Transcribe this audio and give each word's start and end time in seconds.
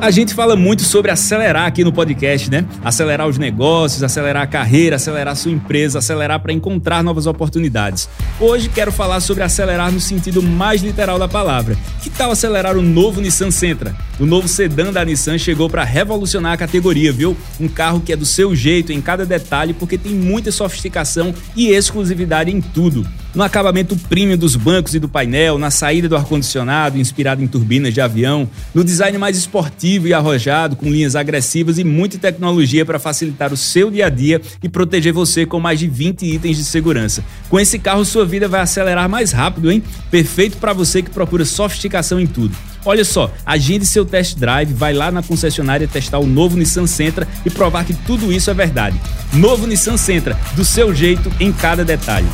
A 0.00 0.10
gente 0.10 0.32
fala 0.32 0.56
muito 0.56 0.82
sobre 0.82 1.10
acelerar 1.10 1.66
aqui 1.66 1.84
no 1.84 1.92
podcast, 1.92 2.50
né? 2.50 2.64
Acelerar 2.82 3.28
os 3.28 3.36
negócios, 3.36 4.02
acelerar 4.02 4.44
a 4.44 4.46
carreira, 4.46 4.96
acelerar 4.96 5.32
a 5.32 5.36
sua 5.36 5.52
empresa, 5.52 5.98
acelerar 5.98 6.40
para 6.40 6.54
encontrar 6.54 7.04
novas 7.04 7.26
oportunidades. 7.26 8.08
Hoje 8.40 8.70
quero 8.70 8.90
falar 8.90 9.20
sobre 9.20 9.42
acelerar 9.42 9.92
no 9.92 10.00
sentido 10.00 10.42
mais 10.42 10.80
literal 10.80 11.18
da 11.18 11.28
palavra. 11.28 11.76
Que 12.02 12.08
tal 12.08 12.30
acelerar 12.30 12.78
o 12.78 12.82
novo 12.82 13.20
Nissan 13.20 13.50
Sentra? 13.50 13.94
O 14.18 14.24
novo 14.24 14.48
sedã 14.48 14.90
da 14.90 15.04
Nissan 15.04 15.36
chegou 15.36 15.68
para 15.68 15.84
revolucionar 15.84 16.54
a 16.54 16.56
categoria, 16.56 17.12
viu? 17.12 17.36
Um 17.60 17.68
carro 17.68 18.00
que 18.00 18.14
é 18.14 18.16
do 18.16 18.24
seu 18.24 18.56
jeito 18.56 18.94
em 18.94 19.02
cada 19.02 19.26
detalhe 19.26 19.74
porque 19.74 19.98
tem 19.98 20.14
muita 20.14 20.50
sofisticação 20.50 21.34
e 21.54 21.68
exclusividade 21.68 22.50
em 22.50 22.62
tudo 22.62 23.06
no 23.34 23.42
acabamento 23.42 23.96
premium 24.08 24.36
dos 24.36 24.56
bancos 24.56 24.94
e 24.94 24.98
do 24.98 25.08
painel, 25.08 25.58
na 25.58 25.70
saída 25.70 26.08
do 26.08 26.16
ar-condicionado 26.16 26.98
inspirado 26.98 27.42
em 27.42 27.46
turbinas 27.46 27.94
de 27.94 28.00
avião, 28.00 28.48
no 28.74 28.84
design 28.84 29.16
mais 29.18 29.36
esportivo 29.36 30.08
e 30.08 30.14
arrojado, 30.14 30.76
com 30.76 30.90
linhas 30.90 31.16
agressivas 31.16 31.78
e 31.78 31.84
muita 31.84 32.18
tecnologia 32.18 32.84
para 32.84 32.98
facilitar 32.98 33.52
o 33.52 33.56
seu 33.56 33.90
dia 33.90 34.06
a 34.06 34.10
dia 34.10 34.40
e 34.62 34.68
proteger 34.68 35.12
você 35.12 35.46
com 35.46 35.60
mais 35.60 35.78
de 35.78 35.88
20 35.88 36.24
itens 36.24 36.56
de 36.56 36.64
segurança. 36.64 37.24
Com 37.48 37.58
esse 37.58 37.78
carro, 37.78 38.04
sua 38.04 38.24
vida 38.24 38.48
vai 38.48 38.60
acelerar 38.60 39.08
mais 39.08 39.32
rápido, 39.32 39.70
hein? 39.70 39.82
Perfeito 40.10 40.56
para 40.56 40.72
você 40.72 41.02
que 41.02 41.10
procura 41.10 41.44
sofisticação 41.44 42.20
em 42.20 42.26
tudo. 42.26 42.54
Olha 42.84 43.04
só, 43.04 43.30
agende 43.44 43.84
seu 43.84 44.06
test 44.06 44.38
drive, 44.38 44.72
vai 44.72 44.94
lá 44.94 45.10
na 45.10 45.22
concessionária 45.22 45.86
testar 45.86 46.18
o 46.18 46.26
novo 46.26 46.56
Nissan 46.56 46.86
Sentra 46.86 47.28
e 47.44 47.50
provar 47.50 47.84
que 47.84 47.92
tudo 47.92 48.32
isso 48.32 48.50
é 48.50 48.54
verdade. 48.54 48.98
Novo 49.34 49.66
Nissan 49.66 49.98
Sentra, 49.98 50.38
do 50.54 50.64
seu 50.64 50.94
jeito 50.94 51.30
em 51.38 51.52
cada 51.52 51.84
detalhe. 51.84 52.28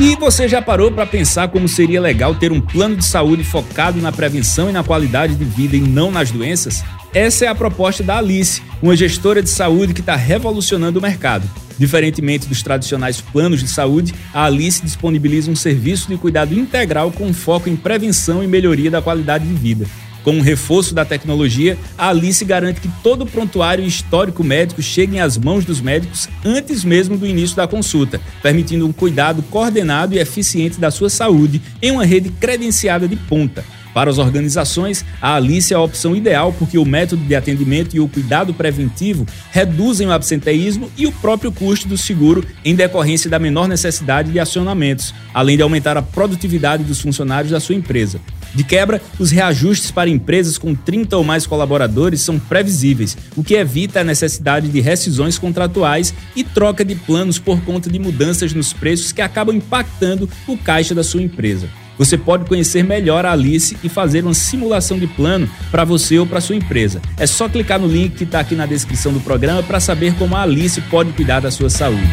E 0.00 0.16
você 0.16 0.48
já 0.48 0.62
parou 0.62 0.90
para 0.90 1.04
pensar 1.04 1.48
como 1.48 1.68
seria 1.68 2.00
legal 2.00 2.34
ter 2.34 2.50
um 2.50 2.60
plano 2.60 2.96
de 2.96 3.04
saúde 3.04 3.44
focado 3.44 4.00
na 4.00 4.10
prevenção 4.10 4.70
e 4.70 4.72
na 4.72 4.82
qualidade 4.82 5.34
de 5.34 5.44
vida 5.44 5.76
e 5.76 5.80
não 5.80 6.10
nas 6.10 6.30
doenças? 6.30 6.82
Essa 7.12 7.44
é 7.44 7.48
a 7.48 7.54
proposta 7.54 8.02
da 8.02 8.16
Alice, 8.16 8.62
uma 8.80 8.96
gestora 8.96 9.42
de 9.42 9.50
saúde 9.50 9.92
que 9.92 10.00
está 10.00 10.16
revolucionando 10.16 10.98
o 10.98 11.02
mercado. 11.02 11.46
Diferentemente 11.78 12.48
dos 12.48 12.62
tradicionais 12.62 13.20
planos 13.20 13.60
de 13.60 13.68
saúde, 13.68 14.14
a 14.32 14.46
Alice 14.46 14.82
disponibiliza 14.82 15.50
um 15.50 15.56
serviço 15.56 16.08
de 16.08 16.16
cuidado 16.16 16.58
integral 16.58 17.12
com 17.12 17.30
foco 17.34 17.68
em 17.68 17.76
prevenção 17.76 18.42
e 18.42 18.46
melhoria 18.46 18.90
da 18.90 19.02
qualidade 19.02 19.46
de 19.46 19.52
vida. 19.52 19.86
Com 20.22 20.32
um 20.32 20.40
reforço 20.40 20.94
da 20.94 21.04
tecnologia, 21.04 21.78
a 21.96 22.08
Alice 22.08 22.44
garante 22.44 22.80
que 22.80 22.90
todo 23.02 23.22
o 23.22 23.26
prontuário 23.26 23.84
histórico 23.84 24.44
médico 24.44 24.82
cheguem 24.82 25.20
às 25.20 25.38
mãos 25.38 25.64
dos 25.64 25.80
médicos 25.80 26.28
antes 26.44 26.84
mesmo 26.84 27.16
do 27.16 27.26
início 27.26 27.56
da 27.56 27.66
consulta, 27.66 28.20
permitindo 28.42 28.86
um 28.86 28.92
cuidado 28.92 29.42
coordenado 29.44 30.14
e 30.14 30.18
eficiente 30.18 30.78
da 30.78 30.90
sua 30.90 31.08
saúde 31.08 31.62
em 31.80 31.90
uma 31.90 32.04
rede 32.04 32.30
credenciada 32.30 33.08
de 33.08 33.16
ponta. 33.16 33.64
Para 33.92 34.10
as 34.10 34.18
organizações, 34.18 35.04
a 35.20 35.34
Alice 35.34 35.72
é 35.72 35.76
a 35.76 35.80
opção 35.80 36.14
ideal 36.14 36.54
porque 36.56 36.78
o 36.78 36.84
método 36.84 37.24
de 37.24 37.34
atendimento 37.34 37.96
e 37.96 38.00
o 38.00 38.06
cuidado 38.06 38.54
preventivo 38.54 39.26
reduzem 39.50 40.06
o 40.06 40.12
absenteísmo 40.12 40.90
e 40.96 41.06
o 41.06 41.12
próprio 41.12 41.50
custo 41.50 41.88
do 41.88 41.98
seguro 41.98 42.44
em 42.64 42.74
decorrência 42.74 43.28
da 43.28 43.38
menor 43.38 43.66
necessidade 43.66 44.30
de 44.30 44.38
acionamentos, 44.38 45.12
além 45.34 45.56
de 45.56 45.62
aumentar 45.62 45.96
a 45.96 46.02
produtividade 46.02 46.84
dos 46.84 47.00
funcionários 47.00 47.50
da 47.50 47.58
sua 47.58 47.74
empresa. 47.74 48.20
De 48.54 48.64
quebra, 48.64 49.00
os 49.18 49.30
reajustes 49.30 49.90
para 49.90 50.10
empresas 50.10 50.58
com 50.58 50.74
30 50.74 51.16
ou 51.16 51.24
mais 51.24 51.46
colaboradores 51.46 52.20
são 52.20 52.38
previsíveis, 52.38 53.16
o 53.36 53.44
que 53.44 53.54
evita 53.54 54.00
a 54.00 54.04
necessidade 54.04 54.68
de 54.68 54.80
rescisões 54.80 55.38
contratuais 55.38 56.12
e 56.34 56.42
troca 56.42 56.84
de 56.84 56.94
planos 56.94 57.38
por 57.38 57.60
conta 57.62 57.88
de 57.88 57.98
mudanças 57.98 58.52
nos 58.52 58.72
preços 58.72 59.12
que 59.12 59.22
acabam 59.22 59.54
impactando 59.54 60.28
o 60.46 60.56
caixa 60.56 60.94
da 60.94 61.04
sua 61.04 61.22
empresa. 61.22 61.68
Você 62.00 62.16
pode 62.16 62.46
conhecer 62.46 62.82
melhor 62.82 63.26
a 63.26 63.32
Alice 63.32 63.76
e 63.84 63.88
fazer 63.88 64.24
uma 64.24 64.32
simulação 64.32 64.98
de 64.98 65.06
plano 65.06 65.46
para 65.70 65.84
você 65.84 66.18
ou 66.18 66.26
para 66.26 66.40
sua 66.40 66.56
empresa. 66.56 67.02
É 67.18 67.26
só 67.26 67.46
clicar 67.46 67.78
no 67.78 67.86
link 67.86 68.16
que 68.16 68.24
está 68.24 68.40
aqui 68.40 68.54
na 68.54 68.64
descrição 68.64 69.12
do 69.12 69.20
programa 69.20 69.62
para 69.62 69.80
saber 69.80 70.14
como 70.14 70.34
a 70.34 70.40
Alice 70.40 70.80
pode 70.82 71.12
cuidar 71.12 71.40
da 71.40 71.50
sua 71.50 71.68
saúde. 71.68 72.08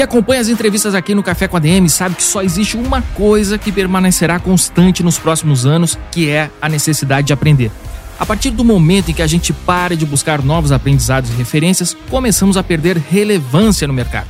Quem 0.00 0.04
acompanha 0.06 0.40
as 0.40 0.48
entrevistas 0.48 0.94
aqui 0.94 1.14
no 1.14 1.22
Café 1.22 1.46
com 1.46 1.58
a 1.58 1.60
DM 1.60 1.86
sabe 1.90 2.14
que 2.14 2.22
só 2.22 2.40
existe 2.40 2.74
uma 2.74 3.02
coisa 3.02 3.58
que 3.58 3.70
permanecerá 3.70 4.40
constante 4.40 5.02
nos 5.02 5.18
próximos 5.18 5.66
anos, 5.66 5.98
que 6.10 6.26
é 6.26 6.50
a 6.58 6.70
necessidade 6.70 7.26
de 7.26 7.34
aprender. 7.34 7.70
A 8.18 8.24
partir 8.24 8.48
do 8.48 8.64
momento 8.64 9.10
em 9.10 9.14
que 9.14 9.20
a 9.20 9.26
gente 9.26 9.52
para 9.52 9.94
de 9.94 10.06
buscar 10.06 10.42
novos 10.42 10.72
aprendizados 10.72 11.28
e 11.28 11.34
referências, 11.34 11.94
começamos 12.08 12.56
a 12.56 12.62
perder 12.62 12.96
relevância 12.96 13.86
no 13.86 13.92
mercado. 13.92 14.26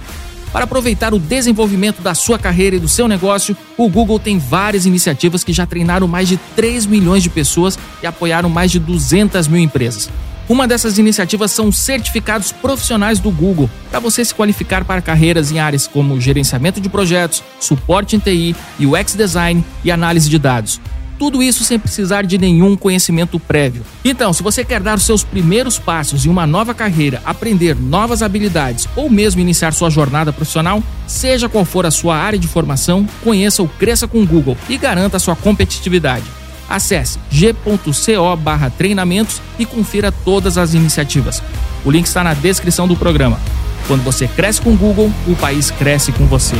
Para 0.52 0.64
aproveitar 0.64 1.14
o 1.14 1.20
desenvolvimento 1.20 2.02
da 2.02 2.16
sua 2.16 2.36
carreira 2.36 2.74
e 2.74 2.80
do 2.80 2.88
seu 2.88 3.06
negócio, 3.06 3.56
o 3.78 3.88
Google 3.88 4.18
tem 4.18 4.40
várias 4.40 4.86
iniciativas 4.86 5.44
que 5.44 5.52
já 5.52 5.66
treinaram 5.66 6.08
mais 6.08 6.28
de 6.28 6.36
3 6.56 6.84
milhões 6.84 7.22
de 7.22 7.30
pessoas 7.30 7.78
e 8.02 8.08
apoiaram 8.08 8.48
mais 8.48 8.72
de 8.72 8.80
200 8.80 9.46
mil 9.46 9.60
empresas. 9.60 10.10
Uma 10.50 10.66
dessas 10.66 10.98
iniciativas 10.98 11.52
são 11.52 11.70
certificados 11.70 12.50
profissionais 12.50 13.20
do 13.20 13.30
Google, 13.30 13.70
para 13.88 14.00
você 14.00 14.24
se 14.24 14.34
qualificar 14.34 14.84
para 14.84 15.00
carreiras 15.00 15.52
em 15.52 15.60
áreas 15.60 15.86
como 15.86 16.20
gerenciamento 16.20 16.80
de 16.80 16.88
projetos, 16.88 17.40
suporte 17.60 18.16
em 18.16 18.18
TI, 18.18 18.56
UX 18.80 19.14
design 19.14 19.64
e 19.84 19.92
análise 19.92 20.28
de 20.28 20.40
dados. 20.40 20.80
Tudo 21.20 21.40
isso 21.40 21.62
sem 21.62 21.78
precisar 21.78 22.22
de 22.22 22.36
nenhum 22.36 22.76
conhecimento 22.76 23.38
prévio. 23.38 23.84
Então, 24.04 24.32
se 24.32 24.42
você 24.42 24.64
quer 24.64 24.80
dar 24.80 24.96
os 24.96 25.04
seus 25.04 25.22
primeiros 25.22 25.78
passos 25.78 26.26
em 26.26 26.28
uma 26.28 26.48
nova 26.48 26.74
carreira, 26.74 27.22
aprender 27.24 27.76
novas 27.76 28.20
habilidades 28.20 28.88
ou 28.96 29.08
mesmo 29.08 29.40
iniciar 29.40 29.72
sua 29.72 29.88
jornada 29.88 30.32
profissional, 30.32 30.82
seja 31.06 31.48
qual 31.48 31.64
for 31.64 31.86
a 31.86 31.92
sua 31.92 32.16
área 32.16 32.38
de 32.38 32.48
formação, 32.48 33.06
conheça 33.22 33.62
o 33.62 33.68
Cresça 33.68 34.08
com 34.08 34.26
Google 34.26 34.56
e 34.68 34.76
garanta 34.76 35.20
sua 35.20 35.36
competitividade. 35.36 36.39
Acesse 36.70 37.18
g.co 37.28 38.36
barra 38.36 38.70
treinamentos 38.70 39.42
e 39.58 39.66
confira 39.66 40.12
todas 40.12 40.56
as 40.56 40.72
iniciativas. 40.72 41.42
O 41.84 41.90
link 41.90 42.06
está 42.06 42.22
na 42.22 42.32
descrição 42.32 42.86
do 42.86 42.96
programa. 42.96 43.40
Quando 43.88 44.04
você 44.04 44.28
cresce 44.28 44.60
com 44.60 44.72
o 44.72 44.76
Google, 44.76 45.12
o 45.26 45.34
país 45.34 45.72
cresce 45.72 46.12
com 46.12 46.26
você. 46.26 46.54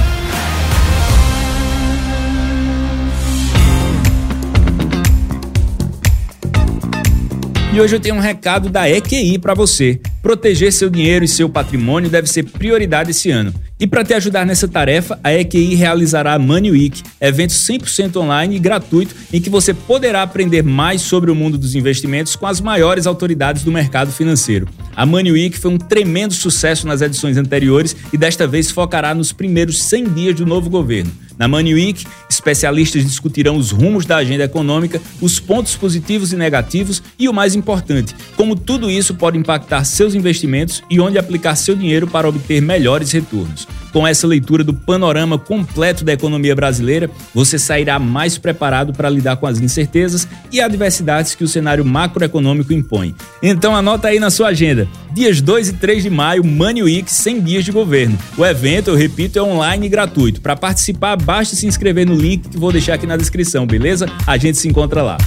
E 7.72 7.80
hoje 7.80 7.94
eu 7.94 8.00
tenho 8.00 8.16
um 8.16 8.20
recado 8.20 8.68
da 8.68 8.90
EQI 8.90 9.38
para 9.38 9.54
você. 9.54 10.00
Proteger 10.20 10.72
seu 10.72 10.90
dinheiro 10.90 11.24
e 11.24 11.28
seu 11.28 11.48
patrimônio 11.48 12.10
deve 12.10 12.26
ser 12.26 12.42
prioridade 12.42 13.12
esse 13.12 13.30
ano. 13.30 13.54
E 13.80 13.86
para 13.86 14.04
te 14.04 14.12
ajudar 14.12 14.44
nessa 14.44 14.68
tarefa, 14.68 15.18
a 15.24 15.32
EQI 15.32 15.74
realizará 15.74 16.34
a 16.34 16.38
Money 16.38 16.70
Week, 16.70 17.02
evento 17.18 17.54
100% 17.54 18.14
online 18.16 18.56
e 18.56 18.58
gratuito 18.58 19.14
em 19.32 19.40
que 19.40 19.48
você 19.48 19.72
poderá 19.72 20.20
aprender 20.20 20.62
mais 20.62 21.00
sobre 21.00 21.30
o 21.30 21.34
mundo 21.34 21.56
dos 21.56 21.74
investimentos 21.74 22.36
com 22.36 22.46
as 22.46 22.60
maiores 22.60 23.06
autoridades 23.06 23.64
do 23.64 23.72
mercado 23.72 24.12
financeiro. 24.12 24.68
A 24.94 25.06
Money 25.06 25.32
Week 25.32 25.58
foi 25.58 25.70
um 25.70 25.78
tremendo 25.78 26.34
sucesso 26.34 26.86
nas 26.86 27.00
edições 27.00 27.38
anteriores 27.38 27.96
e 28.12 28.18
desta 28.18 28.46
vez 28.46 28.70
focará 28.70 29.14
nos 29.14 29.32
primeiros 29.32 29.82
100 29.84 30.04
dias 30.12 30.34
do 30.34 30.44
novo 30.44 30.68
governo. 30.68 31.10
Na 31.38 31.48
Money 31.48 31.72
Week, 31.72 32.04
especialistas 32.28 33.02
discutirão 33.02 33.56
os 33.56 33.70
rumos 33.70 34.04
da 34.04 34.18
agenda 34.18 34.44
econômica, 34.44 35.00
os 35.22 35.40
pontos 35.40 35.74
positivos 35.74 36.34
e 36.34 36.36
negativos 36.36 37.02
e 37.18 37.30
o 37.30 37.32
mais 37.32 37.54
importante, 37.54 38.14
como 38.36 38.54
tudo 38.54 38.90
isso 38.90 39.14
pode 39.14 39.38
impactar 39.38 39.84
seus 39.84 40.14
investimentos 40.14 40.82
e 40.90 41.00
onde 41.00 41.16
aplicar 41.16 41.56
seu 41.56 41.74
dinheiro 41.74 42.06
para 42.06 42.28
obter 42.28 42.60
melhores 42.60 43.10
retornos. 43.12 43.66
Com 43.92 44.06
essa 44.06 44.26
leitura 44.26 44.62
do 44.62 44.72
panorama 44.72 45.38
completo 45.38 46.04
da 46.04 46.12
economia 46.12 46.54
brasileira, 46.54 47.10
você 47.34 47.58
sairá 47.58 47.98
mais 47.98 48.38
preparado 48.38 48.92
para 48.92 49.10
lidar 49.10 49.36
com 49.36 49.46
as 49.46 49.60
incertezas 49.60 50.28
e 50.52 50.60
adversidades 50.60 51.34
que 51.34 51.42
o 51.42 51.48
cenário 51.48 51.84
macroeconômico 51.84 52.72
impõe. 52.72 53.14
Então 53.42 53.74
anota 53.74 54.08
aí 54.08 54.20
na 54.20 54.30
sua 54.30 54.48
agenda. 54.48 54.88
Dias 55.12 55.40
2 55.40 55.70
e 55.70 55.72
3 55.74 56.04
de 56.04 56.10
maio, 56.10 56.44
Money 56.44 56.84
Week 56.84 57.12
100 57.12 57.40
dias 57.40 57.64
de 57.64 57.72
governo. 57.72 58.16
O 58.38 58.46
evento, 58.46 58.90
eu 58.90 58.96
repito, 58.96 59.38
é 59.38 59.42
online 59.42 59.86
e 59.86 59.88
gratuito. 59.88 60.40
Para 60.40 60.54
participar, 60.54 61.16
basta 61.16 61.56
se 61.56 61.66
inscrever 61.66 62.06
no 62.06 62.14
link 62.14 62.48
que 62.48 62.56
vou 62.56 62.70
deixar 62.70 62.94
aqui 62.94 63.06
na 63.06 63.16
descrição, 63.16 63.66
beleza? 63.66 64.06
A 64.26 64.36
gente 64.36 64.58
se 64.58 64.68
encontra 64.68 65.02
lá. 65.02 65.18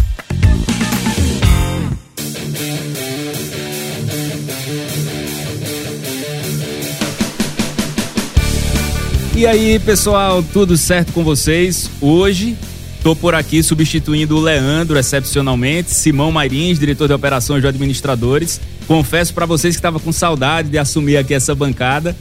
E 9.43 9.45
aí, 9.45 9.77
pessoal, 9.77 10.41
tudo 10.41 10.77
certo 10.77 11.11
com 11.11 11.21
vocês? 11.21 11.91
Hoje 11.99 12.55
Estou 12.95 13.13
por 13.13 13.35
aqui 13.35 13.61
substituindo 13.61 14.37
o 14.37 14.39
Leandro, 14.39 14.97
excepcionalmente, 14.97 15.91
Simão 15.91 16.31
Mairins, 16.31 16.79
diretor 16.79 17.09
de 17.09 17.13
operações 17.13 17.61
de 17.61 17.67
administradores. 17.67 18.61
Confesso 18.87 19.33
para 19.33 19.45
vocês 19.45 19.75
que 19.75 19.79
estava 19.79 19.99
com 19.99 20.13
saudade 20.13 20.69
de 20.69 20.77
assumir 20.77 21.17
aqui 21.17 21.33
essa 21.33 21.53
bancada. 21.53 22.15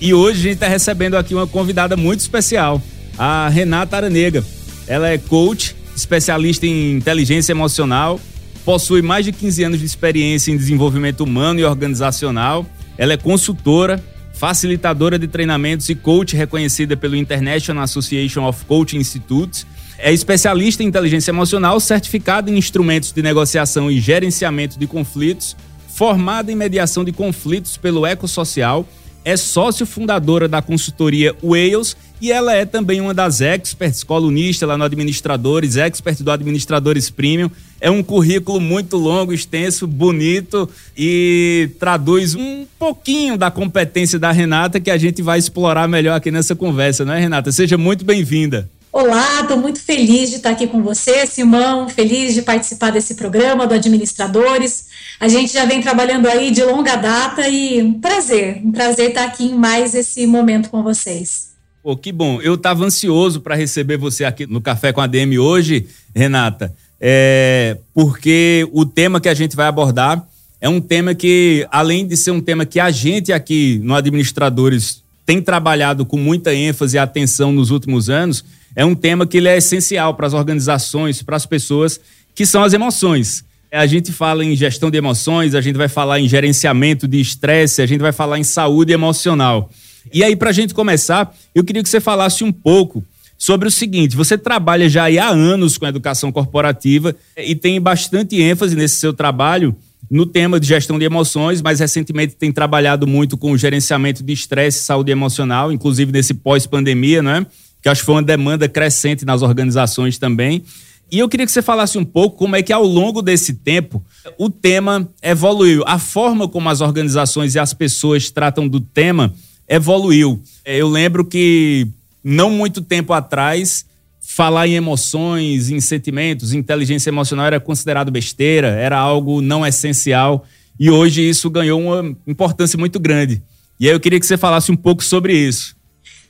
E 0.00 0.14
hoje 0.14 0.38
a 0.38 0.42
gente 0.42 0.52
está 0.52 0.68
recebendo 0.68 1.16
aqui 1.16 1.34
uma 1.34 1.48
convidada 1.48 1.96
muito 1.96 2.20
especial, 2.20 2.80
a 3.18 3.48
Renata 3.48 3.96
Aranega. 3.96 4.44
Ela 4.86 5.08
é 5.08 5.18
coach, 5.18 5.74
especialista 5.96 6.64
em 6.64 6.92
inteligência 6.92 7.50
emocional, 7.50 8.20
possui 8.64 9.02
mais 9.02 9.24
de 9.24 9.32
15 9.32 9.64
anos 9.64 9.80
de 9.80 9.84
experiência 9.84 10.52
em 10.52 10.56
desenvolvimento 10.56 11.24
humano 11.24 11.58
e 11.58 11.64
organizacional. 11.64 12.64
Ela 12.96 13.14
é 13.14 13.16
consultora, 13.16 14.00
facilitadora 14.38 15.18
de 15.18 15.26
treinamentos 15.26 15.88
e 15.88 15.96
coach 15.96 16.36
reconhecida 16.36 16.96
pelo 16.96 17.16
International 17.16 17.82
Association 17.82 18.44
of 18.46 18.64
Coaching 18.66 18.98
Institutes. 18.98 19.66
É 19.98 20.12
especialista 20.12 20.80
em 20.80 20.86
inteligência 20.86 21.32
emocional, 21.32 21.80
certificado 21.80 22.48
em 22.48 22.56
instrumentos 22.56 23.10
de 23.10 23.20
negociação 23.20 23.90
e 23.90 24.00
gerenciamento 24.00 24.78
de 24.78 24.86
conflitos, 24.86 25.56
formada 25.88 26.52
em 26.52 26.54
mediação 26.54 27.04
de 27.04 27.10
conflitos 27.10 27.76
pelo 27.76 28.06
Ecosocial, 28.06 28.86
é 29.28 29.36
sócio 29.36 29.84
fundadora 29.84 30.48
da 30.48 30.62
consultoria 30.62 31.36
Wales 31.42 31.94
e 32.18 32.32
ela 32.32 32.54
é 32.54 32.64
também 32.64 32.98
uma 32.98 33.12
das 33.12 33.42
experts, 33.42 34.02
colunista 34.02 34.64
lá 34.64 34.78
no 34.78 34.84
Administradores, 34.84 35.76
expert 35.76 36.22
do 36.22 36.30
Administradores 36.30 37.10
Premium. 37.10 37.50
É 37.78 37.90
um 37.90 38.02
currículo 38.02 38.58
muito 38.58 38.96
longo, 38.96 39.34
extenso, 39.34 39.86
bonito 39.86 40.66
e 40.96 41.68
traduz 41.78 42.34
um 42.34 42.64
pouquinho 42.78 43.36
da 43.36 43.50
competência 43.50 44.18
da 44.18 44.32
Renata 44.32 44.80
que 44.80 44.90
a 44.90 44.96
gente 44.96 45.20
vai 45.20 45.38
explorar 45.38 45.86
melhor 45.86 46.16
aqui 46.16 46.30
nessa 46.30 46.56
conversa, 46.56 47.04
não 47.04 47.12
é, 47.12 47.20
Renata? 47.20 47.52
Seja 47.52 47.76
muito 47.76 48.06
bem-vinda. 48.06 48.66
Olá, 48.90 49.42
estou 49.42 49.58
muito 49.58 49.78
feliz 49.78 50.30
de 50.30 50.36
estar 50.36 50.50
aqui 50.50 50.66
com 50.66 50.82
você, 50.82 51.26
Simão, 51.26 51.86
feliz 51.90 52.32
de 52.32 52.40
participar 52.40 52.90
desse 52.90 53.14
programa 53.14 53.66
do 53.66 53.74
Administradores. 53.74 54.86
A 55.20 55.26
gente 55.26 55.52
já 55.52 55.64
vem 55.64 55.80
trabalhando 55.80 56.26
aí 56.26 56.52
de 56.52 56.62
longa 56.62 56.94
data 56.94 57.48
e 57.48 57.82
um 57.82 57.94
prazer, 57.94 58.60
um 58.64 58.70
prazer 58.70 59.08
estar 59.08 59.24
aqui 59.24 59.46
em 59.46 59.54
mais 59.54 59.92
esse 59.92 60.26
momento 60.26 60.70
com 60.70 60.80
vocês. 60.82 61.48
Pô, 61.82 61.96
que 61.96 62.12
bom. 62.12 62.40
Eu 62.40 62.54
estava 62.54 62.84
ansioso 62.84 63.40
para 63.40 63.56
receber 63.56 63.96
você 63.96 64.24
aqui 64.24 64.46
no 64.46 64.60
Café 64.60 64.92
com 64.92 65.00
a 65.00 65.08
DM 65.08 65.36
hoje, 65.38 65.86
Renata, 66.14 66.72
é, 67.00 67.78
porque 67.92 68.68
o 68.72 68.86
tema 68.86 69.20
que 69.20 69.28
a 69.28 69.34
gente 69.34 69.56
vai 69.56 69.66
abordar 69.66 70.24
é 70.60 70.68
um 70.68 70.80
tema 70.80 71.14
que, 71.14 71.66
além 71.70 72.06
de 72.06 72.16
ser 72.16 72.30
um 72.30 72.40
tema 72.40 72.64
que 72.64 72.78
a 72.78 72.90
gente 72.90 73.32
aqui 73.32 73.80
no 73.82 73.94
Administradores 73.94 75.02
tem 75.26 75.42
trabalhado 75.42 76.06
com 76.06 76.16
muita 76.16 76.54
ênfase 76.54 76.96
e 76.96 76.98
atenção 76.98 77.52
nos 77.52 77.70
últimos 77.70 78.08
anos, 78.08 78.44
é 78.74 78.84
um 78.84 78.94
tema 78.94 79.26
que 79.26 79.36
ele 79.36 79.48
é 79.48 79.58
essencial 79.58 80.14
para 80.14 80.26
as 80.26 80.32
organizações, 80.32 81.22
para 81.22 81.36
as 81.36 81.44
pessoas, 81.44 82.00
que 82.34 82.46
são 82.46 82.62
as 82.62 82.72
emoções. 82.72 83.44
A 83.70 83.86
gente 83.86 84.12
fala 84.12 84.44
em 84.44 84.56
gestão 84.56 84.90
de 84.90 84.96
emoções, 84.96 85.54
a 85.54 85.60
gente 85.60 85.76
vai 85.76 85.88
falar 85.88 86.20
em 86.20 86.28
gerenciamento 86.28 87.06
de 87.06 87.20
estresse, 87.20 87.82
a 87.82 87.86
gente 87.86 88.00
vai 88.00 88.12
falar 88.12 88.38
em 88.38 88.44
saúde 88.44 88.92
emocional. 88.92 89.70
E 90.12 90.24
aí, 90.24 90.34
para 90.34 90.50
a 90.50 90.52
gente 90.52 90.72
começar, 90.72 91.34
eu 91.54 91.62
queria 91.62 91.82
que 91.82 91.88
você 91.88 92.00
falasse 92.00 92.42
um 92.42 92.50
pouco 92.50 93.04
sobre 93.36 93.68
o 93.68 93.70
seguinte: 93.70 94.16
você 94.16 94.38
trabalha 94.38 94.88
já 94.88 95.04
há 95.04 95.28
anos 95.28 95.76
com 95.76 95.86
educação 95.86 96.32
corporativa 96.32 97.14
e 97.36 97.54
tem 97.54 97.80
bastante 97.80 98.40
ênfase 98.40 98.74
nesse 98.74 98.96
seu 98.96 99.12
trabalho 99.12 99.76
no 100.10 100.24
tema 100.24 100.58
de 100.58 100.66
gestão 100.66 100.98
de 100.98 101.04
emoções, 101.04 101.60
mas 101.60 101.80
recentemente 101.80 102.34
tem 102.34 102.50
trabalhado 102.50 103.06
muito 103.06 103.36
com 103.36 103.52
o 103.52 103.58
gerenciamento 103.58 104.22
de 104.22 104.32
estresse 104.32 104.78
e 104.78 104.82
saúde 104.82 105.12
emocional, 105.12 105.70
inclusive 105.70 106.10
nesse 106.10 106.32
pós-pandemia, 106.32 107.22
não 107.22 107.32
é? 107.32 107.46
que 107.82 107.88
acho 107.88 108.02
que 108.02 108.06
foi 108.06 108.16
uma 108.16 108.22
demanda 108.22 108.68
crescente 108.68 109.24
nas 109.24 109.42
organizações 109.42 110.18
também. 110.18 110.62
E 111.10 111.18
eu 111.18 111.28
queria 111.28 111.46
que 111.46 111.52
você 111.52 111.62
falasse 111.62 111.96
um 111.96 112.04
pouco 112.04 112.36
como 112.36 112.54
é 112.54 112.62
que 112.62 112.72
ao 112.72 112.84
longo 112.84 113.22
desse 113.22 113.54
tempo 113.54 114.04
o 114.36 114.50
tema 114.50 115.08
evoluiu, 115.22 115.82
a 115.86 115.98
forma 115.98 116.46
como 116.46 116.68
as 116.68 116.80
organizações 116.80 117.54
e 117.54 117.58
as 117.58 117.72
pessoas 117.72 118.30
tratam 118.30 118.68
do 118.68 118.80
tema 118.80 119.32
evoluiu. 119.66 120.42
É, 120.64 120.76
eu 120.76 120.88
lembro 120.88 121.24
que 121.24 121.86
não 122.22 122.50
muito 122.50 122.82
tempo 122.82 123.12
atrás 123.12 123.86
falar 124.20 124.68
em 124.68 124.74
emoções, 124.74 125.70
em 125.70 125.80
sentimentos, 125.80 126.52
inteligência 126.52 127.08
emocional 127.08 127.46
era 127.46 127.58
considerado 127.58 128.10
besteira, 128.10 128.68
era 128.68 128.98
algo 128.98 129.40
não 129.40 129.66
essencial 129.66 130.44
e 130.78 130.90
hoje 130.90 131.26
isso 131.26 131.48
ganhou 131.48 131.80
uma 131.80 132.14
importância 132.26 132.78
muito 132.78 133.00
grande. 133.00 133.42
E 133.80 133.88
aí 133.88 133.94
eu 133.94 134.00
queria 134.00 134.20
que 134.20 134.26
você 134.26 134.36
falasse 134.36 134.70
um 134.70 134.76
pouco 134.76 135.02
sobre 135.02 135.34
isso. 135.34 135.77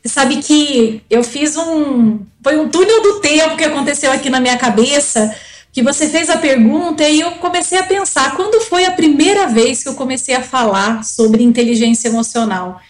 Sabe 0.08 0.36
que 0.42 1.02
eu 1.10 1.22
fiz 1.22 1.56
um. 1.56 2.20
Foi 2.42 2.58
um 2.58 2.68
túnel 2.68 3.02
do 3.02 3.20
tempo 3.20 3.56
que 3.56 3.64
aconteceu 3.64 4.10
aqui 4.10 4.30
na 4.30 4.40
minha 4.40 4.56
cabeça, 4.56 5.34
que 5.72 5.82
você 5.82 6.08
fez 6.08 6.30
a 6.30 6.38
pergunta 6.38 7.06
e 7.08 7.20
eu 7.20 7.32
comecei 7.32 7.78
a 7.78 7.82
pensar 7.82 8.34
quando 8.34 8.60
foi 8.62 8.84
a 8.84 8.90
primeira 8.90 9.46
vez 9.46 9.82
que 9.82 9.88
eu 9.88 9.94
comecei 9.94 10.34
a 10.34 10.42
falar 10.42 11.04
sobre 11.04 11.42
inteligência 11.42 12.08
emocional. 12.08 12.80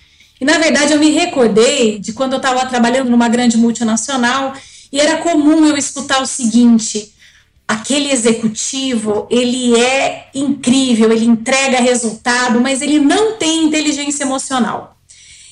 E 0.41 0.45
na 0.45 0.59
verdade 0.59 0.93
eu 0.93 0.99
me 0.99 1.11
recordei 1.11 1.99
de 1.99 2.13
quando 2.13 2.35
eu 2.35 2.39
estava 2.39 2.65
trabalhando 2.67 3.11
numa 3.11 3.29
grande 3.29 3.57
multinacional 3.57 4.55
e 4.93 5.01
era 5.01 5.19
comum 5.19 5.67
eu 5.67 5.77
escutar 5.77 6.23
o 6.23 6.27
seguinte: 6.27 7.13
aquele 7.67 8.11
executivo, 8.13 9.27
ele 9.31 9.77
é 9.77 10.29
incrível, 10.35 11.11
ele 11.11 11.27
entrega 11.27 11.81
resultado, 11.81 12.61
mas 12.61 12.81
ele 12.81 13.01
não 13.01 13.37
tem 13.37 13.65
inteligência 13.65 14.23
emocional. 14.23 14.98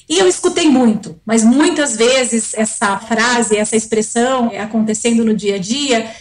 E 0.08 0.18
eu 0.18 0.28
escutei 0.28 0.68
muito, 0.68 1.20
mas 1.26 1.42
muitas 1.42 1.96
vezes 1.96 2.54
essa 2.54 2.96
frase, 2.98 3.56
essa 3.56 3.74
expressão 3.74 4.50
é 4.52 4.60
acontecendo 4.60 5.24
no 5.24 5.34
dia 5.34 5.56
a 5.56 5.58
dia, 5.58 6.14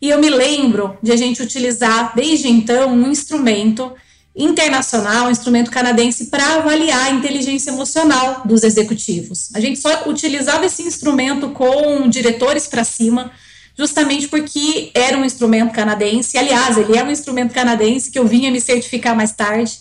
e 0.00 0.08
eu 0.10 0.20
me 0.20 0.30
lembro 0.30 0.96
de 1.02 1.12
a 1.12 1.16
gente 1.16 1.42
utilizar 1.42 2.14
desde 2.14 2.48
então 2.48 2.92
um 2.92 3.10
instrumento 3.10 3.92
internacional, 4.34 5.26
um 5.26 5.30
instrumento 5.30 5.70
canadense 5.70 6.26
para 6.26 6.56
avaliar 6.56 7.06
a 7.06 7.10
inteligência 7.10 7.70
emocional 7.70 8.42
dos 8.44 8.62
executivos. 8.62 9.50
A 9.54 9.60
gente 9.60 9.78
só 9.78 10.08
utilizava 10.08 10.64
esse 10.64 10.82
instrumento 10.82 11.50
com 11.50 12.08
diretores 12.08 12.66
para 12.66 12.82
cima, 12.82 13.30
justamente 13.76 14.28
porque 14.28 14.90
era 14.94 15.16
um 15.18 15.24
instrumento 15.24 15.72
canadense. 15.72 16.38
Aliás, 16.38 16.78
ele 16.78 16.96
é 16.96 17.04
um 17.04 17.10
instrumento 17.10 17.52
canadense 17.52 18.10
que 18.10 18.18
eu 18.18 18.26
vinha 18.26 18.50
me 18.50 18.60
certificar 18.60 19.14
mais 19.14 19.32
tarde. 19.32 19.78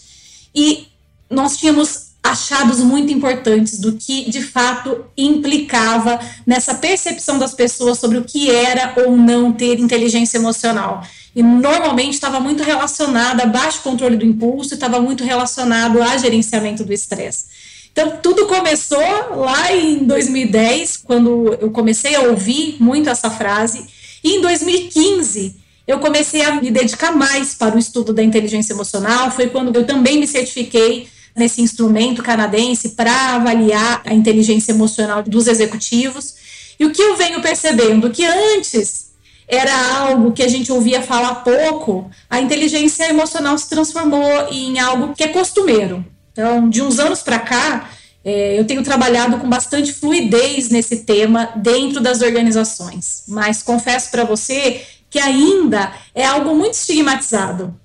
E 0.53 0.88
nós 1.29 1.57
tínhamos 1.57 2.10
achados 2.23 2.79
muito 2.79 3.11
importantes 3.11 3.79
do 3.79 3.93
que 3.93 4.29
de 4.29 4.41
fato 4.41 5.05
implicava 5.17 6.19
nessa 6.45 6.75
percepção 6.75 7.39
das 7.39 7.53
pessoas 7.53 7.97
sobre 7.97 8.17
o 8.17 8.23
que 8.23 8.49
era 8.51 8.93
ou 9.05 9.17
não 9.17 9.51
ter 9.51 9.79
inteligência 9.79 10.37
emocional. 10.37 11.03
E 11.35 11.41
normalmente 11.41 12.13
estava 12.13 12.39
muito 12.39 12.61
relacionado 12.61 13.41
a 13.41 13.45
baixo 13.45 13.81
controle 13.81 14.17
do 14.17 14.25
impulso, 14.25 14.73
estava 14.73 14.99
muito 14.99 15.23
relacionado 15.23 16.01
a 16.01 16.17
gerenciamento 16.17 16.83
do 16.83 16.93
estresse. 16.93 17.45
Então, 17.91 18.19
tudo 18.21 18.47
começou 18.47 18.99
lá 19.35 19.73
em 19.75 20.05
2010, 20.05 20.97
quando 20.97 21.57
eu 21.59 21.71
comecei 21.71 22.15
a 22.15 22.21
ouvir 22.21 22.77
muito 22.79 23.09
essa 23.09 23.29
frase, 23.29 23.85
e 24.23 24.37
em 24.37 24.41
2015 24.41 25.55
eu 25.87 25.99
comecei 25.99 26.41
a 26.41 26.55
me 26.61 26.71
dedicar 26.71 27.11
mais 27.11 27.53
para 27.53 27.75
o 27.75 27.79
estudo 27.79 28.13
da 28.13 28.23
inteligência 28.23 28.73
emocional. 28.73 29.31
Foi 29.31 29.49
quando 29.49 29.75
eu 29.75 29.85
também 29.85 30.19
me 30.19 30.27
certifiquei 30.27 31.07
nesse 31.35 31.61
instrumento 31.61 32.23
canadense 32.23 32.89
para 32.89 33.35
avaliar 33.35 34.01
a 34.05 34.13
inteligência 34.13 34.71
emocional 34.71 35.23
dos 35.23 35.47
executivos. 35.47 36.35
E 36.79 36.85
o 36.85 36.91
que 36.91 37.01
eu 37.01 37.15
venho 37.15 37.41
percebendo 37.41 38.09
que 38.09 38.25
antes 38.25 39.11
era 39.47 39.97
algo 39.97 40.31
que 40.31 40.43
a 40.43 40.47
gente 40.47 40.71
ouvia 40.71 41.01
falar 41.01 41.35
pouco, 41.35 42.09
a 42.29 42.39
inteligência 42.39 43.09
emocional 43.09 43.57
se 43.57 43.67
transformou 43.69 44.47
em 44.50 44.79
algo 44.79 45.13
que 45.13 45.23
é 45.23 45.27
costumeiro. 45.27 46.05
Então, 46.31 46.69
de 46.69 46.81
uns 46.81 47.00
anos 47.00 47.21
para 47.21 47.39
cá, 47.39 47.89
é, 48.23 48.57
eu 48.57 48.65
tenho 48.65 48.81
trabalhado 48.81 49.38
com 49.39 49.50
bastante 49.50 49.91
fluidez 49.91 50.69
nesse 50.69 51.03
tema 51.03 51.50
dentro 51.55 52.00
das 52.00 52.21
organizações, 52.21 53.23
mas 53.27 53.61
confesso 53.61 54.09
para 54.09 54.23
você 54.23 54.81
que 55.09 55.19
ainda 55.19 55.91
é 56.15 56.25
algo 56.25 56.55
muito 56.55 56.75
estigmatizado 56.75 57.75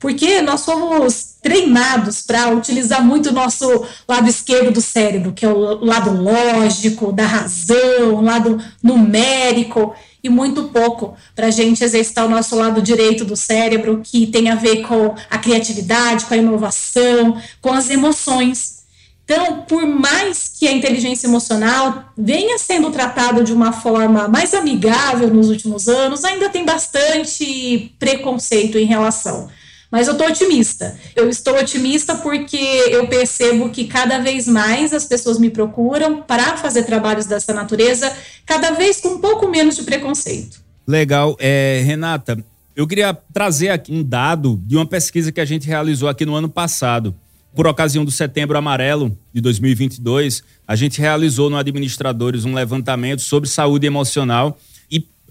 porque 0.00 0.40
nós 0.40 0.62
somos 0.62 1.34
treinados 1.42 2.22
para 2.22 2.48
utilizar 2.48 3.04
muito 3.04 3.28
o 3.28 3.32
nosso 3.32 3.84
lado 4.08 4.28
esquerdo 4.28 4.72
do 4.72 4.80
cérebro, 4.80 5.32
que 5.32 5.44
é 5.44 5.48
o 5.48 5.84
lado 5.84 6.10
lógico, 6.10 7.12
da 7.12 7.26
razão, 7.26 8.14
o 8.14 8.22
lado 8.22 8.58
numérico, 8.82 9.94
e 10.22 10.28
muito 10.28 10.64
pouco 10.64 11.14
para 11.36 11.46
a 11.46 11.50
gente 11.50 11.84
exercitar 11.84 12.26
o 12.26 12.30
nosso 12.30 12.56
lado 12.56 12.82
direito 12.82 13.24
do 13.24 13.36
cérebro, 13.36 14.00
que 14.02 14.26
tem 14.26 14.50
a 14.50 14.54
ver 14.54 14.82
com 14.82 15.14
a 15.30 15.38
criatividade, 15.38 16.24
com 16.24 16.34
a 16.34 16.38
inovação, 16.38 17.40
com 17.60 17.72
as 17.72 17.90
emoções. 17.90 18.80
Então, 19.24 19.62
por 19.62 19.86
mais 19.86 20.50
que 20.58 20.66
a 20.66 20.72
inteligência 20.72 21.26
emocional 21.26 22.04
venha 22.16 22.58
sendo 22.58 22.90
tratada 22.90 23.44
de 23.44 23.52
uma 23.52 23.72
forma 23.72 24.28
mais 24.28 24.52
amigável 24.54 25.32
nos 25.32 25.48
últimos 25.48 25.88
anos, 25.88 26.24
ainda 26.24 26.48
tem 26.48 26.64
bastante 26.64 27.94
preconceito 27.98 28.76
em 28.76 28.86
relação. 28.86 29.48
Mas 29.90 30.06
eu 30.06 30.12
estou 30.12 30.28
otimista. 30.28 30.96
Eu 31.16 31.28
estou 31.28 31.58
otimista 31.58 32.14
porque 32.16 32.56
eu 32.56 33.08
percebo 33.08 33.70
que 33.70 33.86
cada 33.86 34.18
vez 34.18 34.46
mais 34.46 34.92
as 34.92 35.04
pessoas 35.04 35.38
me 35.38 35.50
procuram 35.50 36.22
para 36.22 36.56
fazer 36.56 36.84
trabalhos 36.84 37.26
dessa 37.26 37.52
natureza, 37.52 38.10
cada 38.46 38.70
vez 38.70 39.00
com 39.00 39.08
um 39.08 39.18
pouco 39.18 39.48
menos 39.48 39.76
de 39.76 39.82
preconceito. 39.82 40.62
Legal. 40.86 41.36
É, 41.40 41.82
Renata, 41.84 42.42
eu 42.76 42.86
queria 42.86 43.12
trazer 43.32 43.70
aqui 43.70 43.92
um 43.92 44.02
dado 44.02 44.60
de 44.64 44.76
uma 44.76 44.86
pesquisa 44.86 45.32
que 45.32 45.40
a 45.40 45.44
gente 45.44 45.66
realizou 45.66 46.08
aqui 46.08 46.24
no 46.24 46.34
ano 46.34 46.48
passado. 46.48 47.14
Por 47.52 47.66
ocasião 47.66 48.04
do 48.04 48.12
Setembro 48.12 48.56
Amarelo 48.56 49.16
de 49.34 49.40
2022, 49.40 50.42
a 50.66 50.76
gente 50.76 51.00
realizou 51.00 51.50
no 51.50 51.56
Administradores 51.56 52.44
um 52.44 52.54
levantamento 52.54 53.22
sobre 53.22 53.48
saúde 53.48 53.88
emocional 53.88 54.56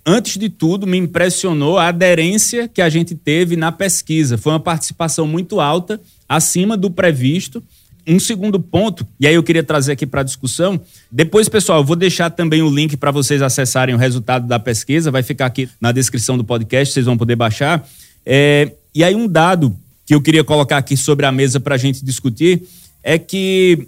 antes 0.05 0.37
de 0.37 0.49
tudo, 0.49 0.87
me 0.87 0.97
impressionou 0.97 1.77
a 1.77 1.87
aderência 1.87 2.67
que 2.67 2.81
a 2.81 2.89
gente 2.89 3.15
teve 3.15 3.55
na 3.55 3.71
pesquisa. 3.71 4.37
Foi 4.37 4.51
uma 4.51 4.59
participação 4.59 5.27
muito 5.27 5.59
alta, 5.59 5.99
acima 6.27 6.75
do 6.75 6.89
previsto. 6.89 7.63
Um 8.07 8.19
segundo 8.19 8.59
ponto, 8.59 9.05
e 9.19 9.27
aí 9.27 9.35
eu 9.35 9.43
queria 9.43 9.61
trazer 9.61 9.91
aqui 9.91 10.05
para 10.05 10.21
a 10.21 10.23
discussão. 10.23 10.81
Depois, 11.11 11.47
pessoal, 11.47 11.79
eu 11.79 11.83
vou 11.83 11.95
deixar 11.95 12.31
também 12.31 12.61
o 12.63 12.69
link 12.69 12.97
para 12.97 13.11
vocês 13.11 13.39
acessarem 13.39 13.93
o 13.93 13.99
resultado 13.99 14.47
da 14.47 14.57
pesquisa, 14.57 15.11
vai 15.11 15.21
ficar 15.21 15.45
aqui 15.45 15.69
na 15.79 15.91
descrição 15.91 16.35
do 16.35 16.43
podcast, 16.43 16.91
vocês 16.91 17.05
vão 17.05 17.15
poder 17.15 17.35
baixar. 17.35 17.87
É, 18.25 18.71
e 18.95 19.03
aí, 19.03 19.13
um 19.13 19.27
dado 19.27 19.77
que 20.07 20.15
eu 20.15 20.21
queria 20.21 20.43
colocar 20.43 20.77
aqui 20.77 20.97
sobre 20.97 21.23
a 21.27 21.31
mesa 21.31 21.59
para 21.59 21.75
a 21.75 21.77
gente 21.77 22.03
discutir 22.03 22.63
é 23.03 23.19
que, 23.19 23.87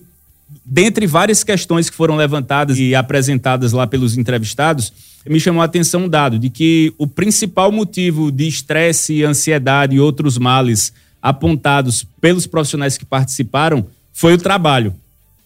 dentre 0.66 1.08
várias 1.08 1.44
questões 1.44 1.90
que 1.90 1.96
foram 1.96 2.16
levantadas 2.16 2.78
e 2.78 2.94
apresentadas 2.96 3.72
lá 3.72 3.88
pelos 3.88 4.18
entrevistados, 4.18 4.94
me 5.28 5.40
chamou 5.40 5.62
a 5.62 5.66
atenção 5.66 6.06
um 6.06 6.10
dado 6.10 6.40
de 6.40 6.50
que 6.50 6.94
o 6.98 7.06
principal 7.06 7.72
motivo 7.72 8.32
de 8.32 8.48
estresse, 8.48 9.24
ansiedade 9.24 9.96
e 9.96 10.00
outros 10.00 10.38
males 10.38 10.94
apontados 11.22 12.06
pelos 12.20 12.48
profissionais 12.48 12.98
que 12.98 13.06
participaram 13.06 13.86
foi 14.14 14.34
o 14.34 14.38
trabalho. 14.38 14.96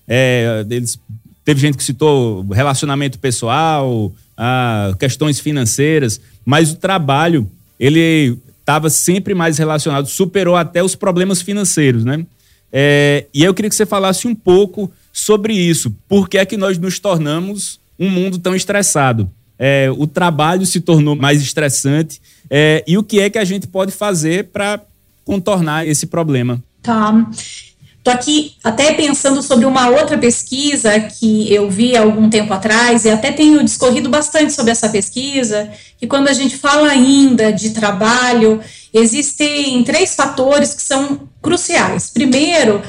É, 0.07 0.65
eles, 0.69 0.99
teve 1.43 1.59
gente 1.59 1.77
que 1.77 1.83
citou 1.83 2.45
relacionamento 2.49 3.19
pessoal, 3.19 4.13
ah, 4.37 4.93
questões 4.99 5.39
financeiras, 5.39 6.21
mas 6.45 6.71
o 6.71 6.75
trabalho 6.75 7.49
ele 7.79 8.37
estava 8.59 8.89
sempre 8.89 9.33
mais 9.33 9.57
relacionado, 9.57 10.07
superou 10.07 10.55
até 10.55 10.83
os 10.83 10.95
problemas 10.95 11.41
financeiros, 11.41 12.03
né? 12.03 12.25
É, 12.71 13.25
e 13.33 13.43
eu 13.43 13.53
queria 13.53 13.69
que 13.69 13.75
você 13.75 13.85
falasse 13.85 14.27
um 14.27 14.35
pouco 14.35 14.91
sobre 15.17 15.53
isso. 15.53 15.95
Por 16.07 16.29
que 16.29 16.37
é 16.37 16.45
que 16.45 16.57
nós 16.57 16.77
nos 16.77 16.99
tornamos 16.99 17.79
um 17.97 18.09
mundo 18.09 18.37
tão 18.37 18.55
estressado? 18.55 19.31
é, 19.57 19.89
o 19.97 20.05
trabalho 20.05 20.65
se 20.65 20.81
tornou 20.81 21.15
mais 21.15 21.41
estressante 21.41 22.21
é, 22.49 22.83
e 22.85 22.97
o 22.97 23.03
que 23.03 23.19
é 23.19 23.29
que 23.29 23.37
a 23.37 23.45
gente 23.45 23.67
pode 23.67 23.91
fazer 23.91 24.45
para 24.45 24.81
contornar 25.23 25.87
esse 25.87 26.05
problema. 26.05 26.61
Tá. 26.83 27.27
Estou 27.97 28.13
aqui 28.13 28.53
até 28.63 28.93
pensando 28.93 29.41
sobre 29.41 29.65
uma 29.65 29.89
outra 29.89 30.15
pesquisa 30.15 30.99
que 30.99 31.51
eu 31.51 31.71
vi 31.71 31.97
há 31.97 32.01
algum 32.01 32.29
tempo 32.29 32.53
atrás, 32.53 33.03
e 33.03 33.09
até 33.09 33.31
tenho 33.31 33.63
discorrido 33.63 34.09
bastante 34.09 34.53
sobre 34.53 34.69
essa 34.69 34.87
pesquisa, 34.89 35.71
que 35.97 36.05
quando 36.05 36.27
a 36.27 36.33
gente 36.33 36.55
fala 36.55 36.87
ainda 36.87 37.51
de 37.51 37.71
trabalho, 37.71 38.61
existem 38.93 39.83
três 39.83 40.13
fatores 40.13 40.75
que 40.75 40.83
são 40.83 41.21
cruciais. 41.41 42.11
Primeiro, 42.11 42.79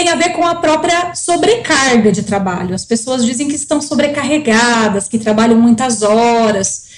tem 0.00 0.08
a 0.08 0.14
ver 0.14 0.30
com 0.30 0.46
a 0.46 0.54
própria 0.54 1.14
sobrecarga 1.14 2.10
de 2.10 2.22
trabalho. 2.22 2.74
As 2.74 2.86
pessoas 2.86 3.22
dizem 3.22 3.48
que 3.48 3.54
estão 3.54 3.82
sobrecarregadas, 3.82 5.06
que 5.06 5.18
trabalham 5.18 5.60
muitas 5.60 6.00
horas. 6.02 6.88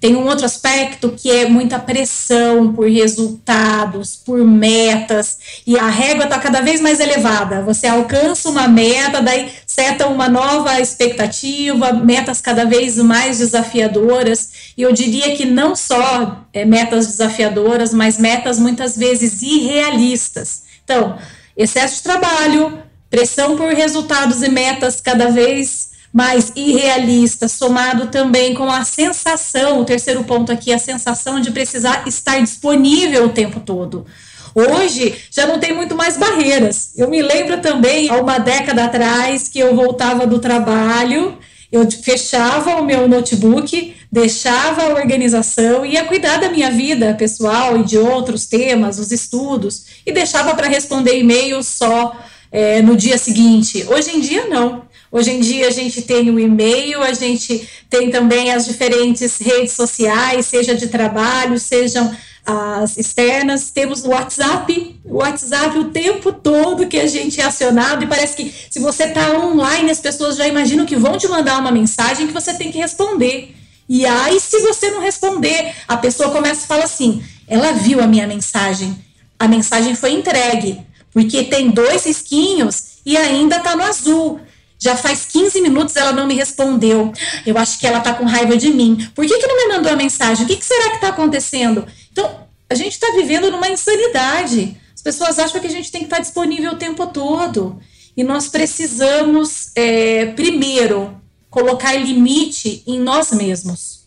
Tem 0.00 0.16
um 0.16 0.26
outro 0.26 0.44
aspecto 0.44 1.14
que 1.16 1.30
é 1.30 1.48
muita 1.48 1.78
pressão 1.78 2.72
por 2.72 2.88
resultados, 2.88 4.16
por 4.16 4.44
metas, 4.44 5.38
e 5.64 5.78
a 5.78 5.88
régua 5.88 6.24
está 6.24 6.38
cada 6.38 6.60
vez 6.60 6.80
mais 6.80 6.98
elevada. 6.98 7.62
Você 7.62 7.86
alcança 7.86 8.48
uma 8.48 8.66
meta, 8.66 9.22
daí 9.22 9.52
seta 9.64 10.08
uma 10.08 10.28
nova 10.28 10.80
expectativa, 10.80 11.92
metas 11.92 12.40
cada 12.40 12.64
vez 12.64 12.96
mais 12.96 13.38
desafiadoras, 13.38 14.50
e 14.76 14.82
eu 14.82 14.92
diria 14.92 15.36
que 15.36 15.44
não 15.44 15.76
só 15.76 16.44
é, 16.52 16.64
metas 16.64 17.06
desafiadoras, 17.06 17.94
mas 17.94 18.18
metas 18.18 18.58
muitas 18.58 18.96
vezes 18.96 19.42
irrealistas. 19.42 20.62
Então, 20.84 21.18
excesso 21.58 21.96
de 21.96 22.02
trabalho, 22.04 22.78
pressão 23.10 23.56
por 23.56 23.72
resultados 23.74 24.42
e 24.42 24.48
metas 24.48 25.00
cada 25.00 25.28
vez 25.28 25.88
mais 26.12 26.52
irrealistas, 26.56 27.52
somado 27.52 28.06
também 28.06 28.54
com 28.54 28.70
a 28.70 28.84
sensação, 28.84 29.80
o 29.80 29.84
terceiro 29.84 30.24
ponto 30.24 30.50
aqui, 30.50 30.72
a 30.72 30.78
sensação 30.78 31.40
de 31.40 31.50
precisar 31.50 32.04
estar 32.06 32.40
disponível 32.40 33.26
o 33.26 33.30
tempo 33.30 33.60
todo. 33.60 34.06
Hoje 34.54 35.14
já 35.30 35.46
não 35.46 35.58
tem 35.58 35.74
muito 35.74 35.94
mais 35.94 36.16
barreiras. 36.16 36.92
Eu 36.96 37.08
me 37.08 37.20
lembro 37.20 37.60
também, 37.60 38.08
há 38.08 38.16
uma 38.16 38.38
década 38.38 38.84
atrás, 38.84 39.48
que 39.48 39.58
eu 39.58 39.74
voltava 39.76 40.26
do 40.26 40.38
trabalho 40.38 41.38
eu 41.70 41.90
fechava 41.90 42.76
o 42.76 42.84
meu 42.84 43.06
notebook, 43.06 43.94
deixava 44.10 44.82
a 44.82 44.94
organização, 44.94 45.84
ia 45.84 46.04
cuidar 46.04 46.38
da 46.38 46.50
minha 46.50 46.70
vida 46.70 47.14
pessoal 47.14 47.78
e 47.78 47.84
de 47.84 47.98
outros 47.98 48.46
temas, 48.46 48.98
os 48.98 49.12
estudos, 49.12 49.84
e 50.06 50.12
deixava 50.12 50.54
para 50.54 50.66
responder 50.66 51.18
e-mail 51.18 51.62
só 51.62 52.16
é, 52.50 52.80
no 52.80 52.96
dia 52.96 53.18
seguinte. 53.18 53.86
Hoje 53.88 54.16
em 54.16 54.20
dia, 54.20 54.46
não. 54.46 54.87
Hoje 55.10 55.30
em 55.30 55.40
dia 55.40 55.68
a 55.68 55.70
gente 55.70 56.02
tem 56.02 56.30
o 56.30 56.38
e-mail, 56.38 57.02
a 57.02 57.12
gente 57.12 57.66
tem 57.88 58.10
também 58.10 58.52
as 58.52 58.66
diferentes 58.66 59.38
redes 59.38 59.72
sociais, 59.72 60.46
seja 60.46 60.74
de 60.74 60.88
trabalho, 60.88 61.58
sejam 61.58 62.14
as 62.44 62.96
externas, 62.96 63.70
temos 63.70 64.04
o 64.04 64.08
WhatsApp, 64.08 64.98
o 65.04 65.16
WhatsApp 65.16 65.78
o 65.78 65.90
tempo 65.90 66.32
todo 66.32 66.86
que 66.86 66.98
a 66.98 67.06
gente 67.06 67.40
é 67.40 67.44
acionado 67.44 68.04
e 68.04 68.06
parece 68.06 68.36
que 68.36 68.54
se 68.70 68.78
você 68.78 69.04
está 69.04 69.32
online 69.38 69.90
as 69.90 70.00
pessoas 70.00 70.36
já 70.36 70.46
imaginam 70.46 70.86
que 70.86 70.96
vão 70.96 71.18
te 71.18 71.28
mandar 71.28 71.58
uma 71.58 71.70
mensagem 71.70 72.26
que 72.26 72.32
você 72.32 72.54
tem 72.54 72.72
que 72.72 72.78
responder. 72.78 73.54
E 73.88 74.04
aí 74.04 74.38
se 74.40 74.60
você 74.60 74.90
não 74.90 75.00
responder, 75.00 75.74
a 75.86 75.96
pessoa 75.96 76.30
começa 76.30 76.64
a 76.64 76.66
falar 76.66 76.84
assim: 76.84 77.22
"Ela 77.46 77.72
viu 77.72 78.00
a 78.00 78.06
minha 78.06 78.26
mensagem, 78.26 78.96
a 79.38 79.46
mensagem 79.46 79.94
foi 79.94 80.12
entregue, 80.12 80.80
porque 81.12 81.44
tem 81.44 81.70
dois 81.70 82.04
risquinhos 82.04 82.98
e 83.04 83.16
ainda 83.16 83.56
está 83.56 83.76
no 83.76 83.82
azul. 83.82 84.40
Já 84.78 84.96
faz 84.96 85.26
15 85.26 85.60
minutos 85.60 85.96
ela 85.96 86.12
não 86.12 86.26
me 86.26 86.34
respondeu. 86.34 87.12
Eu 87.44 87.58
acho 87.58 87.78
que 87.78 87.86
ela 87.86 87.98
está 87.98 88.14
com 88.14 88.24
raiva 88.24 88.56
de 88.56 88.70
mim. 88.70 89.08
Por 89.14 89.26
que, 89.26 89.38
que 89.38 89.46
não 89.46 89.56
me 89.56 89.74
mandou 89.74 89.92
a 89.92 89.96
mensagem? 89.96 90.44
O 90.44 90.48
que, 90.48 90.56
que 90.56 90.64
será 90.64 90.90
que 90.90 90.96
está 90.96 91.08
acontecendo? 91.08 91.86
Então, 92.12 92.46
a 92.70 92.74
gente 92.74 92.92
está 92.92 93.10
vivendo 93.12 93.50
numa 93.50 93.68
insanidade. 93.68 94.76
As 94.94 95.02
pessoas 95.02 95.38
acham 95.38 95.60
que 95.60 95.66
a 95.66 95.70
gente 95.70 95.90
tem 95.90 96.02
que 96.02 96.06
estar 96.06 96.16
tá 96.16 96.22
disponível 96.22 96.72
o 96.72 96.76
tempo 96.76 97.06
todo. 97.08 97.80
E 98.16 98.22
nós 98.22 98.48
precisamos, 98.48 99.70
é, 99.74 100.26
primeiro, 100.26 101.20
colocar 101.50 101.94
limite 101.94 102.82
em 102.86 103.00
nós 103.00 103.32
mesmos. 103.32 103.98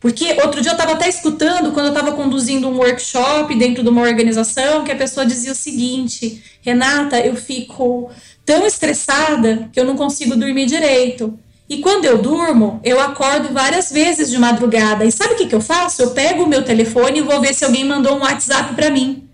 Porque 0.00 0.36
outro 0.42 0.60
dia 0.60 0.72
eu 0.72 0.76
estava 0.76 0.92
até 0.92 1.08
escutando, 1.08 1.72
quando 1.72 1.86
eu 1.86 1.92
estava 1.92 2.12
conduzindo 2.12 2.68
um 2.68 2.76
workshop 2.76 3.54
dentro 3.54 3.82
de 3.82 3.88
uma 3.88 4.02
organização, 4.02 4.84
que 4.84 4.92
a 4.92 4.96
pessoa 4.96 5.24
dizia 5.24 5.50
o 5.50 5.54
seguinte: 5.54 6.42
Renata, 6.60 7.18
eu 7.20 7.34
fico 7.34 8.10
tão 8.44 8.66
estressada 8.66 9.68
que 9.72 9.80
eu 9.80 9.84
não 9.84 9.96
consigo 9.96 10.36
dormir 10.36 10.66
direito. 10.66 11.38
E 11.68 11.78
quando 11.78 12.04
eu 12.04 12.18
durmo, 12.18 12.80
eu 12.84 13.00
acordo 13.00 13.52
várias 13.52 13.90
vezes 13.90 14.30
de 14.30 14.38
madrugada. 14.38 15.04
E 15.04 15.10
sabe 15.10 15.34
o 15.34 15.36
que, 15.36 15.46
que 15.46 15.54
eu 15.54 15.60
faço? 15.60 16.02
Eu 16.02 16.10
pego 16.10 16.44
o 16.44 16.46
meu 16.46 16.62
telefone 16.62 17.18
e 17.18 17.22
vou 17.22 17.40
ver 17.40 17.54
se 17.54 17.64
alguém 17.64 17.84
mandou 17.84 18.16
um 18.16 18.20
WhatsApp 18.20 18.74
para 18.74 18.90
mim. 18.90 19.26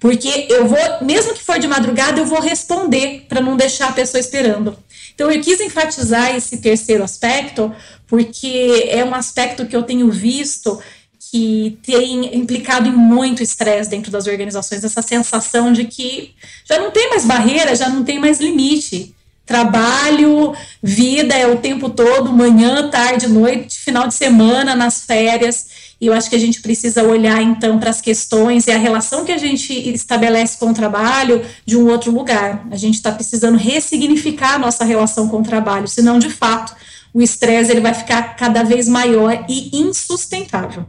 Porque 0.00 0.46
eu 0.50 0.66
vou, 0.66 0.78
mesmo 1.02 1.34
que 1.34 1.44
for 1.44 1.58
de 1.58 1.68
madrugada, 1.68 2.20
eu 2.20 2.26
vou 2.26 2.40
responder 2.40 3.26
para 3.28 3.40
não 3.40 3.56
deixar 3.56 3.90
a 3.90 3.92
pessoa 3.92 4.18
esperando. 4.18 4.76
Então 5.14 5.30
eu 5.30 5.40
quis 5.40 5.60
enfatizar 5.60 6.34
esse 6.34 6.56
terceiro 6.56 7.04
aspecto, 7.04 7.72
porque 8.06 8.88
é 8.88 9.04
um 9.04 9.14
aspecto 9.14 9.66
que 9.66 9.76
eu 9.76 9.82
tenho 9.82 10.10
visto 10.10 10.80
que 11.32 11.78
tem 11.82 12.36
implicado 12.36 12.86
em 12.86 12.92
muito 12.92 13.42
estresse 13.42 13.88
dentro 13.88 14.12
das 14.12 14.26
organizações, 14.26 14.84
essa 14.84 15.00
sensação 15.00 15.72
de 15.72 15.86
que 15.86 16.34
já 16.62 16.78
não 16.78 16.90
tem 16.90 17.08
mais 17.08 17.24
barreira, 17.24 17.74
já 17.74 17.88
não 17.88 18.04
tem 18.04 18.18
mais 18.18 18.38
limite. 18.38 19.14
Trabalho, 19.46 20.54
vida 20.82 21.34
é 21.34 21.46
o 21.46 21.56
tempo 21.56 21.88
todo, 21.88 22.30
manhã, 22.30 22.90
tarde, 22.90 23.28
noite, 23.28 23.78
final 23.78 24.06
de 24.06 24.12
semana, 24.12 24.74
nas 24.74 25.06
férias. 25.06 25.94
E 25.98 26.06
eu 26.06 26.12
acho 26.12 26.28
que 26.28 26.36
a 26.36 26.38
gente 26.38 26.60
precisa 26.60 27.02
olhar 27.02 27.40
então 27.40 27.78
para 27.78 27.88
as 27.88 28.02
questões 28.02 28.66
e 28.66 28.70
a 28.70 28.76
relação 28.76 29.24
que 29.24 29.32
a 29.32 29.38
gente 29.38 29.72
estabelece 29.88 30.58
com 30.58 30.70
o 30.70 30.74
trabalho 30.74 31.42
de 31.64 31.78
um 31.78 31.88
outro 31.88 32.12
lugar. 32.12 32.66
A 32.70 32.76
gente 32.76 32.96
está 32.96 33.10
precisando 33.10 33.56
ressignificar 33.56 34.56
a 34.56 34.58
nossa 34.58 34.84
relação 34.84 35.28
com 35.28 35.40
o 35.40 35.42
trabalho, 35.42 35.88
senão, 35.88 36.18
de 36.18 36.28
fato, 36.28 36.76
o 37.14 37.22
estresse 37.22 37.70
ele 37.70 37.80
vai 37.80 37.94
ficar 37.94 38.36
cada 38.36 38.62
vez 38.62 38.86
maior 38.86 39.46
e 39.48 39.80
insustentável. 39.80 40.84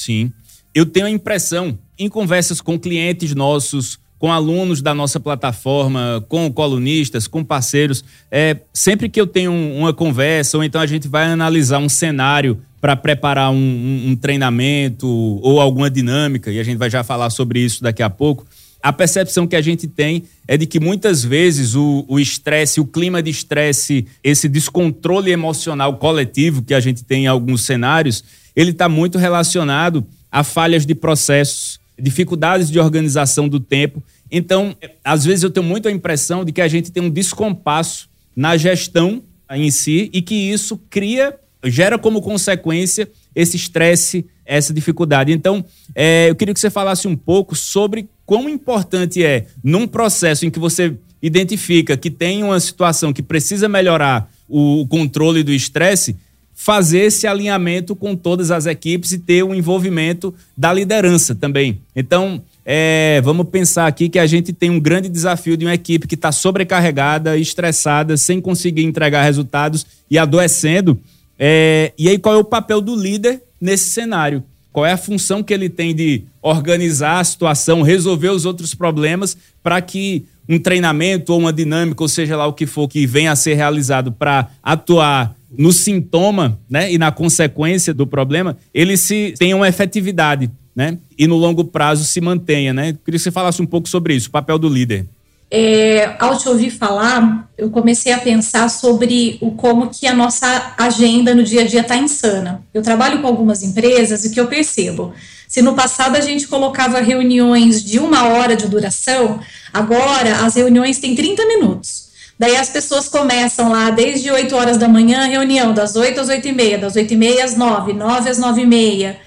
Sim. 0.00 0.32
Eu 0.74 0.86
tenho 0.86 1.06
a 1.06 1.10
impressão, 1.10 1.78
em 1.98 2.08
conversas 2.08 2.60
com 2.60 2.78
clientes 2.78 3.34
nossos, 3.34 3.98
com 4.18 4.32
alunos 4.32 4.80
da 4.80 4.94
nossa 4.94 5.20
plataforma, 5.20 6.24
com 6.26 6.50
colunistas, 6.50 7.26
com 7.26 7.44
parceiros. 7.44 8.02
É, 8.30 8.56
sempre 8.72 9.10
que 9.10 9.20
eu 9.20 9.26
tenho 9.26 9.52
uma 9.52 9.92
conversa, 9.92 10.56
ou 10.56 10.64
então 10.64 10.80
a 10.80 10.86
gente 10.86 11.06
vai 11.06 11.26
analisar 11.26 11.78
um 11.78 11.88
cenário 11.88 12.62
para 12.80 12.96
preparar 12.96 13.50
um, 13.50 13.56
um, 13.56 14.10
um 14.10 14.16
treinamento 14.16 15.06
ou 15.06 15.60
alguma 15.60 15.90
dinâmica, 15.90 16.50
e 16.50 16.58
a 16.58 16.64
gente 16.64 16.78
vai 16.78 16.88
já 16.88 17.04
falar 17.04 17.28
sobre 17.28 17.60
isso 17.60 17.82
daqui 17.82 18.02
a 18.02 18.08
pouco, 18.08 18.46
a 18.82 18.92
percepção 18.92 19.46
que 19.46 19.56
a 19.56 19.60
gente 19.60 19.86
tem 19.86 20.24
é 20.48 20.56
de 20.56 20.66
que 20.66 20.80
muitas 20.80 21.22
vezes 21.22 21.74
o 21.74 22.18
estresse, 22.18 22.80
o, 22.80 22.84
o, 22.84 22.86
clima 22.86 23.22
de 23.22 23.30
estresse, 23.30 24.06
esse 24.24 24.48
descontrole 24.48 25.30
emocional 25.30 25.96
coletivo 25.96 26.62
que 26.62 26.74
a 26.74 26.80
gente 26.80 27.04
tem 27.04 27.24
em 27.24 27.26
alguns 27.26 27.62
cenários, 27.64 28.24
ele 28.56 28.70
está 28.70 28.88
muito 28.88 29.18
relacionado 29.18 30.06
a 30.30 30.42
falhas 30.42 30.86
de 30.86 30.94
processos, 30.94 31.78
dificuldades 31.98 32.70
de 32.70 32.78
organização 32.78 33.48
do 33.48 33.60
tempo. 33.60 34.02
Então, 34.30 34.74
às 35.04 35.24
vezes 35.24 35.42
eu 35.42 35.50
tenho 35.50 35.66
muito 35.66 35.88
a 35.88 35.92
impressão 35.92 36.44
de 36.44 36.52
que 36.52 36.60
a 36.60 36.68
gente 36.68 36.90
tem 36.90 37.02
um 37.02 37.10
descompasso 37.10 38.08
na 38.34 38.56
gestão 38.56 39.22
em 39.50 39.70
si 39.70 40.08
e 40.12 40.22
que 40.22 40.34
isso 40.34 40.80
cria, 40.88 41.36
gera 41.64 41.98
como 41.98 42.22
consequência 42.22 43.10
esse 43.34 43.56
estresse, 43.56 44.24
essa 44.44 44.72
dificuldade. 44.72 45.32
Então, 45.32 45.64
é, 45.94 46.30
eu 46.30 46.34
queria 46.34 46.54
que 46.54 46.60
você 46.60 46.70
falasse 46.70 47.06
um 47.06 47.16
pouco 47.16 47.54
sobre 47.54 48.08
quão 48.30 48.48
importante 48.48 49.24
é, 49.24 49.46
num 49.60 49.88
processo 49.88 50.46
em 50.46 50.50
que 50.50 50.60
você 50.60 50.94
identifica 51.20 51.96
que 51.96 52.08
tem 52.08 52.44
uma 52.44 52.60
situação 52.60 53.12
que 53.12 53.24
precisa 53.24 53.68
melhorar 53.68 54.30
o 54.48 54.86
controle 54.86 55.42
do 55.42 55.52
estresse, 55.52 56.14
fazer 56.54 57.00
esse 57.00 57.26
alinhamento 57.26 57.96
com 57.96 58.14
todas 58.14 58.52
as 58.52 58.66
equipes 58.66 59.10
e 59.10 59.18
ter 59.18 59.42
o 59.42 59.52
envolvimento 59.52 60.32
da 60.56 60.72
liderança 60.72 61.34
também. 61.34 61.80
Então, 61.96 62.40
é, 62.64 63.20
vamos 63.24 63.48
pensar 63.48 63.88
aqui 63.88 64.08
que 64.08 64.20
a 64.20 64.28
gente 64.28 64.52
tem 64.52 64.70
um 64.70 64.78
grande 64.78 65.08
desafio 65.08 65.56
de 65.56 65.64
uma 65.64 65.74
equipe 65.74 66.06
que 66.06 66.14
está 66.14 66.30
sobrecarregada, 66.30 67.36
estressada, 67.36 68.16
sem 68.16 68.40
conseguir 68.40 68.84
entregar 68.84 69.24
resultados 69.24 69.84
e 70.08 70.16
adoecendo. 70.16 70.96
É, 71.36 71.92
e 71.98 72.08
aí, 72.08 72.16
qual 72.16 72.36
é 72.36 72.38
o 72.38 72.44
papel 72.44 72.80
do 72.80 72.94
líder 72.94 73.42
nesse 73.60 73.90
cenário? 73.90 74.44
Qual 74.72 74.86
é 74.86 74.92
a 74.92 74.96
função 74.96 75.42
que 75.42 75.52
ele 75.52 75.68
tem 75.68 75.94
de 75.94 76.24
organizar 76.40 77.20
a 77.20 77.24
situação, 77.24 77.82
resolver 77.82 78.30
os 78.30 78.44
outros 78.44 78.74
problemas 78.74 79.36
para 79.62 79.80
que 79.80 80.24
um 80.48 80.58
treinamento 80.58 81.32
ou 81.32 81.38
uma 81.38 81.52
dinâmica, 81.52 82.02
ou 82.02 82.08
seja 82.08 82.36
lá 82.36 82.46
o 82.46 82.52
que 82.52 82.66
for 82.66 82.88
que 82.88 83.06
venha 83.06 83.32
a 83.32 83.36
ser 83.36 83.54
realizado 83.54 84.10
para 84.10 84.48
atuar 84.62 85.34
no 85.56 85.72
sintoma 85.72 86.58
né, 86.68 86.92
e 86.92 86.98
na 86.98 87.10
consequência 87.10 87.92
do 87.92 88.06
problema, 88.06 88.56
ele 88.72 88.96
se 88.96 89.34
tenha 89.38 89.56
uma 89.56 89.68
efetividade 89.68 90.50
né, 90.74 90.98
e 91.18 91.26
no 91.26 91.36
longo 91.36 91.64
prazo 91.64 92.04
se 92.04 92.20
mantenha. 92.20 92.72
Né? 92.72 92.92
Queria 93.04 93.18
que 93.18 93.18
você 93.18 93.30
falasse 93.30 93.60
um 93.60 93.66
pouco 93.66 93.88
sobre 93.88 94.14
isso, 94.14 94.28
o 94.28 94.32
papel 94.32 94.58
do 94.58 94.68
líder. 94.68 95.06
É, 95.50 96.14
ao 96.20 96.38
te 96.38 96.48
ouvir 96.48 96.70
falar, 96.70 97.50
eu 97.58 97.70
comecei 97.70 98.12
a 98.12 98.18
pensar 98.18 98.68
sobre 98.70 99.36
o 99.40 99.50
como 99.50 99.90
que 99.90 100.06
a 100.06 100.14
nossa 100.14 100.74
agenda 100.78 101.34
no 101.34 101.42
dia 101.42 101.62
a 101.62 101.66
dia 101.66 101.80
está 101.80 101.96
insana. 101.96 102.62
Eu 102.72 102.82
trabalho 102.82 103.20
com 103.20 103.26
algumas 103.26 103.62
empresas 103.62 104.24
e 104.24 104.28
o 104.28 104.30
que 104.30 104.40
eu 104.40 104.46
percebo, 104.46 105.12
se 105.50 105.60
no 105.62 105.74
passado 105.74 106.14
a 106.14 106.20
gente 106.20 106.46
colocava 106.46 107.00
reuniões 107.00 107.82
de 107.82 107.98
uma 107.98 108.28
hora 108.28 108.54
de 108.54 108.68
duração, 108.68 109.40
agora 109.72 110.46
as 110.46 110.54
reuniões 110.54 111.00
têm 111.00 111.16
30 111.16 111.44
minutos. 111.44 112.10
Daí 112.38 112.56
as 112.56 112.68
pessoas 112.68 113.08
começam 113.08 113.68
lá 113.68 113.90
desde 113.90 114.30
8 114.30 114.54
horas 114.54 114.78
da 114.78 114.86
manhã, 114.86 115.26
reunião 115.26 115.74
das 115.74 115.96
8 115.96 116.20
às 116.20 116.28
8 116.28 116.46
e 116.46 116.52
meia, 116.52 116.78
das 116.78 116.94
8 116.94 117.12
e 117.12 117.16
meia 117.16 117.44
às 117.44 117.56
9, 117.56 117.92
9 117.92 118.30
às 118.30 118.38
9 118.38 118.62
e 118.62 118.66
meia. 118.66 119.18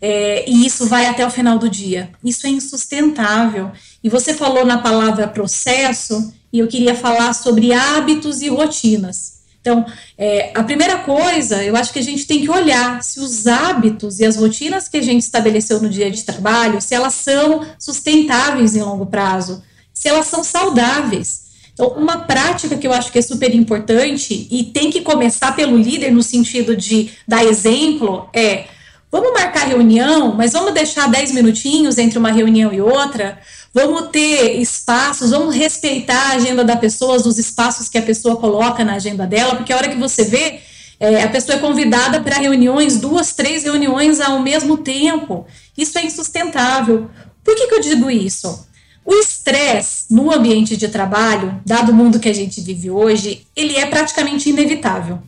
É, 0.00 0.48
e 0.48 0.64
isso 0.66 0.86
vai 0.86 1.06
até 1.06 1.26
o 1.26 1.30
final 1.30 1.58
do 1.58 1.68
dia. 1.68 2.10
Isso 2.24 2.46
é 2.46 2.50
insustentável. 2.50 3.70
E 4.02 4.08
você 4.08 4.32
falou 4.32 4.64
na 4.64 4.78
palavra 4.78 5.28
processo, 5.28 6.32
e 6.52 6.58
eu 6.58 6.66
queria 6.66 6.94
falar 6.94 7.32
sobre 7.32 7.72
hábitos 7.72 8.40
e 8.40 8.48
rotinas. 8.48 9.40
Então, 9.60 9.84
é, 10.16 10.52
a 10.54 10.62
primeira 10.62 10.98
coisa, 11.00 11.62
eu 11.62 11.76
acho 11.76 11.92
que 11.92 11.98
a 11.98 12.02
gente 12.02 12.26
tem 12.26 12.40
que 12.40 12.50
olhar 12.50 13.02
se 13.02 13.20
os 13.20 13.46
hábitos 13.46 14.18
e 14.18 14.24
as 14.24 14.36
rotinas 14.36 14.88
que 14.88 14.96
a 14.96 15.02
gente 15.02 15.20
estabeleceu 15.20 15.80
no 15.80 15.88
dia 15.88 16.10
de 16.10 16.24
trabalho, 16.24 16.80
se 16.80 16.94
elas 16.94 17.14
são 17.14 17.66
sustentáveis 17.78 18.74
em 18.74 18.80
longo 18.80 19.04
prazo, 19.04 19.62
se 19.92 20.08
elas 20.08 20.26
são 20.26 20.42
saudáveis. 20.42 21.50
Então, 21.74 21.88
uma 21.88 22.20
prática 22.20 22.76
que 22.76 22.86
eu 22.86 22.92
acho 22.92 23.12
que 23.12 23.18
é 23.18 23.22
super 23.22 23.54
importante 23.54 24.48
e 24.50 24.64
tem 24.64 24.90
que 24.90 25.02
começar 25.02 25.54
pelo 25.54 25.76
líder 25.76 26.10
no 26.10 26.22
sentido 26.22 26.74
de 26.74 27.10
dar 27.28 27.44
exemplo 27.44 28.28
é 28.34 28.64
Vamos 29.10 29.32
marcar 29.32 29.66
reunião, 29.66 30.34
mas 30.36 30.52
vamos 30.52 30.72
deixar 30.72 31.08
10 31.08 31.32
minutinhos 31.32 31.98
entre 31.98 32.16
uma 32.18 32.30
reunião 32.30 32.72
e 32.72 32.80
outra. 32.80 33.40
Vamos 33.74 34.08
ter 34.10 34.60
espaços, 34.60 35.30
vamos 35.30 35.54
respeitar 35.54 36.30
a 36.30 36.34
agenda 36.36 36.64
da 36.64 36.76
pessoa, 36.76 37.16
os 37.16 37.38
espaços 37.38 37.88
que 37.88 37.98
a 37.98 38.02
pessoa 38.02 38.36
coloca 38.36 38.84
na 38.84 38.94
agenda 38.94 39.26
dela, 39.26 39.56
porque 39.56 39.72
a 39.72 39.76
hora 39.76 39.88
que 39.88 39.96
você 39.96 40.24
vê, 40.24 40.60
é, 41.00 41.24
a 41.24 41.28
pessoa 41.28 41.56
é 41.56 41.60
convidada 41.60 42.20
para 42.20 42.36
reuniões, 42.36 42.98
duas, 42.98 43.32
três 43.32 43.64
reuniões 43.64 44.20
ao 44.20 44.38
mesmo 44.38 44.78
tempo. 44.78 45.44
Isso 45.76 45.98
é 45.98 46.04
insustentável. 46.04 47.10
Por 47.42 47.56
que, 47.56 47.66
que 47.66 47.74
eu 47.74 47.80
digo 47.80 48.10
isso? 48.10 48.66
O 49.04 49.14
estresse 49.14 50.04
no 50.10 50.32
ambiente 50.32 50.76
de 50.76 50.86
trabalho, 50.86 51.60
dado 51.66 51.90
o 51.90 51.94
mundo 51.94 52.20
que 52.20 52.28
a 52.28 52.34
gente 52.34 52.60
vive 52.60 52.90
hoje, 52.90 53.46
ele 53.56 53.76
é 53.76 53.86
praticamente 53.86 54.50
inevitável. 54.50 55.20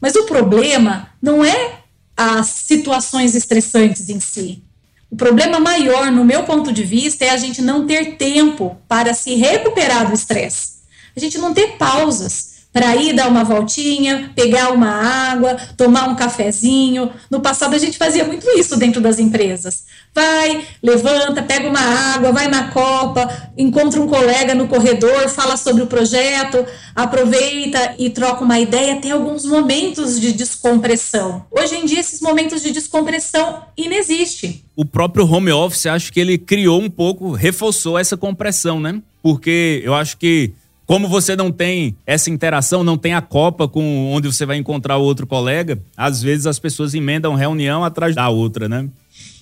Mas 0.00 0.16
o 0.16 0.24
problema 0.24 1.08
não 1.22 1.44
é 1.44 1.79
as 2.22 2.48
situações 2.48 3.34
estressantes 3.34 4.10
em 4.10 4.20
si. 4.20 4.62
O 5.10 5.16
problema 5.16 5.58
maior, 5.58 6.12
no 6.12 6.22
meu 6.22 6.42
ponto 6.42 6.70
de 6.70 6.84
vista, 6.84 7.24
é 7.24 7.30
a 7.30 7.36
gente 7.38 7.62
não 7.62 7.86
ter 7.86 8.16
tempo 8.16 8.76
para 8.86 9.14
se 9.14 9.36
recuperar 9.36 10.06
do 10.06 10.12
estresse. 10.12 10.80
A 11.16 11.20
gente 11.20 11.38
não 11.38 11.54
ter 11.54 11.78
pausas 11.78 12.50
para 12.74 12.94
ir 12.94 13.14
dar 13.14 13.26
uma 13.26 13.42
voltinha, 13.42 14.30
pegar 14.36 14.70
uma 14.70 14.90
água, 14.90 15.56
tomar 15.78 16.10
um 16.10 16.14
cafezinho. 16.14 17.10
No 17.30 17.40
passado 17.40 17.74
a 17.74 17.78
gente 17.78 17.96
fazia 17.96 18.24
muito 18.24 18.46
isso 18.50 18.76
dentro 18.76 19.00
das 19.00 19.18
empresas. 19.18 19.84
Vai, 20.12 20.66
levanta, 20.82 21.42
pega 21.42 21.68
uma 21.68 21.80
água, 21.80 22.32
vai 22.32 22.48
na 22.48 22.68
copa, 22.68 23.28
encontra 23.56 24.00
um 24.00 24.08
colega 24.08 24.54
no 24.54 24.66
corredor, 24.66 25.28
fala 25.28 25.56
sobre 25.56 25.84
o 25.84 25.86
projeto, 25.86 26.66
aproveita 26.96 27.94
e 27.96 28.10
troca 28.10 28.42
uma 28.42 28.58
ideia. 28.58 29.00
Tem 29.00 29.12
alguns 29.12 29.44
momentos 29.44 30.20
de 30.20 30.32
descompressão. 30.32 31.44
Hoje 31.50 31.76
em 31.76 31.86
dia 31.86 32.00
esses 32.00 32.20
momentos 32.20 32.60
de 32.60 32.72
descompressão 32.72 33.62
inexistem. 33.76 34.62
O 34.74 34.84
próprio 34.84 35.30
home 35.30 35.52
office 35.52 35.86
acho 35.86 36.12
que 36.12 36.18
ele 36.18 36.36
criou 36.36 36.80
um 36.80 36.90
pouco, 36.90 37.32
reforçou 37.32 37.96
essa 37.96 38.16
compressão, 38.16 38.80
né? 38.80 39.00
Porque 39.22 39.80
eu 39.84 39.94
acho 39.94 40.16
que 40.16 40.52
como 40.86 41.06
você 41.06 41.36
não 41.36 41.52
tem 41.52 41.94
essa 42.04 42.30
interação, 42.30 42.82
não 42.82 42.98
tem 42.98 43.14
a 43.14 43.22
copa 43.22 43.68
com 43.68 44.12
onde 44.12 44.26
você 44.26 44.44
vai 44.44 44.56
encontrar 44.56 44.96
o 44.96 45.04
outro 45.04 45.24
colega, 45.24 45.80
às 45.96 46.20
vezes 46.20 46.48
as 46.48 46.58
pessoas 46.58 46.94
emendam 46.94 47.36
reunião 47.36 47.84
atrás 47.84 48.16
da 48.16 48.28
outra, 48.28 48.68
né? 48.68 48.88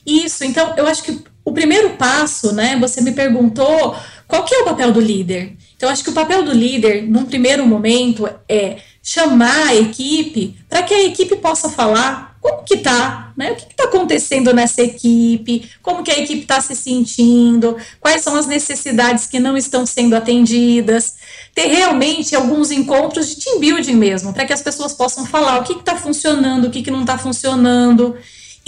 Isso, 0.09 0.45
então 0.45 0.75
eu 0.77 0.87
acho 0.87 1.03
que 1.03 1.21
o 1.45 1.53
primeiro 1.53 1.91
passo, 1.91 2.53
né? 2.53 2.79
Você 2.81 3.01
me 3.01 3.13
perguntou 3.13 3.97
qual 4.27 4.45
que 4.45 4.55
é 4.55 4.61
o 4.61 4.65
papel 4.65 4.93
do 4.93 5.01
líder. 5.01 5.57
Então, 5.77 5.89
acho 5.89 6.03
que 6.03 6.11
o 6.11 6.15
papel 6.15 6.43
do 6.43 6.53
líder, 6.53 7.03
num 7.03 7.25
primeiro 7.25 7.67
momento, 7.67 8.29
é 8.49 8.79
chamar 9.03 9.69
a 9.69 9.75
equipe 9.75 10.57
para 10.69 10.83
que 10.83 10.93
a 10.93 11.05
equipe 11.05 11.37
possa 11.37 11.69
falar 11.69 12.37
como 12.41 12.63
que 12.63 12.79
tá, 12.79 13.33
né? 13.37 13.53
O 13.53 13.57
que 13.57 13.67
está 13.71 13.85
acontecendo 13.85 14.53
nessa 14.55 14.83
equipe, 14.83 15.71
como 15.83 16.03
que 16.03 16.11
a 16.11 16.19
equipe 16.19 16.43
está 16.43 16.61
se 16.61 16.75
sentindo, 16.77 17.77
quais 18.01 18.23
são 18.23 18.37
as 18.37 18.47
necessidades 18.47 19.27
que 19.27 19.41
não 19.41 19.57
estão 19.57 19.85
sendo 19.85 20.15
atendidas, 20.15 21.15
ter 21.55 21.67
realmente 21.67 22.37
alguns 22.37 22.71
encontros 22.71 23.29
de 23.29 23.37
team 23.37 23.59
building 23.59 23.97
mesmo, 23.97 24.33
para 24.33 24.47
que 24.47 24.53
as 24.53 24.63
pessoas 24.63 24.93
possam 24.93 25.27
falar 25.27 25.61
o 25.61 25.65
que 25.65 25.73
está 25.73 25.97
funcionando, 25.97 26.67
o 26.67 26.71
que, 26.71 26.83
que 26.83 26.91
não 26.91 27.01
está 27.01 27.19
funcionando, 27.19 28.17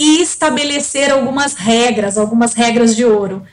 e 0.01 0.19
estabelecer 0.19 1.11
algumas 1.11 1.53
regras, 1.53 2.17
algumas 2.17 2.55
regras 2.55 2.95
de 2.95 3.05
ouro. 3.05 3.43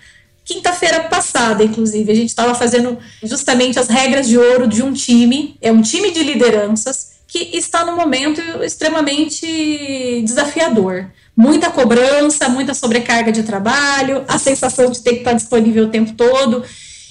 Quinta-feira 0.43 1.01
passada, 1.01 1.63
inclusive, 1.63 2.11
a 2.11 2.15
gente 2.15 2.31
estava 2.31 2.55
fazendo 2.55 2.97
justamente 3.23 3.79
as 3.79 3.87
regras 3.87 4.27
de 4.27 4.39
ouro 4.39 4.67
de 4.67 4.83
um 4.83 4.95
time, 4.95 5.59
é 5.61 5.71
um 5.71 5.83
time 5.83 6.11
de 6.11 6.23
lideranças 6.23 7.19
que 7.27 7.51
está 7.53 7.85
no 7.85 7.95
momento 7.95 8.41
extremamente 8.65 10.23
desafiador. 10.25 11.11
Muita 11.37 11.69
cobrança, 11.69 12.49
muita 12.49 12.73
sobrecarga 12.73 13.31
de 13.31 13.43
trabalho, 13.43 14.25
a 14.27 14.39
sensação 14.39 14.91
de 14.91 15.03
ter 15.03 15.11
que 15.11 15.19
estar 15.19 15.35
disponível 15.35 15.85
o 15.85 15.91
tempo 15.91 16.15
todo. 16.15 16.65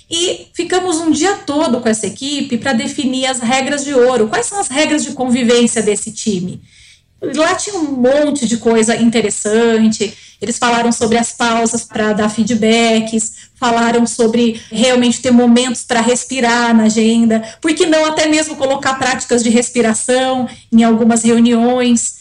E 0.09 0.47
ficamos 0.51 0.97
um 0.97 1.11
dia 1.11 1.35
todo 1.45 1.79
com 1.79 1.87
essa 1.87 2.07
equipe 2.07 2.57
para 2.57 2.73
definir 2.73 3.27
as 3.27 3.39
regras 3.39 3.85
de 3.85 3.93
ouro. 3.93 4.29
Quais 4.29 4.47
são 4.47 4.59
as 4.59 4.67
regras 4.67 5.03
de 5.03 5.11
convivência 5.11 5.83
desse 5.83 6.11
time? 6.11 6.59
Lá 7.21 7.55
tinha 7.55 7.75
um 7.77 7.93
monte 7.93 8.47
de 8.47 8.57
coisa 8.57 8.95
interessante. 8.95 10.15
Eles 10.39 10.57
falaram 10.57 10.91
sobre 10.91 11.17
as 11.17 11.33
pausas 11.33 11.83
para 11.83 12.13
dar 12.13 12.29
feedbacks, 12.29 13.49
falaram 13.55 14.05
sobre 14.05 14.61
realmente 14.71 15.19
ter 15.21 15.31
momentos 15.31 15.83
para 15.83 15.99
respirar 15.99 16.75
na 16.75 16.83
agenda, 16.83 17.41
por 17.59 17.73
que 17.73 17.87
não 17.87 18.05
até 18.05 18.27
mesmo 18.27 18.55
colocar 18.55 18.93
práticas 18.95 19.43
de 19.43 19.49
respiração 19.49 20.47
em 20.71 20.83
algumas 20.83 21.23
reuniões. 21.23 22.16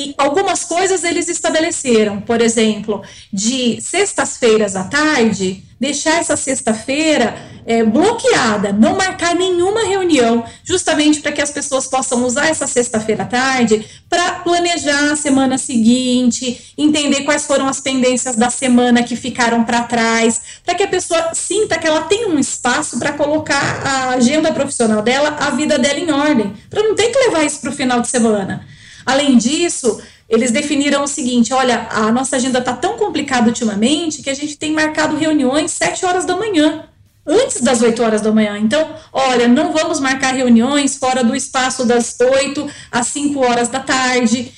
E 0.00 0.14
algumas 0.16 0.64
coisas 0.64 1.04
eles 1.04 1.28
estabeleceram, 1.28 2.22
por 2.22 2.40
exemplo, 2.40 3.02
de 3.30 3.78
sextas-feiras 3.82 4.74
à 4.74 4.84
tarde, 4.84 5.62
deixar 5.78 6.18
essa 6.18 6.38
sexta-feira 6.38 7.36
é, 7.66 7.84
bloqueada, 7.84 8.72
não 8.72 8.96
marcar 8.96 9.34
nenhuma 9.34 9.84
reunião, 9.84 10.42
justamente 10.64 11.20
para 11.20 11.32
que 11.32 11.42
as 11.42 11.50
pessoas 11.50 11.86
possam 11.86 12.24
usar 12.24 12.46
essa 12.46 12.66
sexta-feira 12.66 13.24
à 13.24 13.26
tarde 13.26 13.84
para 14.08 14.36
planejar 14.36 15.12
a 15.12 15.16
semana 15.16 15.58
seguinte, 15.58 16.72
entender 16.78 17.24
quais 17.24 17.44
foram 17.44 17.68
as 17.68 17.78
pendências 17.78 18.36
da 18.36 18.48
semana 18.48 19.02
que 19.02 19.16
ficaram 19.16 19.64
para 19.64 19.82
trás, 19.82 20.40
para 20.64 20.74
que 20.74 20.82
a 20.82 20.88
pessoa 20.88 21.34
sinta 21.34 21.78
que 21.78 21.86
ela 21.86 22.04
tem 22.04 22.24
um 22.24 22.38
espaço 22.38 22.98
para 22.98 23.12
colocar 23.12 23.82
a 23.84 24.08
agenda 24.14 24.50
profissional 24.50 25.02
dela, 25.02 25.36
a 25.38 25.50
vida 25.50 25.78
dela 25.78 26.00
em 26.00 26.10
ordem, 26.10 26.54
para 26.70 26.82
não 26.82 26.94
ter 26.94 27.10
que 27.10 27.18
levar 27.18 27.44
isso 27.44 27.60
para 27.60 27.68
o 27.68 27.74
final 27.74 28.00
de 28.00 28.08
semana. 28.08 28.66
Além 29.10 29.36
disso, 29.36 30.00
eles 30.28 30.52
definiram 30.52 31.02
o 31.02 31.08
seguinte: 31.08 31.52
olha, 31.52 31.88
a 31.90 32.12
nossa 32.12 32.36
agenda 32.36 32.60
está 32.60 32.72
tão 32.72 32.96
complicada 32.96 33.48
ultimamente 33.48 34.22
que 34.22 34.30
a 34.30 34.34
gente 34.34 34.56
tem 34.56 34.72
marcado 34.72 35.16
reuniões 35.16 35.72
7 35.72 36.06
horas 36.06 36.24
da 36.24 36.36
manhã, 36.36 36.84
antes 37.26 37.60
das 37.60 37.82
8 37.82 38.00
horas 38.02 38.20
da 38.20 38.30
manhã. 38.30 38.56
Então, 38.56 38.88
olha, 39.12 39.48
não 39.48 39.72
vamos 39.72 39.98
marcar 39.98 40.32
reuniões 40.34 40.96
fora 40.96 41.24
do 41.24 41.34
espaço 41.34 41.84
das 41.84 42.16
8 42.20 42.70
às 42.92 43.08
5 43.08 43.40
horas 43.40 43.68
da 43.68 43.80
tarde. 43.80 44.52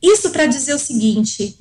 Isso 0.00 0.30
para 0.30 0.46
dizer 0.46 0.74
o 0.74 0.78
seguinte: 0.78 1.58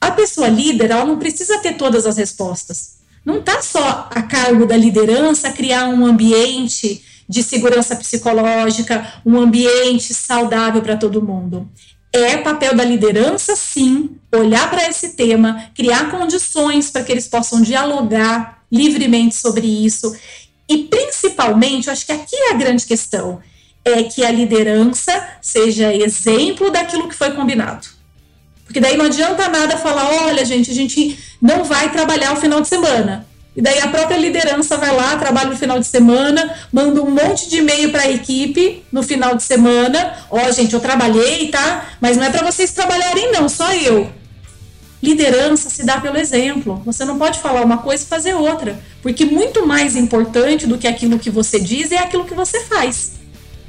a 0.00 0.12
pessoa 0.12 0.46
líder, 0.46 0.92
ela 0.92 1.04
não 1.04 1.18
precisa 1.18 1.58
ter 1.58 1.72
todas 1.74 2.06
as 2.06 2.16
respostas. 2.16 3.00
Não 3.24 3.40
está 3.40 3.60
só 3.60 4.08
a 4.10 4.22
cargo 4.22 4.64
da 4.64 4.76
liderança 4.76 5.50
criar 5.50 5.88
um 5.88 6.06
ambiente 6.06 7.04
de 7.30 7.44
segurança 7.44 7.94
psicológica, 7.94 9.22
um 9.24 9.38
ambiente 9.38 10.12
saudável 10.12 10.82
para 10.82 10.96
todo 10.96 11.22
mundo. 11.22 11.70
É 12.12 12.38
papel 12.38 12.74
da 12.74 12.82
liderança, 12.82 13.54
sim, 13.54 14.16
olhar 14.34 14.68
para 14.68 14.88
esse 14.88 15.10
tema, 15.10 15.70
criar 15.72 16.10
condições 16.10 16.90
para 16.90 17.04
que 17.04 17.12
eles 17.12 17.28
possam 17.28 17.62
dialogar 17.62 18.64
livremente 18.70 19.36
sobre 19.36 19.64
isso. 19.64 20.12
E, 20.68 20.78
principalmente, 20.78 21.86
eu 21.86 21.92
acho 21.92 22.04
que 22.04 22.10
aqui 22.10 22.34
é 22.34 22.50
a 22.50 22.56
grande 22.56 22.84
questão: 22.84 23.38
é 23.84 24.02
que 24.02 24.24
a 24.24 24.32
liderança 24.32 25.12
seja 25.40 25.94
exemplo 25.94 26.68
daquilo 26.68 27.08
que 27.08 27.14
foi 27.14 27.30
combinado. 27.30 27.86
Porque 28.64 28.80
daí 28.80 28.96
não 28.96 29.04
adianta 29.04 29.48
nada 29.48 29.76
falar: 29.76 30.26
olha, 30.26 30.44
gente, 30.44 30.72
a 30.72 30.74
gente 30.74 31.16
não 31.40 31.62
vai 31.62 31.92
trabalhar 31.92 32.32
o 32.32 32.40
final 32.40 32.60
de 32.60 32.66
semana. 32.66 33.24
E 33.56 33.60
daí 33.60 33.80
a 33.80 33.88
própria 33.88 34.16
liderança 34.16 34.76
vai 34.76 34.94
lá, 34.94 35.16
trabalha 35.16 35.50
no 35.50 35.56
final 35.56 35.78
de 35.78 35.86
semana, 35.86 36.54
manda 36.72 37.02
um 37.02 37.10
monte 37.10 37.48
de 37.48 37.56
e-mail 37.56 37.90
para 37.90 38.02
a 38.02 38.10
equipe 38.10 38.84
no 38.92 39.02
final 39.02 39.34
de 39.34 39.42
semana. 39.42 40.16
Ó, 40.30 40.40
oh, 40.40 40.52
gente, 40.52 40.72
eu 40.72 40.80
trabalhei, 40.80 41.48
tá? 41.48 41.90
Mas 42.00 42.16
não 42.16 42.24
é 42.24 42.30
para 42.30 42.48
vocês 42.48 42.72
trabalharem, 42.72 43.32
não, 43.32 43.48
só 43.48 43.72
eu. 43.74 44.10
Liderança 45.02 45.68
se 45.68 45.84
dá 45.84 46.00
pelo 46.00 46.16
exemplo. 46.16 46.80
Você 46.84 47.04
não 47.04 47.18
pode 47.18 47.40
falar 47.40 47.62
uma 47.62 47.78
coisa 47.78 48.04
e 48.04 48.06
fazer 48.06 48.34
outra. 48.34 48.78
Porque 49.02 49.24
muito 49.24 49.66
mais 49.66 49.96
importante 49.96 50.66
do 50.66 50.78
que 50.78 50.86
aquilo 50.86 51.18
que 51.18 51.30
você 51.30 51.58
diz 51.58 51.90
é 51.90 51.98
aquilo 51.98 52.26
que 52.26 52.34
você 52.34 52.60
faz. 52.60 53.12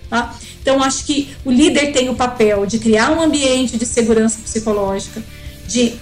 Tá? 0.10 0.36
Então, 0.62 0.84
acho 0.84 1.06
que 1.06 1.36
o 1.44 1.50
líder 1.52 1.92
tem 1.92 2.10
o 2.10 2.16
papel 2.16 2.66
de 2.66 2.78
criar 2.78 3.12
um 3.12 3.22
ambiente 3.22 3.78
de 3.78 3.86
segurança 3.86 4.40
psicológica, 4.44 5.24
de 5.68 5.94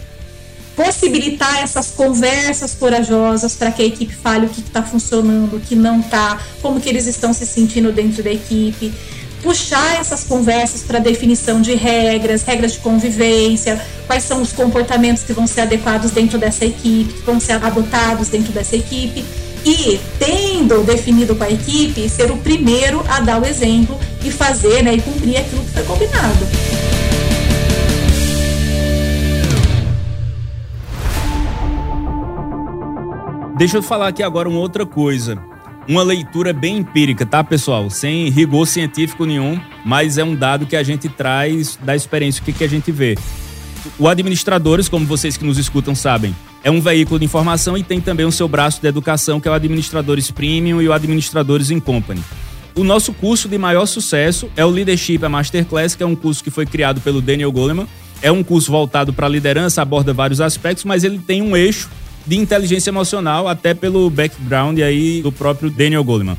possibilitar 0.79 1.61
essas 1.61 1.91
conversas 1.91 2.73
corajosas 2.73 3.53
para 3.53 3.69
que 3.69 3.81
a 3.81 3.85
equipe 3.85 4.15
fale 4.15 4.45
o 4.45 4.49
que 4.49 4.61
está 4.61 4.81
funcionando, 4.81 5.57
o 5.57 5.59
que 5.59 5.75
não 5.75 5.99
está, 5.99 6.39
como 6.61 6.79
que 6.79 6.87
eles 6.87 7.05
estão 7.05 7.33
se 7.33 7.45
sentindo 7.45 7.91
dentro 7.91 8.23
da 8.23 8.31
equipe, 8.31 8.93
puxar 9.43 9.99
essas 9.99 10.23
conversas 10.23 10.81
para 10.83 10.99
definição 10.99 11.59
de 11.59 11.75
regras, 11.75 12.43
regras 12.43 12.71
de 12.71 12.79
convivência, 12.79 13.77
quais 14.07 14.23
são 14.23 14.41
os 14.41 14.53
comportamentos 14.53 15.23
que 15.23 15.33
vão 15.33 15.45
ser 15.45 15.61
adequados 15.61 16.11
dentro 16.11 16.37
dessa 16.37 16.63
equipe, 16.63 17.11
que 17.11 17.23
vão 17.23 17.41
ser 17.41 17.61
adotados 17.61 18.29
dentro 18.29 18.53
dessa 18.53 18.77
equipe 18.77 19.25
e 19.65 19.99
tendo 20.17 20.81
definido 20.85 21.35
com 21.35 21.43
a 21.43 21.51
equipe, 21.51 22.07
ser 22.07 22.31
o 22.31 22.37
primeiro 22.37 23.03
a 23.09 23.19
dar 23.19 23.41
o 23.41 23.45
exemplo 23.45 23.99
e 24.23 24.31
fazer 24.31 24.81
né, 24.81 24.93
e 24.93 25.01
cumprir 25.01 25.35
aquilo 25.35 25.61
que 25.61 25.71
foi 25.71 25.83
combinado. 25.83 26.98
Deixa 33.59 33.75
eu 33.75 33.83
falar 33.83 34.07
aqui 34.07 34.23
agora 34.23 34.47
uma 34.47 34.61
outra 34.61 34.85
coisa. 34.85 35.37
Uma 35.85 36.01
leitura 36.01 36.53
bem 36.53 36.77
empírica, 36.77 37.25
tá, 37.25 37.43
pessoal? 37.43 37.89
Sem 37.89 38.29
rigor 38.29 38.65
científico 38.65 39.25
nenhum, 39.25 39.59
mas 39.83 40.17
é 40.17 40.23
um 40.23 40.33
dado 40.33 40.65
que 40.65 40.77
a 40.77 40.81
gente 40.81 41.09
traz 41.09 41.77
da 41.83 41.93
experiência, 41.93 42.41
o 42.41 42.45
que, 42.45 42.53
que 42.53 42.63
a 42.63 42.69
gente 42.69 42.89
vê. 42.89 43.17
O 43.99 44.07
Administradores, 44.07 44.87
como 44.87 45.05
vocês 45.05 45.35
que 45.35 45.43
nos 45.43 45.57
escutam 45.57 45.93
sabem, 45.93 46.33
é 46.63 46.71
um 46.71 46.79
veículo 46.79 47.19
de 47.19 47.25
informação 47.25 47.77
e 47.77 47.83
tem 47.83 47.99
também 47.99 48.25
o 48.25 48.31
seu 48.31 48.47
braço 48.47 48.79
de 48.79 48.87
educação, 48.87 49.41
que 49.41 49.49
é 49.49 49.51
o 49.51 49.53
Administradores 49.53 50.31
Premium 50.31 50.81
e 50.81 50.87
o 50.87 50.93
Administradores 50.93 51.69
in 51.69 51.81
Company. 51.81 52.23
O 52.73 52.83
nosso 52.85 53.11
curso 53.11 53.49
de 53.49 53.57
maior 53.57 53.87
sucesso 53.87 54.49
é 54.55 54.63
o 54.63 54.69
Leadership 54.69 55.17
Masterclass, 55.27 55.95
que 55.95 56.03
é 56.03 56.05
um 56.05 56.15
curso 56.15 56.41
que 56.41 56.49
foi 56.49 56.65
criado 56.65 57.01
pelo 57.01 57.21
Daniel 57.21 57.51
Goleman. 57.51 57.89
É 58.21 58.31
um 58.31 58.41
curso 58.41 58.71
voltado 58.71 59.11
para 59.11 59.25
a 59.25 59.29
liderança, 59.29 59.81
aborda 59.81 60.13
vários 60.13 60.39
aspectos, 60.39 60.85
mas 60.85 61.03
ele 61.03 61.19
tem 61.19 61.41
um 61.41 61.57
eixo 61.57 61.89
de 62.25 62.37
inteligência 62.37 62.89
emocional, 62.89 63.47
até 63.47 63.73
pelo 63.73 64.09
background 64.09 64.79
aí 64.79 65.21
do 65.21 65.31
próprio 65.31 65.69
Daniel 65.69 66.03
Goleman. 66.03 66.37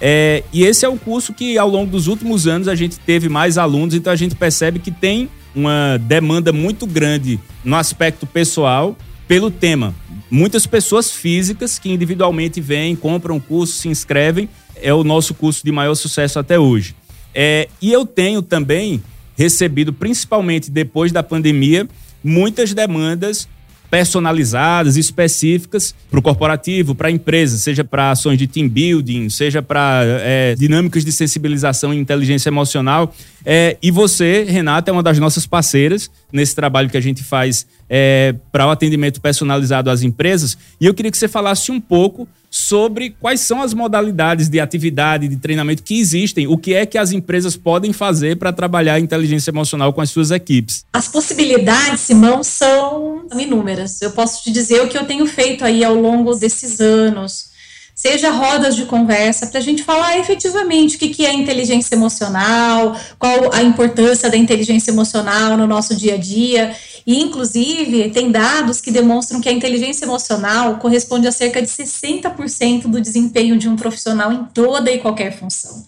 É, 0.00 0.42
e 0.52 0.64
esse 0.64 0.84
é 0.84 0.88
um 0.88 0.98
curso 0.98 1.32
que 1.32 1.56
ao 1.56 1.68
longo 1.68 1.90
dos 1.90 2.08
últimos 2.08 2.46
anos 2.46 2.66
a 2.66 2.74
gente 2.74 2.98
teve 2.98 3.28
mais 3.28 3.56
alunos, 3.56 3.94
então 3.94 4.12
a 4.12 4.16
gente 4.16 4.34
percebe 4.34 4.80
que 4.80 4.90
tem 4.90 5.28
uma 5.54 5.96
demanda 5.98 6.52
muito 6.52 6.86
grande 6.86 7.38
no 7.64 7.76
aspecto 7.76 8.26
pessoal 8.26 8.96
pelo 9.28 9.50
tema. 9.50 9.94
Muitas 10.30 10.66
pessoas 10.66 11.10
físicas 11.12 11.78
que 11.78 11.92
individualmente 11.92 12.60
vêm, 12.60 12.96
compram 12.96 13.36
o 13.36 13.40
curso, 13.40 13.74
se 13.74 13.88
inscrevem, 13.88 14.48
é 14.74 14.92
o 14.92 15.04
nosso 15.04 15.34
curso 15.34 15.64
de 15.64 15.70
maior 15.70 15.94
sucesso 15.94 16.38
até 16.38 16.58
hoje. 16.58 16.96
É, 17.34 17.68
e 17.80 17.92
eu 17.92 18.04
tenho 18.04 18.42
também 18.42 19.02
recebido, 19.36 19.92
principalmente 19.92 20.70
depois 20.70 21.12
da 21.12 21.22
pandemia, 21.22 21.88
muitas 22.22 22.74
demandas 22.74 23.48
personalizadas, 23.92 24.96
específicas 24.96 25.94
para 26.10 26.18
o 26.18 26.22
corporativo, 26.22 26.94
para 26.94 27.08
a 27.08 27.10
empresa, 27.10 27.58
seja 27.58 27.84
para 27.84 28.12
ações 28.12 28.38
de 28.38 28.46
team 28.46 28.66
building, 28.66 29.28
seja 29.28 29.60
para 29.60 30.00
é, 30.22 30.54
dinâmicas 30.54 31.04
de 31.04 31.12
sensibilização 31.12 31.92
e 31.92 31.98
inteligência 31.98 32.48
emocional. 32.48 33.14
É, 33.44 33.76
e 33.82 33.90
você, 33.90 34.44
Renata, 34.48 34.90
é 34.90 34.92
uma 34.92 35.02
das 35.02 35.18
nossas 35.18 35.44
parceiras 35.44 36.10
nesse 36.32 36.54
trabalho 36.56 36.88
que 36.88 36.96
a 36.96 37.02
gente 37.02 37.22
faz 37.22 37.66
é, 37.86 38.34
para 38.50 38.66
o 38.66 38.70
atendimento 38.70 39.20
personalizado 39.20 39.90
às 39.90 40.02
empresas. 40.02 40.56
E 40.80 40.86
eu 40.86 40.94
queria 40.94 41.10
que 41.10 41.18
você 41.18 41.28
falasse 41.28 41.70
um 41.70 41.78
pouco 41.78 42.26
sobre 42.54 43.16
quais 43.18 43.40
são 43.40 43.62
as 43.62 43.72
modalidades 43.72 44.50
de 44.50 44.60
atividade, 44.60 45.26
de 45.26 45.36
treinamento 45.36 45.82
que 45.82 45.98
existem, 45.98 46.46
o 46.46 46.58
que 46.58 46.74
é 46.74 46.84
que 46.84 46.98
as 46.98 47.10
empresas 47.10 47.56
podem 47.56 47.94
fazer 47.94 48.36
para 48.36 48.52
trabalhar 48.52 48.94
a 48.94 49.00
inteligência 49.00 49.50
emocional 49.50 49.90
com 49.94 50.02
as 50.02 50.10
suas 50.10 50.30
equipes. 50.30 50.84
As 50.92 51.08
possibilidades, 51.08 52.00
Simão, 52.00 52.44
são 52.44 53.26
inúmeras. 53.38 54.02
Eu 54.02 54.10
posso 54.10 54.44
te 54.44 54.52
dizer 54.52 54.82
o 54.82 54.88
que 54.88 54.98
eu 54.98 55.06
tenho 55.06 55.24
feito 55.24 55.64
aí 55.64 55.82
ao 55.82 55.94
longo 55.94 56.34
desses 56.34 56.78
anos 56.78 57.52
seja 57.94 58.30
rodas 58.30 58.74
de 58.74 58.84
conversa, 58.86 59.46
para 59.46 59.60
a 59.60 59.62
gente 59.62 59.84
falar 59.84 60.18
efetivamente 60.18 60.96
o 60.96 60.98
que, 60.98 61.10
que 61.10 61.24
é 61.24 61.32
inteligência 61.32 61.94
emocional, 61.94 62.96
qual 63.18 63.52
a 63.52 63.62
importância 63.62 64.28
da 64.28 64.36
inteligência 64.36 64.90
emocional 64.90 65.56
no 65.56 65.68
nosso 65.68 65.94
dia 65.94 66.14
a 66.14 66.16
dia. 66.16 66.74
E, 67.06 67.20
inclusive, 67.20 68.10
tem 68.10 68.30
dados 68.30 68.80
que 68.80 68.90
demonstram 68.90 69.40
que 69.40 69.48
a 69.48 69.52
inteligência 69.52 70.04
emocional 70.04 70.76
corresponde 70.76 71.26
a 71.26 71.32
cerca 71.32 71.60
de 71.60 71.68
60% 71.68 72.82
do 72.82 73.00
desempenho 73.00 73.56
de 73.58 73.68
um 73.68 73.76
profissional 73.76 74.32
em 74.32 74.44
toda 74.44 74.90
e 74.90 74.98
qualquer 74.98 75.36
função. 75.36 75.84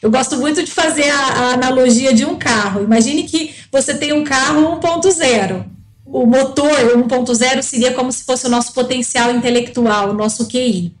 Eu 0.00 0.10
gosto 0.10 0.36
muito 0.36 0.62
de 0.62 0.70
fazer 0.70 1.10
a, 1.10 1.18
a 1.18 1.52
analogia 1.54 2.12
de 2.12 2.24
um 2.24 2.36
carro. 2.36 2.84
Imagine 2.84 3.24
que 3.24 3.54
você 3.72 3.94
tem 3.94 4.12
um 4.12 4.24
carro 4.24 4.78
1.0. 4.78 5.64
O 6.04 6.24
motor 6.24 6.70
1.0 6.70 7.62
seria 7.62 7.92
como 7.92 8.12
se 8.12 8.24
fosse 8.24 8.46
o 8.46 8.50
nosso 8.50 8.72
potencial 8.72 9.34
intelectual, 9.34 10.10
o 10.10 10.14
nosso 10.14 10.46
QI. 10.46 10.94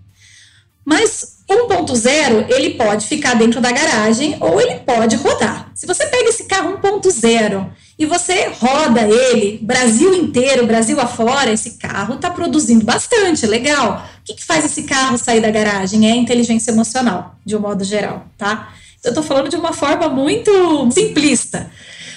Mas 0.84 1.38
1.0, 1.48 2.50
ele 2.50 2.70
pode 2.70 3.06
ficar 3.06 3.34
dentro 3.34 3.60
da 3.60 3.70
garagem 3.70 4.36
ou 4.40 4.60
ele 4.60 4.80
pode 4.80 5.16
rodar. 5.16 5.70
Se 5.74 5.86
você 5.86 6.06
pega 6.06 6.28
esse 6.28 6.44
carro 6.44 6.78
1.0 6.78 7.70
e 7.98 8.06
você 8.06 8.48
roda 8.60 9.00
ele, 9.00 9.58
Brasil 9.60 10.14
inteiro, 10.14 10.66
Brasil 10.66 11.00
afora, 11.00 11.52
esse 11.52 11.72
carro 11.72 12.14
está 12.14 12.30
produzindo 12.30 12.84
bastante, 12.84 13.44
legal. 13.44 14.06
O 14.20 14.24
que, 14.24 14.34
que, 14.34 14.44
faz 14.44 14.64
esse 14.64 14.84
carro 14.84 15.18
sair 15.18 15.40
da 15.40 15.50
garagem? 15.50 16.08
É 16.08 16.14
inteligência 16.14 16.70
emocional, 16.70 17.34
de 17.44 17.56
um 17.56 17.60
modo 17.60 17.82
geral, 17.82 18.26
tá? 18.38 18.72
Eu 19.02 19.08
estou 19.08 19.24
falando 19.24 19.48
de 19.48 19.56
uma 19.56 19.72
forma 19.72 20.08
muito 20.08 20.88
simplista. 20.92 21.68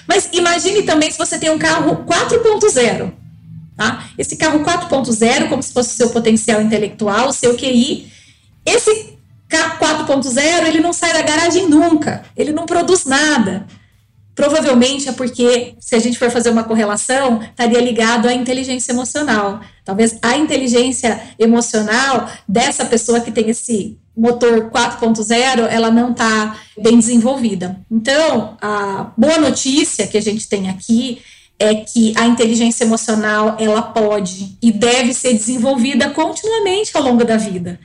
Mas 0.07 0.29
imagine 0.33 0.83
também 0.83 1.09
se 1.09 1.17
você 1.17 1.39
tem 1.39 1.49
um 1.49 1.57
carro 1.57 2.05
4.0, 2.05 3.11
tá? 3.75 4.05
Esse 4.19 4.35
carro 4.35 4.59
4.0, 4.59 5.49
como 5.49 5.63
se 5.63 5.73
fosse 5.73 5.93
o 5.93 5.97
seu 5.97 6.09
potencial 6.11 6.61
intelectual, 6.61 7.29
o 7.29 7.33
seu 7.33 7.55
QI, 7.55 8.11
esse 8.63 9.17
carro 9.49 9.79
4.0, 9.79 10.67
ele 10.67 10.79
não 10.79 10.93
sai 10.93 11.11
da 11.11 11.23
garagem 11.23 11.67
nunca, 11.67 12.23
ele 12.37 12.51
não 12.51 12.67
produz 12.67 13.05
nada. 13.05 13.65
Provavelmente 14.33 15.09
é 15.09 15.11
porque, 15.11 15.75
se 15.79 15.95
a 15.95 15.99
gente 15.99 16.17
for 16.17 16.31
fazer 16.31 16.49
uma 16.49 16.63
correlação, 16.63 17.41
estaria 17.41 17.81
ligado 17.81 18.27
à 18.27 18.33
inteligência 18.33 18.91
emocional. 18.91 19.59
Talvez 19.83 20.17
a 20.21 20.37
inteligência 20.37 21.21
emocional 21.37 22.29
dessa 22.47 22.85
pessoa 22.85 23.19
que 23.19 23.31
tem 23.31 23.49
esse 23.49 23.97
motor 24.15 24.69
4.0, 24.71 25.67
ela 25.69 25.91
não 25.91 26.11
está 26.11 26.57
bem 26.79 26.97
desenvolvida. 26.97 27.79
Então, 27.89 28.57
a 28.61 29.11
boa 29.17 29.37
notícia 29.37 30.07
que 30.07 30.17
a 30.17 30.21
gente 30.21 30.47
tem 30.47 30.69
aqui 30.69 31.21
é 31.59 31.75
que 31.75 32.13
a 32.17 32.25
inteligência 32.25 32.85
emocional 32.85 33.55
ela 33.59 33.81
pode 33.81 34.57
e 34.61 34.71
deve 34.71 35.13
ser 35.13 35.33
desenvolvida 35.33 36.09
continuamente 36.09 36.91
ao 36.95 37.03
longo 37.03 37.23
da 37.23 37.37
vida. 37.37 37.79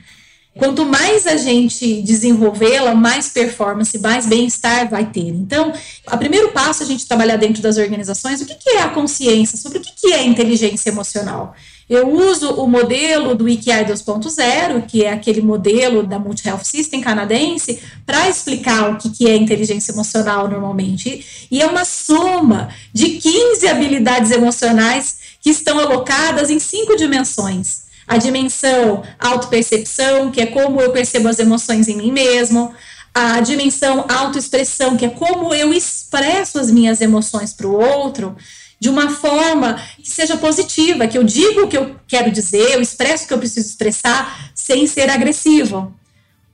Quanto 0.57 0.85
mais 0.85 1.27
a 1.27 1.37
gente 1.37 2.01
desenvolvê-la, 2.01 2.95
mais 2.95 3.29
performance, 3.29 3.97
mais 3.99 4.25
bem-estar 4.25 4.89
vai 4.89 5.05
ter. 5.05 5.27
Então, 5.27 5.71
o 6.11 6.17
primeiro 6.17 6.51
passo 6.51 6.81
é 6.81 6.85
a 6.85 6.89
gente 6.89 7.07
trabalhar 7.07 7.37
dentro 7.37 7.61
das 7.61 7.77
organizações, 7.77 8.41
o 8.41 8.45
que, 8.45 8.55
que 8.55 8.69
é 8.71 8.81
a 8.81 8.89
consciência, 8.89 9.57
sobre 9.57 9.77
o 9.77 9.81
que, 9.81 9.91
que 9.95 10.13
é 10.13 10.23
inteligência 10.25 10.89
emocional. 10.89 11.55
Eu 11.89 12.09
uso 12.09 12.51
o 12.55 12.67
modelo 12.67 13.33
do 13.33 13.47
IKI 13.47 13.85
2.0, 13.85 14.85
que 14.87 15.05
é 15.05 15.13
aquele 15.13 15.41
modelo 15.41 16.03
da 16.03 16.19
Multi 16.19 16.47
Health 16.47 16.65
System 16.65 16.99
canadense, 16.99 17.79
para 18.05 18.27
explicar 18.27 18.89
o 18.89 18.97
que 18.97 19.27
é 19.27 19.35
inteligência 19.35 19.91
emocional 19.93 20.49
normalmente. 20.49 21.47
E 21.49 21.61
é 21.61 21.65
uma 21.65 21.85
soma 21.85 22.69
de 22.91 23.11
15 23.11 23.67
habilidades 23.67 24.31
emocionais 24.31 25.17
que 25.39 25.49
estão 25.49 25.79
alocadas 25.79 26.49
em 26.49 26.59
cinco 26.59 26.95
dimensões 26.97 27.86
a 28.07 28.17
dimensão 28.17 29.03
autopercepção, 29.19 30.31
que 30.31 30.41
é 30.41 30.45
como 30.45 30.81
eu 30.81 30.91
percebo 30.91 31.27
as 31.27 31.39
emoções 31.39 31.87
em 31.87 31.97
mim 31.97 32.11
mesmo, 32.11 32.73
a 33.13 33.41
dimensão 33.41 34.05
autoexpressão, 34.07 34.95
que 34.95 35.05
é 35.05 35.09
como 35.09 35.53
eu 35.53 35.73
expresso 35.73 36.59
as 36.59 36.71
minhas 36.71 37.01
emoções 37.01 37.51
para 37.51 37.67
o 37.67 37.73
outro 37.73 38.35
de 38.79 38.89
uma 38.89 39.09
forma 39.09 39.81
que 39.97 40.09
seja 40.09 40.37
positiva, 40.37 41.07
que 41.07 41.17
eu 41.17 41.23
digo 41.23 41.63
o 41.63 41.67
que 41.67 41.77
eu 41.77 41.95
quero 42.07 42.31
dizer, 42.31 42.73
eu 42.73 42.81
expresso 42.81 43.25
o 43.25 43.27
que 43.27 43.33
eu 43.33 43.39
preciso 43.39 43.67
expressar 43.67 44.51
sem 44.53 44.85
ser 44.85 45.09
agressivo. 45.09 45.93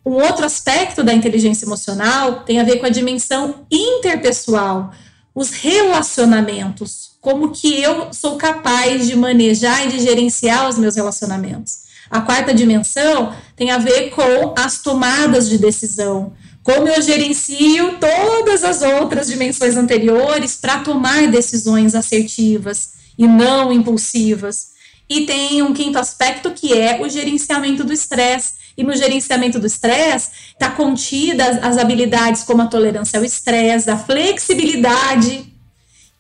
Um 0.06 0.14
outro 0.14 0.46
aspecto 0.46 1.04
da 1.04 1.14
inteligência 1.14 1.66
emocional 1.66 2.42
tem 2.42 2.60
a 2.60 2.64
ver 2.64 2.78
com 2.78 2.86
a 2.86 2.90
dimensão 2.90 3.66
interpessoal, 3.70 4.92
os 5.36 5.52
relacionamentos, 5.52 7.14
como 7.20 7.52
que 7.52 7.82
eu 7.82 8.14
sou 8.14 8.36
capaz 8.36 9.08
de 9.08 9.16
manejar 9.16 9.86
e 9.86 9.92
de 9.92 10.00
gerenciar 10.00 10.70
os 10.70 10.78
meus 10.78 10.96
relacionamentos. 10.96 11.84
A 12.10 12.22
quarta 12.22 12.54
dimensão 12.54 13.34
tem 13.56 13.72
a 13.72 13.78
ver 13.78 14.12
com 14.12 14.54
as 14.58 14.82
tomadas 14.82 15.50
de 15.50 15.58
decisão, 15.58 16.34
como 16.62 16.88
eu 16.88 17.02
gerencio 17.02 17.98
todas 18.00 18.64
as 18.64 18.82
outras 18.82 19.28
dimensões 19.28 19.76
anteriores 19.76 20.56
para 20.56 20.80
tomar 20.80 21.28
decisões 21.28 21.96
assertivas 21.96 22.94
e 23.18 23.28
não 23.28 23.72
impulsivas. 23.72 24.74
E 25.10 25.26
tem 25.26 25.62
um 25.62 25.74
quinto 25.74 26.00
aspecto 26.00 26.52
que 26.52 26.74
é 26.74 27.02
o 27.02 27.10
gerenciamento 27.10 27.84
do 27.84 27.92
estresse. 27.92 28.63
E 28.78 28.84
no 28.84 28.96
gerenciamento 28.96 29.60
do 29.60 29.68
estresse 29.68 30.32
está 30.54 30.72
contida 30.72 31.60
as 31.62 31.78
habilidades 31.78 32.44
como 32.44 32.62
a 32.62 32.68
tolerância 32.68 33.20
ao 33.20 33.26
estresse, 33.26 33.90
a 33.90 33.98
flexibilidade 33.98 35.54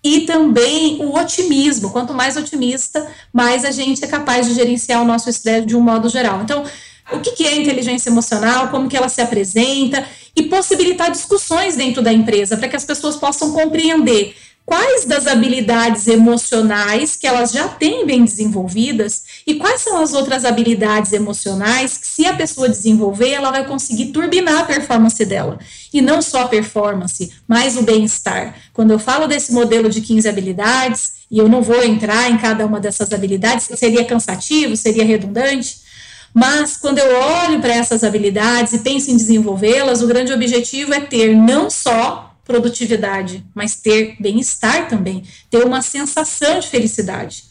e 0.03 0.21
também 0.21 0.97
o 1.03 1.15
otimismo. 1.15 1.91
Quanto 1.91 2.13
mais 2.13 2.35
otimista, 2.35 3.07
mais 3.31 3.63
a 3.63 3.71
gente 3.71 4.03
é 4.03 4.07
capaz 4.07 4.47
de 4.47 4.53
gerenciar 4.53 5.01
o 5.01 5.05
nosso 5.05 5.29
estresse 5.29 5.65
de 5.65 5.75
um 5.75 5.81
modo 5.81 6.09
geral. 6.09 6.41
Então, 6.41 6.63
o 7.11 7.19
que 7.19 7.45
é 7.45 7.55
inteligência 7.55 8.09
emocional, 8.09 8.69
como 8.69 8.89
que 8.89 8.97
ela 8.97 9.09
se 9.09 9.21
apresenta 9.21 10.05
e 10.35 10.43
possibilitar 10.43 11.11
discussões 11.11 11.75
dentro 11.75 12.01
da 12.01 12.11
empresa 12.11 12.57
para 12.57 12.67
que 12.67 12.75
as 12.75 12.85
pessoas 12.85 13.15
possam 13.15 13.51
compreender 13.51 14.35
quais 14.65 15.05
das 15.05 15.27
habilidades 15.27 16.07
emocionais 16.07 17.15
que 17.15 17.27
elas 17.27 17.51
já 17.51 17.67
têm 17.67 18.05
bem 18.05 18.23
desenvolvidas 18.23 19.23
e 19.45 19.55
quais 19.55 19.81
são 19.81 20.01
as 20.01 20.13
outras 20.13 20.45
habilidades 20.45 21.11
emocionais 21.11 21.97
que, 21.97 22.07
se 22.07 22.25
a 22.25 22.35
pessoa 22.35 22.69
desenvolver, 22.69 23.31
ela 23.31 23.51
vai 23.51 23.65
conseguir 23.65 24.07
turbinar 24.07 24.61
a 24.61 24.65
performance 24.65 25.23
dela. 25.25 25.59
E 25.93 26.01
não 26.01 26.21
só 26.21 26.43
a 26.43 26.47
performance, 26.47 27.31
mas 27.47 27.77
o 27.77 27.83
bem-estar. 27.83 28.55
Quando 28.73 28.91
eu 28.91 28.99
falo 28.99 29.27
desse 29.27 29.51
modelo 29.51 29.89
de 29.89 30.01
15 30.01 30.27
habilidades, 30.27 31.23
e 31.29 31.37
eu 31.37 31.49
não 31.49 31.61
vou 31.61 31.83
entrar 31.83 32.29
em 32.29 32.37
cada 32.37 32.65
uma 32.65 32.79
dessas 32.79 33.11
habilidades, 33.11 33.67
seria 33.77 34.05
cansativo, 34.05 34.77
seria 34.77 35.03
redundante, 35.03 35.83
mas 36.33 36.77
quando 36.77 36.97
eu 36.97 37.15
olho 37.15 37.59
para 37.59 37.75
essas 37.75 38.03
habilidades 38.03 38.73
e 38.73 38.79
penso 38.79 39.11
em 39.11 39.17
desenvolvê-las, 39.17 40.01
o 40.01 40.07
grande 40.07 40.33
objetivo 40.33 40.93
é 40.93 40.99
ter 40.99 41.35
não 41.35 41.69
só 41.69 42.32
produtividade, 42.43 43.45
mas 43.53 43.75
ter 43.75 44.15
bem-estar 44.19 44.87
também, 44.87 45.23
ter 45.49 45.63
uma 45.63 45.81
sensação 45.81 46.59
de 46.59 46.67
felicidade. 46.67 47.45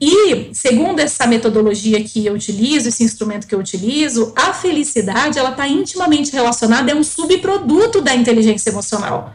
E, 0.00 0.50
segundo 0.54 1.00
essa 1.00 1.26
metodologia 1.26 2.02
que 2.04 2.24
eu 2.24 2.34
utilizo, 2.34 2.88
esse 2.88 3.02
instrumento 3.02 3.48
que 3.48 3.54
eu 3.54 3.58
utilizo, 3.58 4.32
a 4.36 4.52
felicidade 4.52 5.38
ela 5.38 5.50
está 5.50 5.66
intimamente 5.66 6.30
relacionada, 6.30 6.92
é 6.92 6.94
um 6.94 7.02
subproduto 7.02 8.00
da 8.00 8.14
inteligência 8.14 8.70
emocional. 8.70 9.34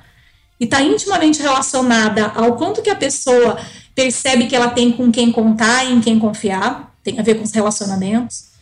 E 0.57 0.63
está 0.63 0.81
intimamente 0.81 1.41
relacionada 1.41 2.27
ao 2.27 2.55
quanto 2.55 2.81
que 2.81 2.89
a 2.89 2.95
pessoa 2.95 3.59
percebe 3.93 4.47
que 4.47 4.55
ela 4.55 4.69
tem 4.69 4.91
com 4.91 5.11
quem 5.11 5.33
contar 5.33 5.83
e 5.83 5.93
em 5.93 5.99
quem 5.99 6.17
confiar, 6.17 6.95
tem 7.03 7.19
a 7.19 7.23
ver 7.23 7.35
com 7.35 7.43
os 7.43 7.51
relacionamentos 7.51 8.52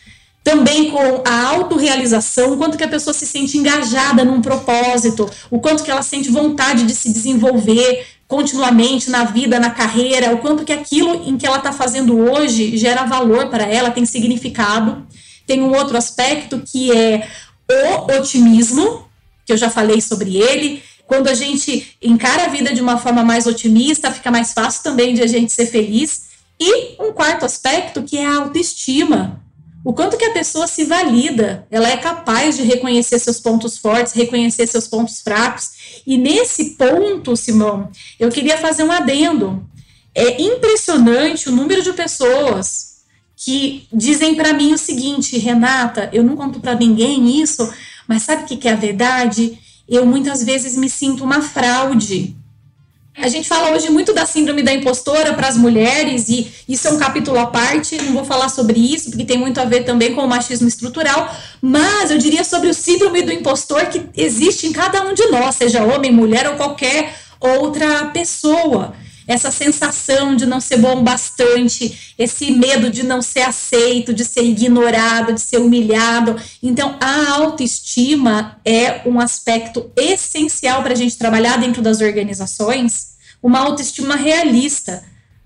também 0.44 0.90
com 0.90 1.22
a 1.26 1.48
autorrealização, 1.50 2.54
o 2.54 2.58
quanto 2.58 2.78
que 2.78 2.84
a 2.84 2.88
pessoa 2.88 3.14
se 3.14 3.28
sente 3.28 3.58
engajada 3.58 4.26
num 4.26 4.42
propósito, 4.42 5.30
o 5.50 5.60
quanto 5.60 5.84
que 5.84 5.92
ela 5.92 6.02
sente 6.02 6.32
vontade 6.32 6.84
de 6.84 6.96
se 6.96 7.12
desenvolver 7.14 8.06
continuamente 8.28 9.10
na 9.10 9.26
vida, 9.26 9.60
na 9.60 9.70
carreira, 9.70 10.34
o 10.34 10.40
quanto 10.40 10.64
que 10.64 10.74
aquilo 10.74 11.30
em 11.30 11.38
que 11.38 11.46
ela 11.46 11.58
está 11.58 11.72
fazendo 11.72 12.18
hoje 12.18 12.76
gera 12.78 13.04
valor 13.04 13.50
para 13.50 13.66
ela, 13.66 13.92
tem 13.92 14.06
significado. 14.06 15.06
Tem 15.46 15.62
um 15.62 15.76
outro 15.76 15.98
aspecto 15.98 16.62
que 16.66 16.92
é 16.92 17.28
o 17.70 18.18
otimismo, 18.18 19.06
que 19.46 19.52
eu 19.52 19.58
já 19.58 19.70
falei 19.70 20.00
sobre 20.02 20.38
ele. 20.38 20.82
Quando 21.06 21.28
a 21.28 21.34
gente 21.34 21.98
encara 22.02 22.46
a 22.46 22.48
vida 22.48 22.74
de 22.74 22.82
uma 22.82 22.98
forma 22.98 23.24
mais 23.24 23.46
otimista, 23.46 24.12
fica 24.12 24.32
mais 24.32 24.54
fácil 24.54 24.82
também 24.82 25.14
de 25.14 25.22
a 25.22 25.28
gente 25.28 25.52
ser 25.52 25.66
feliz. 25.66 26.24
E 26.58 26.96
um 27.04 27.12
quarto 27.12 27.46
aspecto 27.46 28.02
que 28.04 28.18
é 28.18 28.26
a 28.26 28.38
autoestima 28.38 29.42
o 29.84 29.94
quanto 29.94 30.18
que 30.18 30.26
a 30.26 30.34
pessoa 30.34 30.68
se 30.68 30.84
valida, 30.86 31.66
ela 31.72 31.90
é 31.90 31.98
capaz 31.98 32.56
de 32.56 32.64
reconhecer 32.64 33.18
seus 33.18 33.40
pontos 33.40 33.78
fortes, 33.78 34.14
reconhecer 34.14 34.68
seus 34.68 34.88
pontos 34.88 35.22
fracos. 35.22 36.02
E 36.06 36.18
nesse 36.18 36.72
ponto, 36.72 37.36
Simão, 37.36 37.90
eu 38.20 38.30
queria 38.30 38.58
fazer 38.58 38.84
um 38.84 38.92
adendo. 38.92 39.68
É 40.14 40.42
impressionante 40.42 41.50
o 41.50 41.52
número 41.52 41.82
de 41.82 41.94
pessoas 41.94 42.92
que 43.36 43.88
dizem 43.92 44.36
para 44.36 44.54
mim 44.54 44.72
o 44.72 44.78
seguinte, 44.78 45.40
Renata, 45.40 46.10
eu 46.14 46.24
não 46.24 46.36
conto 46.36 46.60
para 46.60 46.76
ninguém 46.76 47.42
isso, 47.42 47.68
mas 48.08 48.22
sabe 48.22 48.44
o 48.44 48.46
que, 48.46 48.58
que 48.58 48.68
é 48.68 48.74
a 48.74 48.76
verdade? 48.76 49.58
Eu 49.90 50.06
muitas 50.06 50.44
vezes 50.44 50.78
me 50.78 50.90
sinto 50.90 51.24
uma 51.24 51.42
fraude 51.42 52.36
a 53.18 53.28
gente 53.28 53.48
fala 53.48 53.72
hoje 53.72 53.90
muito 53.90 54.14
da 54.14 54.26
síndrome 54.26 54.64
da 54.64 54.74
impostora 54.74 55.34
para 55.34 55.48
as 55.48 55.58
mulheres, 55.58 56.30
e 56.30 56.52
isso 56.68 56.88
é 56.88 56.92
um 56.92 56.98
capítulo 56.98 57.38
à 57.38 57.48
parte, 57.48 58.02
não 58.02 58.14
vou 58.14 58.26
falar 58.26 58.48
sobre 58.48 58.80
isso, 58.80 59.10
porque 59.10 59.26
tem 59.26 59.38
muito 59.38 59.60
a 59.60 59.66
ver 59.66 59.84
também 59.84 60.16
com 60.16 60.22
o 60.22 60.28
machismo 60.28 60.68
estrutural, 60.68 61.34
mas 61.62 62.10
eu 62.10 62.18
diria 62.18 62.44
sobre 62.44 62.70
o 62.70 62.74
síndrome 62.74 63.22
do 63.22 63.32
impostor 63.32 63.86
que 63.88 64.02
existe 64.16 64.66
em 64.66 64.72
cada 64.72 65.04
um 65.04 65.14
de 65.14 65.26
nós, 65.28 65.56
seja 65.56 65.84
homem, 65.84 66.12
mulher 66.12 66.48
ou 66.48 66.56
qualquer 66.56 67.14
outra 67.40 68.06
pessoa. 68.06 68.94
Essa 69.32 69.50
sensação 69.50 70.36
de 70.36 70.46
não 70.46 70.60
ser 70.60 70.78
bom 70.78 71.02
bastante, 71.02 72.14
esse 72.18 72.52
medo 72.52 72.90
de 72.90 73.04
não 73.04 73.22
ser 73.22 73.44
aceito, 73.44 74.14
de 74.14 74.26
ser 74.26 74.44
ignorado, 74.44 75.34
de 75.34 75.40
ser 75.40 75.60
humilhado. 75.60 76.36
Então, 76.62 76.98
a 77.00 77.32
autoestima 77.32 78.60
é 78.66 79.08
um 79.08 79.22
aspecto 79.22 79.90
essencial 79.96 80.84
para 80.84 80.92
a 80.92 80.98
gente 80.98 81.18
trabalhar 81.18 81.58
dentro 81.58 81.82
das 81.82 82.02
organizações 82.02 83.12
uma 83.42 83.60
autoestima 83.60 84.16
realista. 84.16 85.02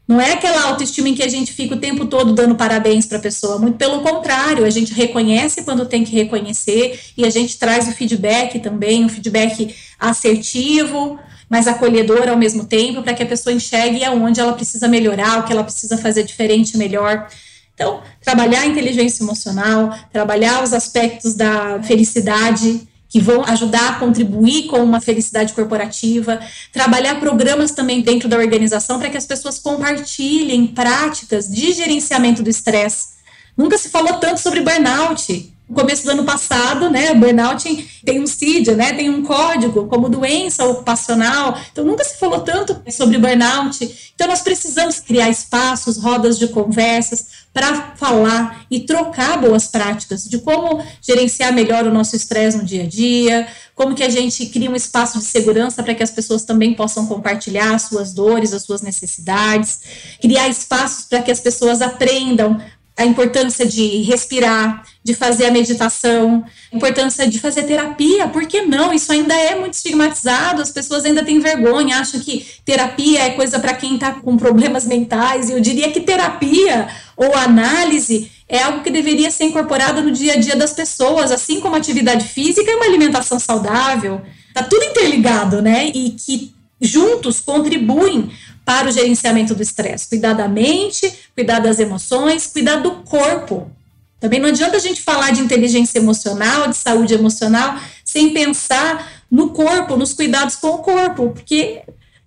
Não 0.07 0.21
é 0.21 0.33
aquela 0.33 0.63
autoestima 0.63 1.09
em 1.09 1.15
que 1.15 1.23
a 1.23 1.27
gente 1.27 1.51
fica 1.51 1.75
o 1.75 1.79
tempo 1.79 2.05
todo 2.05 2.33
dando 2.33 2.55
parabéns 2.55 3.05
para 3.05 3.17
a 3.17 3.21
pessoa, 3.21 3.57
muito 3.57 3.77
pelo 3.77 4.01
contrário, 4.01 4.65
a 4.65 4.69
gente 4.69 4.93
reconhece 4.93 5.63
quando 5.63 5.85
tem 5.85 6.03
que 6.03 6.11
reconhecer 6.11 6.99
e 7.17 7.25
a 7.25 7.29
gente 7.29 7.57
traz 7.57 7.87
o 7.87 7.91
feedback 7.91 8.59
também, 8.59 9.05
um 9.05 9.09
feedback 9.09 9.75
assertivo, 9.99 11.19
mas 11.49 11.67
acolhedor 11.67 12.27
ao 12.27 12.37
mesmo 12.37 12.65
tempo, 12.65 13.03
para 13.03 13.13
que 13.13 13.23
a 13.23 13.25
pessoa 13.25 13.53
enxergue 13.53 14.03
aonde 14.03 14.39
ela 14.39 14.53
precisa 14.53 14.87
melhorar, 14.87 15.39
o 15.39 15.43
que 15.43 15.53
ela 15.53 15.63
precisa 15.63 15.97
fazer 15.97 16.23
diferente, 16.23 16.77
melhor. 16.77 17.27
Então, 17.73 18.01
trabalhar 18.23 18.61
a 18.61 18.65
inteligência 18.65 19.23
emocional, 19.23 19.93
trabalhar 20.11 20.63
os 20.63 20.73
aspectos 20.73 21.33
da 21.33 21.81
felicidade, 21.83 22.87
que 23.15 23.19
vão 23.21 23.45
ajudar 23.45 23.91
a 23.91 23.93
contribuir 23.93 24.67
com 24.67 24.83
uma 24.83 24.99
felicidade 24.99 25.53
corporativa, 25.53 26.37
trabalhar 26.73 27.19
programas 27.19 27.71
também 27.71 28.01
dentro 28.01 28.27
da 28.27 28.37
organização 28.37 28.99
para 28.99 29.09
que 29.09 29.17
as 29.17 29.25
pessoas 29.25 29.57
compartilhem 29.57 30.67
práticas 30.67 31.47
de 31.47 31.71
gerenciamento 31.71 32.43
do 32.43 32.49
estresse. 32.49 33.15
Nunca 33.55 33.77
se 33.77 33.87
falou 33.87 34.15
tanto 34.15 34.41
sobre 34.41 34.59
burnout. 34.59 35.54
No 35.67 35.75
começo 35.75 36.03
do 36.03 36.11
ano 36.11 36.23
passado, 36.23 36.89
né, 36.89 37.13
burnout 37.13 37.65
tem 38.05 38.21
um 38.21 38.27
CID, 38.27 38.75
né, 38.75 38.93
tem 38.93 39.09
um 39.09 39.23
código 39.23 39.87
como 39.87 40.07
doença 40.07 40.63
ocupacional, 40.63 41.59
então 41.71 41.83
nunca 41.83 42.03
se 42.03 42.17
falou 42.17 42.41
tanto 42.41 42.79
sobre 42.91 43.17
burnout, 43.17 44.11
então 44.13 44.27
nós 44.27 44.41
precisamos 44.41 44.99
criar 44.99 45.29
espaços, 45.29 45.97
rodas 45.97 46.37
de 46.37 46.47
conversas 46.47 47.45
para 47.51 47.95
falar 47.95 48.65
e 48.69 48.81
trocar 48.81 49.39
boas 49.39 49.67
práticas 49.67 50.25
de 50.25 50.37
como 50.39 50.83
gerenciar 51.01 51.53
melhor 51.53 51.85
o 51.85 51.91
nosso 51.91 52.15
estresse 52.15 52.57
no 52.57 52.63
dia 52.63 52.83
a 52.83 52.87
dia, 52.87 53.47
como 53.73 53.95
que 53.95 54.03
a 54.03 54.09
gente 54.09 54.45
cria 54.47 54.69
um 54.69 54.75
espaço 54.75 55.19
de 55.19 55.25
segurança 55.25 55.83
para 55.83 55.93
que 55.93 56.03
as 56.03 56.11
pessoas 56.11 56.43
também 56.43 56.73
possam 56.73 57.05
compartilhar 57.07 57.73
as 57.73 57.83
suas 57.83 58.13
dores, 58.13 58.53
as 58.53 58.63
suas 58.63 58.81
necessidades, 58.81 59.79
criar 60.21 60.47
espaços 60.47 61.05
para 61.05 61.21
que 61.21 61.31
as 61.31 61.39
pessoas 61.39 61.81
aprendam 61.81 62.61
a 62.97 63.05
importância 63.05 63.65
de 63.65 64.01
respirar, 64.03 64.83
de 65.03 65.13
fazer 65.13 65.47
a 65.47 65.51
meditação, 65.51 66.45
a 66.71 66.75
importância 66.75 67.27
de 67.27 67.39
fazer 67.39 67.63
terapia, 67.63 68.27
por 68.27 68.47
que 68.47 68.61
não? 68.61 68.93
Isso 68.93 69.11
ainda 69.11 69.33
é 69.33 69.55
muito 69.55 69.73
estigmatizado, 69.73 70.61
as 70.61 70.71
pessoas 70.71 71.03
ainda 71.03 71.23
têm 71.23 71.39
vergonha, 71.39 71.99
acham 71.99 72.19
que 72.21 72.45
terapia 72.63 73.23
é 73.23 73.29
coisa 73.31 73.59
para 73.59 73.73
quem 73.73 73.95
está 73.95 74.13
com 74.13 74.37
problemas 74.37 74.85
mentais, 74.85 75.49
e 75.49 75.53
eu 75.53 75.59
diria 75.59 75.91
que 75.91 75.99
terapia 75.99 76.87
ou 77.17 77.35
análise 77.35 78.31
é 78.47 78.61
algo 78.61 78.81
que 78.81 78.89
deveria 78.89 79.29
ser 79.29 79.45
incorporado 79.45 80.01
no 80.01 80.11
dia 80.11 80.33
a 80.33 80.37
dia 80.37 80.55
das 80.55 80.71
pessoas, 80.71 81.31
assim 81.31 81.59
como 81.59 81.75
atividade 81.75 82.25
física 82.27 82.71
e 82.71 82.75
uma 82.75 82.85
alimentação 82.85 83.39
saudável. 83.39 84.21
Está 84.47 84.63
tudo 84.63 84.85
interligado, 84.85 85.61
né? 85.61 85.87
E 85.93 86.11
que 86.11 86.54
juntos 86.81 87.39
contribuem 87.39 88.31
para 88.63 88.89
o 88.89 88.91
gerenciamento 88.91 89.53
do 89.53 89.61
estresse. 89.61 90.09
Cuidar 90.09 90.33
da 90.33 90.47
mente, 90.47 91.11
cuidar 91.33 91.59
das 91.59 91.79
emoções, 91.79 92.47
cuidar 92.47 92.77
do 92.77 92.91
corpo. 93.03 93.71
Também 94.19 94.39
não 94.39 94.49
adianta 94.49 94.77
a 94.77 94.79
gente 94.79 95.01
falar 95.01 95.31
de 95.31 95.41
inteligência 95.41 95.99
emocional, 95.99 96.67
de 96.67 96.75
saúde 96.75 97.13
emocional, 97.13 97.79
sem 98.03 98.33
pensar 98.33 99.23
no 99.29 99.51
corpo, 99.51 99.95
nos 99.95 100.13
cuidados 100.13 100.55
com 100.55 100.69
o 100.69 100.77
corpo, 100.79 101.29
porque 101.29 101.83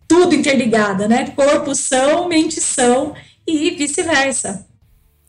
tudo 0.07 0.35
interligado, 0.35 1.09
né? 1.09 1.31
Corpo 1.31 1.75
são, 1.75 2.29
mente 2.29 2.61
são 2.61 3.15
e 3.47 3.71
vice-versa. 3.71 4.67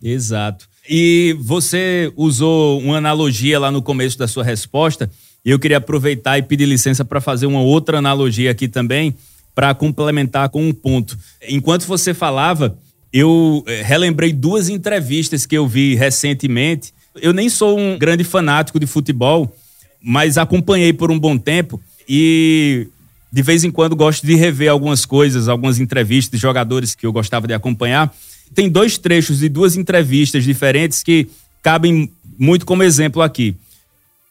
Exato. 0.01 0.67
E 0.87 1.35
você 1.39 2.11
usou 2.15 2.79
uma 2.79 2.97
analogia 2.97 3.59
lá 3.59 3.71
no 3.71 3.81
começo 3.81 4.17
da 4.17 4.27
sua 4.27 4.43
resposta, 4.43 5.09
e 5.49 5.51
eu 5.51 5.57
queria 5.57 5.77
aproveitar 5.77 6.37
e 6.37 6.43
pedir 6.43 6.67
licença 6.67 7.03
para 7.03 7.19
fazer 7.19 7.47
uma 7.47 7.59
outra 7.59 7.97
analogia 7.97 8.51
aqui 8.51 8.67
também, 8.67 9.15
para 9.55 9.73
complementar 9.73 10.47
com 10.49 10.63
um 10.63 10.71
ponto. 10.71 11.17
Enquanto 11.49 11.87
você 11.87 12.13
falava, 12.13 12.77
eu 13.11 13.63
eh, 13.65 13.81
relembrei 13.81 14.31
duas 14.31 14.69
entrevistas 14.69 15.47
que 15.47 15.57
eu 15.57 15.67
vi 15.67 15.95
recentemente. 15.95 16.93
Eu 17.19 17.33
nem 17.33 17.49
sou 17.49 17.79
um 17.79 17.97
grande 17.97 18.23
fanático 18.23 18.79
de 18.79 18.85
futebol, 18.85 19.51
mas 19.99 20.37
acompanhei 20.37 20.93
por 20.93 21.09
um 21.09 21.17
bom 21.17 21.35
tempo 21.35 21.81
e 22.07 22.85
de 23.33 23.41
vez 23.41 23.63
em 23.63 23.71
quando 23.71 23.95
gosto 23.95 24.27
de 24.27 24.35
rever 24.35 24.69
algumas 24.69 25.03
coisas, 25.03 25.47
algumas 25.47 25.79
entrevistas 25.79 26.39
de 26.39 26.41
jogadores 26.43 26.93
que 26.93 27.07
eu 27.07 27.11
gostava 27.11 27.47
de 27.47 27.55
acompanhar. 27.55 28.15
Tem 28.53 28.69
dois 28.69 28.99
trechos 28.99 29.39
de 29.39 29.49
duas 29.49 29.75
entrevistas 29.75 30.43
diferentes 30.43 31.01
que 31.01 31.27
cabem 31.63 32.11
muito 32.37 32.67
como 32.67 32.83
exemplo 32.83 33.23
aqui. 33.23 33.57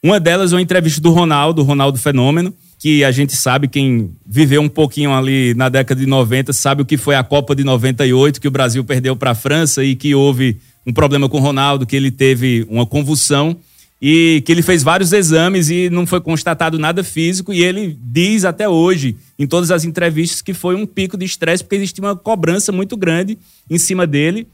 Uma 0.01 0.17
delas 0.17 0.53
é 0.53 0.55
uma 0.55 0.61
entrevista 0.61 1.01
do 1.01 1.11
Ronaldo, 1.11 1.61
Ronaldo 1.61 1.99
Fenômeno, 1.99 2.53
que 2.77 3.03
a 3.03 3.11
gente 3.11 3.35
sabe, 3.35 3.67
quem 3.67 4.11
viveu 4.25 4.61
um 4.61 4.69
pouquinho 4.69 5.13
ali 5.13 5.53
na 5.55 5.67
década 5.67 5.99
de 5.99 6.07
90, 6.07 6.53
sabe 6.53 6.81
o 6.81 6.85
que 6.85 6.95
foi 6.95 7.15
a 7.15 7.23
Copa 7.23 7.53
de 7.53 7.65
98, 7.65 8.39
que 8.39 8.47
o 8.47 8.51
Brasil 8.51 8.81
perdeu 8.85 9.13
para 9.13 9.31
a 9.31 9.35
França 9.35 9.83
e 9.83 9.97
que 9.97 10.15
houve 10.15 10.57
um 10.87 10.93
problema 10.93 11.27
com 11.27 11.35
o 11.35 11.41
Ronaldo, 11.41 11.85
que 11.85 11.97
ele 11.97 12.11
teve 12.11 12.65
uma 12.69 12.85
convulsão 12.85 13.57
e 14.01 14.41
que 14.45 14.53
ele 14.53 14.61
fez 14.61 14.81
vários 14.81 15.11
exames 15.11 15.69
e 15.69 15.89
não 15.89 16.07
foi 16.07 16.21
constatado 16.21 16.79
nada 16.79 17.03
físico 17.03 17.51
e 17.51 17.61
ele 17.61 17.97
diz 18.01 18.45
até 18.45 18.69
hoje, 18.69 19.17
em 19.37 19.45
todas 19.45 19.69
as 19.69 19.83
entrevistas, 19.83 20.41
que 20.41 20.53
foi 20.53 20.75
um 20.75 20.85
pico 20.85 21.17
de 21.17 21.25
estresse 21.25 21.61
porque 21.61 21.75
existia 21.75 22.05
uma 22.05 22.15
cobrança 22.15 22.71
muito 22.71 22.95
grande 22.95 23.37
em 23.69 23.77
cima 23.77 24.07
dele. 24.07 24.47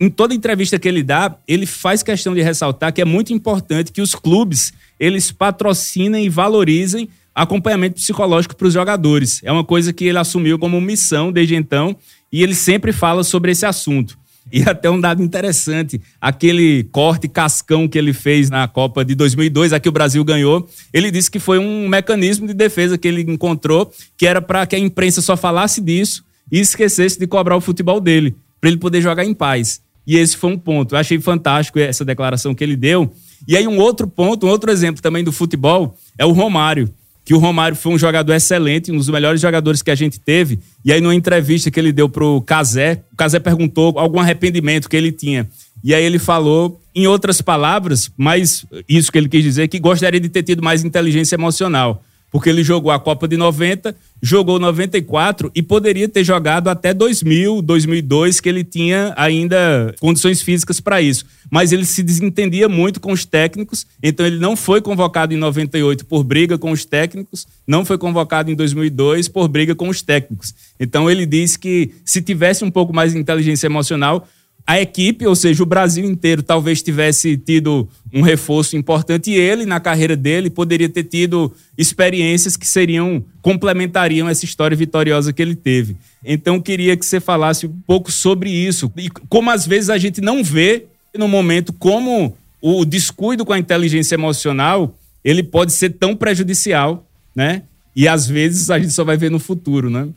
Em 0.00 0.08
toda 0.08 0.34
entrevista 0.34 0.78
que 0.78 0.88
ele 0.88 1.02
dá, 1.02 1.36
ele 1.46 1.66
faz 1.66 2.02
questão 2.02 2.34
de 2.34 2.42
ressaltar 2.42 2.92
que 2.92 3.00
é 3.00 3.04
muito 3.04 3.32
importante 3.32 3.92
que 3.92 4.00
os 4.00 4.14
clubes 4.14 4.72
eles 5.02 5.32
patrocinem 5.32 6.24
e 6.24 6.28
valorizem 6.28 7.08
acompanhamento 7.34 7.96
psicológico 7.96 8.54
para 8.54 8.68
os 8.68 8.72
jogadores. 8.72 9.40
É 9.42 9.50
uma 9.50 9.64
coisa 9.64 9.92
que 9.92 10.04
ele 10.04 10.16
assumiu 10.16 10.60
como 10.60 10.80
missão 10.80 11.32
desde 11.32 11.56
então 11.56 11.96
e 12.30 12.40
ele 12.40 12.54
sempre 12.54 12.92
fala 12.92 13.24
sobre 13.24 13.50
esse 13.50 13.66
assunto. 13.66 14.16
E 14.52 14.62
até 14.68 14.88
um 14.88 15.00
dado 15.00 15.20
interessante, 15.20 16.00
aquele 16.20 16.84
corte 16.92 17.26
cascão 17.26 17.88
que 17.88 17.98
ele 17.98 18.12
fez 18.12 18.48
na 18.48 18.68
Copa 18.68 19.04
de 19.04 19.16
2002, 19.16 19.72
a 19.72 19.80
que 19.80 19.88
o 19.88 19.92
Brasil 19.92 20.22
ganhou, 20.22 20.68
ele 20.92 21.10
disse 21.10 21.28
que 21.28 21.40
foi 21.40 21.58
um 21.58 21.88
mecanismo 21.88 22.46
de 22.46 22.54
defesa 22.54 22.96
que 22.96 23.08
ele 23.08 23.22
encontrou, 23.22 23.92
que 24.16 24.24
era 24.24 24.40
para 24.40 24.64
que 24.66 24.76
a 24.76 24.78
imprensa 24.78 25.20
só 25.20 25.36
falasse 25.36 25.80
disso 25.80 26.22
e 26.50 26.60
esquecesse 26.60 27.18
de 27.18 27.26
cobrar 27.26 27.56
o 27.56 27.60
futebol 27.60 28.00
dele, 28.00 28.36
para 28.60 28.70
ele 28.70 28.78
poder 28.78 29.00
jogar 29.00 29.24
em 29.24 29.34
paz. 29.34 29.82
E 30.06 30.16
esse 30.16 30.36
foi 30.36 30.52
um 30.52 30.58
ponto. 30.58 30.94
Eu 30.94 30.98
achei 31.00 31.18
fantástico 31.20 31.80
essa 31.80 32.04
declaração 32.04 32.54
que 32.54 32.62
ele 32.62 32.76
deu. 32.76 33.12
E 33.46 33.56
aí 33.56 33.66
um 33.66 33.78
outro 33.78 34.06
ponto, 34.06 34.46
um 34.46 34.50
outro 34.50 34.70
exemplo 34.70 35.02
também 35.02 35.24
do 35.24 35.32
futebol 35.32 35.96
é 36.18 36.24
o 36.24 36.32
Romário 36.32 36.92
que 37.24 37.34
o 37.34 37.38
Romário 37.38 37.76
foi 37.76 37.92
um 37.92 37.98
jogador 37.98 38.32
excelente, 38.32 38.90
um 38.90 38.96
dos 38.96 39.08
melhores 39.08 39.40
jogadores 39.40 39.80
que 39.80 39.90
a 39.90 39.94
gente 39.94 40.18
teve. 40.18 40.58
E 40.84 40.92
aí, 40.92 41.00
numa 41.00 41.14
entrevista 41.14 41.70
que 41.70 41.78
ele 41.78 41.92
deu 41.92 42.08
pro 42.08 42.42
Casé, 42.42 43.04
o 43.12 43.16
Casé 43.16 43.38
perguntou 43.38 43.96
algum 43.98 44.18
arrependimento 44.18 44.88
que 44.88 44.96
ele 44.96 45.12
tinha. 45.12 45.48
E 45.84 45.94
aí 45.94 46.04
ele 46.04 46.18
falou, 46.18 46.80
em 46.94 47.06
outras 47.06 47.40
palavras, 47.40 48.10
mas 48.16 48.66
isso 48.88 49.10
que 49.10 49.18
ele 49.18 49.28
quis 49.28 49.42
dizer, 49.42 49.68
que 49.68 49.78
gostaria 49.78 50.20
de 50.20 50.28
ter 50.28 50.42
tido 50.42 50.62
mais 50.62 50.84
inteligência 50.84 51.36
emocional 51.36 52.02
porque 52.32 52.48
ele 52.48 52.64
jogou 52.64 52.90
a 52.90 52.98
Copa 52.98 53.28
de 53.28 53.36
90, 53.36 53.94
jogou 54.22 54.58
94 54.58 55.52
e 55.54 55.62
poderia 55.62 56.08
ter 56.08 56.24
jogado 56.24 56.68
até 56.68 56.94
2000, 56.94 57.60
2002, 57.60 58.40
que 58.40 58.48
ele 58.48 58.64
tinha 58.64 59.12
ainda 59.18 59.94
condições 60.00 60.40
físicas 60.40 60.80
para 60.80 61.02
isso. 61.02 61.26
Mas 61.50 61.72
ele 61.72 61.84
se 61.84 62.02
desentendia 62.02 62.70
muito 62.70 63.00
com 63.00 63.12
os 63.12 63.26
técnicos, 63.26 63.86
então 64.02 64.24
ele 64.24 64.38
não 64.38 64.56
foi 64.56 64.80
convocado 64.80 65.34
em 65.34 65.36
98 65.36 66.06
por 66.06 66.24
briga 66.24 66.56
com 66.56 66.70
os 66.70 66.86
técnicos, 66.86 67.46
não 67.66 67.84
foi 67.84 67.98
convocado 67.98 68.50
em 68.50 68.54
2002 68.54 69.28
por 69.28 69.46
briga 69.46 69.74
com 69.74 69.90
os 69.90 70.00
técnicos. 70.00 70.54
Então 70.80 71.10
ele 71.10 71.26
disse 71.26 71.58
que 71.58 71.90
se 72.02 72.22
tivesse 72.22 72.64
um 72.64 72.70
pouco 72.70 72.94
mais 72.94 73.12
de 73.12 73.18
inteligência 73.18 73.66
emocional, 73.66 74.26
a 74.66 74.80
equipe, 74.80 75.26
ou 75.26 75.34
seja, 75.34 75.62
o 75.62 75.66
Brasil 75.66 76.04
inteiro, 76.04 76.42
talvez 76.42 76.82
tivesse 76.82 77.36
tido 77.36 77.88
um 78.12 78.22
reforço 78.22 78.76
importante 78.76 79.30
e 79.30 79.34
ele, 79.34 79.66
na 79.66 79.80
carreira 79.80 80.14
dele, 80.14 80.50
poderia 80.50 80.88
ter 80.88 81.04
tido 81.04 81.52
experiências 81.76 82.56
que 82.56 82.66
seriam, 82.66 83.24
complementariam 83.40 84.28
essa 84.28 84.44
história 84.44 84.76
vitoriosa 84.76 85.32
que 85.32 85.42
ele 85.42 85.56
teve. 85.56 85.96
Então, 86.24 86.60
queria 86.60 86.96
que 86.96 87.04
você 87.04 87.18
falasse 87.18 87.66
um 87.66 87.80
pouco 87.86 88.10
sobre 88.12 88.50
isso 88.50 88.92
e 88.96 89.10
como 89.28 89.50
às 89.50 89.66
vezes 89.66 89.90
a 89.90 89.98
gente 89.98 90.20
não 90.20 90.44
vê 90.44 90.84
no 91.16 91.26
momento 91.26 91.72
como 91.72 92.36
o 92.60 92.84
descuido 92.84 93.44
com 93.44 93.52
a 93.52 93.58
inteligência 93.58 94.14
emocional 94.14 94.94
ele 95.24 95.42
pode 95.42 95.72
ser 95.72 95.90
tão 95.90 96.16
prejudicial, 96.16 97.06
né? 97.34 97.62
E 97.94 98.08
às 98.08 98.26
vezes 98.26 98.70
a 98.70 98.78
gente 98.78 98.92
só 98.92 99.04
vai 99.04 99.16
ver 99.16 99.30
no 99.30 99.38
futuro, 99.38 99.90
né? 99.90 100.08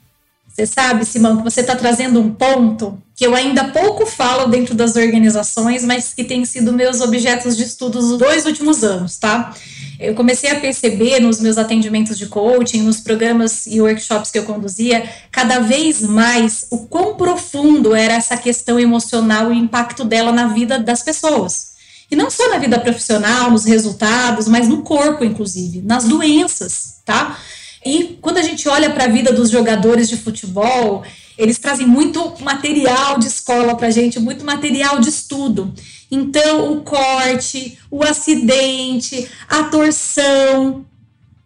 Você 0.48 0.66
sabe, 0.66 1.06
Simão, 1.06 1.38
que 1.38 1.44
você 1.44 1.62
está 1.62 1.76
trazendo 1.76 2.20
um 2.20 2.32
ponto 2.32 2.98
que 3.16 3.26
eu 3.26 3.34
ainda 3.34 3.64
pouco 3.70 4.06
falo 4.06 4.48
dentro 4.48 4.76
das 4.76 4.98
organizações, 4.98 5.86
mas 5.86 6.14
que 6.14 6.24
tem 6.24 6.44
sido 6.44 6.74
meus 6.74 7.00
objetos 7.00 7.56
de 7.56 7.64
estudo 7.64 8.02
nos 8.02 8.18
dois 8.20 8.46
últimos 8.46 8.84
anos, 8.84 9.18
tá? 9.18 9.56
Eu 9.98 10.14
comecei 10.14 10.50
a 10.50 10.60
perceber 10.60 11.22
nos 11.22 11.40
meus 11.40 11.58
atendimentos 11.58 12.18
de 12.18 12.26
coaching, 12.26 12.82
nos 12.82 13.00
programas 13.00 13.66
e 13.68 13.80
workshops 13.80 14.32
que 14.32 14.38
eu 14.38 14.44
conduzia, 14.44 15.10
cada 15.32 15.60
vez 15.60 16.02
mais 16.02 16.68
o 16.70 16.80
quão 16.88 17.16
profundo 17.16 17.96
era 17.96 18.16
essa 18.16 18.36
questão 18.36 18.78
emocional 18.78 19.54
e 19.54 19.56
o 19.56 19.60
impacto 19.64 20.04
dela 20.04 20.34
na 20.34 20.48
vida 20.48 20.78
das 20.78 21.02
pessoas. 21.02 21.76
E 22.12 22.16
não 22.18 22.30
só 22.30 22.50
na 22.50 22.58
vida 22.58 22.78
profissional, 22.78 23.50
nos 23.50 23.64
resultados, 23.64 24.50
mas 24.50 24.68
no 24.68 24.82
corpo, 24.82 25.24
inclusive, 25.24 25.82
nas 25.82 26.04
doenças, 26.04 26.96
tá? 27.06 27.40
E 27.86 28.18
quando 28.22 28.38
a 28.38 28.44
gente 28.44 28.68
olha 28.68 28.90
para 28.90 29.06
a 29.06 29.08
vida 29.08 29.32
dos 29.32 29.50
jogadores 29.50 30.10
de 30.10 30.18
futebol, 30.18 31.04
eles 31.38 31.58
trazem 31.58 31.86
muito 31.86 32.34
material 32.42 33.18
de 33.20 33.28
escola 33.28 33.76
para 33.76 33.88
a 33.88 33.92
gente, 33.92 34.20
muito 34.20 34.46
material 34.46 35.00
de 35.00 35.10
estudo. 35.10 35.74
Então, 36.10 36.74
o 36.74 36.82
corte, 36.82 37.78
o 37.92 38.04
acidente, 38.04 39.30
a 39.48 39.64
torção. 39.64 40.86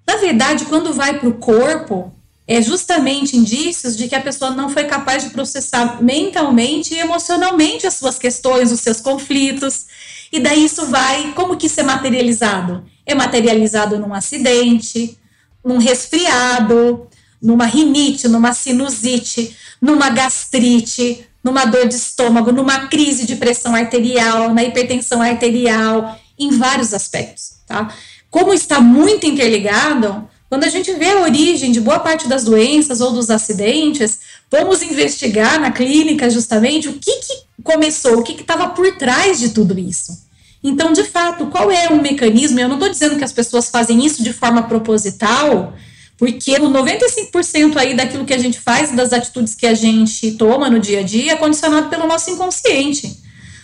Na 0.08 0.17
verdade, 0.17 0.65
quando 0.65 0.93
vai 0.93 1.19
para 1.19 1.30
o 1.30 1.36
corpo, 1.36 2.13
é 2.47 2.62
justamente 2.62 3.38
indícios 3.38 3.95
de 3.95 4.08
que 4.08 4.16
a 4.16 4.22
pessoa 4.22 4.51
não 4.51 4.70
foi 4.70 4.86
capaz 4.86 5.24
de 5.24 5.30
processar 5.30 6.01
mentalmente 6.01 6.95
e 6.95 6.99
emocionalmente 6.99 7.86
as 7.86 7.93
suas 7.93 8.18
questões, 8.18 8.72
os 8.72 8.80
seus 8.80 8.99
conflitos. 8.99 9.86
E 10.32 10.39
daí 10.39 10.66
isso 10.66 10.88
vai, 10.88 11.32
como 11.34 11.55
que 11.55 11.68
isso 11.68 11.80
é 11.80 11.84
materializado? 11.84 12.84
É 13.05 13.14
materializado 13.14 13.99
num 13.99 14.14
acidente, 14.14 15.18
num 15.64 15.78
resfriado, 15.78 17.07
numa 17.42 17.66
rinite, 17.66 18.28
numa 18.28 18.54
sinusite, 18.54 19.56
numa 19.82 20.10
gastrite, 20.10 21.26
numa 21.44 21.66
dor 21.66 21.88
de 21.88 21.96
estômago, 21.96 22.52
numa 22.52 22.88
crise 22.88 23.26
de 23.26 23.36
pressão 23.36 23.74
arterial, 23.76 24.54
na 24.54 24.64
hipertensão 24.64 25.22
arterial, 25.22 26.20
em 26.38 26.52
vários 26.58 26.94
aspectos, 26.94 27.52
tá? 27.68 27.94
Como 28.30 28.54
está 28.54 28.80
muito 28.80 29.26
interligado, 29.26 30.28
quando 30.50 30.64
a 30.64 30.70
gente 30.70 30.92
vê 30.94 31.12
a 31.12 31.22
origem 31.22 31.72
de 31.72 31.80
boa 31.80 32.00
parte 32.00 32.28
das 32.28 32.44
doenças 32.44 33.02
ou 33.02 33.12
dos 33.12 33.30
acidentes, 33.30 34.20
vamos 34.52 34.82
investigar 34.82 35.60
na 35.60 35.72
clínica 35.72 36.30
justamente 36.30 36.90
o 36.90 36.94
que, 36.94 37.12
que 37.18 37.34
começou, 37.64 38.20
o 38.20 38.24
que 38.24 38.40
estava 38.40 38.70
por 38.70 38.98
trás 38.98 39.40
de 39.40 39.50
tudo 39.50 39.78
isso. 39.80 40.28
Então, 40.64 40.92
de 40.92 41.04
fato, 41.04 41.48
qual 41.48 41.72
é 41.72 41.90
o 41.90 42.02
mecanismo? 42.02 42.60
Eu 42.60 42.68
não 42.68 42.76
estou 42.76 42.90
dizendo 42.90 43.16
que 43.16 43.24
as 43.24 43.32
pessoas 43.32 43.70
fazem 43.70 44.06
isso 44.06 44.24
de 44.24 44.34
forma 44.34 44.64
proposital, 44.64 45.74
porque 46.20 46.51
o 46.55 46.70
95% 46.70 47.78
aí 47.78 47.95
daquilo 47.95 48.26
que 48.26 48.34
a 48.34 48.38
gente 48.38 48.59
faz, 48.59 48.91
das 48.91 49.13
atitudes 49.13 49.55
que 49.55 49.65
a 49.65 49.74
gente 49.74 50.32
toma 50.34 50.70
no 50.70 50.78
dia 50.78 50.99
a 50.99 51.03
dia, 51.03 51.32
é 51.32 51.36
condicionado 51.38 51.88
pelo 51.88 52.05
nosso 52.05 52.30
inconsciente. 52.30 53.17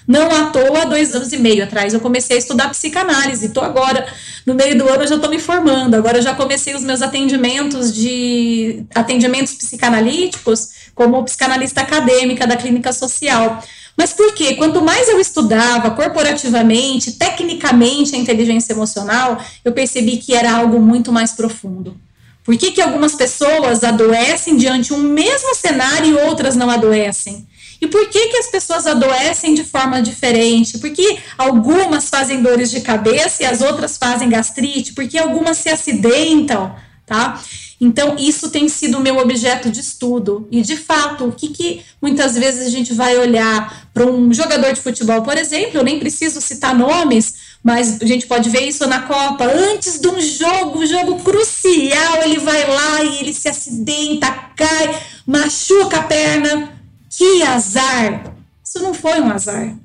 Não 0.07 0.31
à 0.31 0.45
toa, 0.51 0.85
dois 0.85 1.13
anos 1.13 1.33
e 1.33 1.37
meio 1.37 1.63
atrás, 1.63 1.93
eu 1.93 1.99
comecei 1.99 2.37
a 2.37 2.39
estudar 2.39 2.69
psicanálise. 2.69 3.47
Estou 3.47 3.61
agora, 3.61 4.07
no 4.45 4.53
meio 4.53 4.77
do 4.77 4.87
ano, 4.87 5.03
eu 5.03 5.07
já 5.07 5.15
estou 5.15 5.29
me 5.29 5.39
formando. 5.39 5.95
Agora, 5.95 6.19
eu 6.19 6.21
já 6.21 6.33
comecei 6.33 6.73
os 6.73 6.83
meus 6.83 7.01
atendimentos 7.01 7.93
de 7.93 8.85
atendimentos 8.93 9.55
psicanalíticos 9.55 10.69
como 10.93 11.23
psicanalista 11.25 11.81
acadêmica 11.81 12.47
da 12.47 12.55
clínica 12.55 12.93
social. 12.93 13.61
Mas 13.97 14.13
por 14.13 14.33
quê? 14.33 14.55
Quanto 14.55 14.81
mais 14.81 15.09
eu 15.09 15.19
estudava 15.19 15.91
corporativamente, 15.91 17.13
tecnicamente 17.13 18.15
a 18.15 18.19
inteligência 18.19 18.71
emocional, 18.71 19.43
eu 19.63 19.73
percebi 19.73 20.17
que 20.17 20.33
era 20.33 20.55
algo 20.55 20.79
muito 20.79 21.11
mais 21.11 21.31
profundo. 21.33 22.04
Por 22.45 22.55
que, 22.55 22.71
que 22.71 22.81
algumas 22.81 23.15
pessoas 23.15 23.83
adoecem 23.83 24.55
diante 24.55 24.93
um 24.93 24.99
mesmo 24.99 25.55
cenário 25.55 26.11
e 26.11 26.13
outras 26.13 26.55
não 26.55 26.69
adoecem? 26.69 27.47
E 27.81 27.87
por 27.87 28.07
que, 28.07 28.27
que 28.27 28.37
as 28.37 28.47
pessoas 28.47 28.85
adoecem 28.85 29.55
de 29.55 29.63
forma 29.63 29.99
diferente? 29.99 30.77
Por 30.77 30.91
que 30.91 31.17
algumas 31.37 32.07
fazem 32.07 32.43
dores 32.43 32.69
de 32.69 32.81
cabeça 32.81 33.41
e 33.41 33.45
as 33.47 33.61
outras 33.61 33.97
fazem 33.97 34.29
gastrite? 34.29 34.93
Por 34.93 35.07
que 35.07 35.17
algumas 35.17 35.57
se 35.57 35.69
acidentam, 35.69 36.75
tá? 37.05 37.41
Então, 37.81 38.15
isso 38.17 38.49
tem 38.49 38.69
sido 38.69 38.99
meu 38.99 39.17
objeto 39.17 39.69
de 39.69 39.81
estudo. 39.81 40.47
E, 40.51 40.61
de 40.61 40.77
fato, 40.77 41.25
o 41.25 41.31
que, 41.31 41.49
que 41.49 41.81
muitas 42.01 42.35
vezes 42.35 42.67
a 42.67 42.69
gente 42.69 42.93
vai 42.93 43.17
olhar 43.17 43.89
para 43.93 44.05
um 44.05 44.33
jogador 44.33 44.71
de 44.71 44.81
futebol, 44.81 45.21
por 45.23 45.37
exemplo, 45.37 45.79
eu 45.79 45.83
nem 45.83 45.99
preciso 45.99 46.39
citar 46.39 46.73
nomes, 46.73 47.44
mas 47.65 47.99
a 47.99 48.05
gente 48.05 48.27
pode 48.27 48.47
ver 48.47 48.67
isso 48.67 48.85
na 48.85 49.01
Copa. 49.01 49.43
Antes 49.43 49.99
de 49.99 50.07
um 50.07 50.21
jogo, 50.21 50.85
jogo 50.85 51.19
crucial, 51.23 52.21
ele 52.23 52.37
vai 52.37 52.67
lá 52.67 53.03
e 53.03 53.21
ele 53.21 53.33
se 53.33 53.49
acidenta, 53.49 54.31
cai, 54.55 55.01
machuca 55.25 55.97
a 55.97 56.03
perna 56.03 56.79
que 57.09 57.41
azar! 57.41 58.35
Isso 58.63 58.83
não 58.83 58.93
foi 58.93 59.19
um 59.19 59.31
azar. 59.31 59.75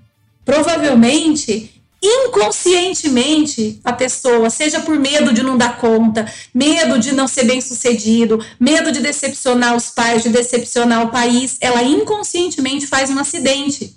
Provavelmente, 0.45 1.83
inconscientemente, 2.03 3.81
a 3.83 3.95
pessoa, 3.95 4.51
seja 4.51 4.81
por 4.81 4.99
medo 4.99 5.33
de 5.33 5.43
não 5.43 5.57
dar 5.57 5.79
conta, 5.79 6.31
medo 6.53 6.99
de 6.99 7.15
não 7.15 7.27
ser 7.27 7.45
bem 7.45 7.63
sucedido, 7.63 8.45
medo 8.59 8.93
de 8.93 9.01
decepcionar 9.01 9.75
os 9.75 9.89
pais, 9.89 10.23
de 10.23 10.29
decepcionar 10.29 11.07
o 11.07 11.11
país, 11.11 11.57
ela 11.63 11.83
inconscientemente 11.83 12.87
faz 12.87 13.09
um 13.09 13.19
acidente. 13.19 13.97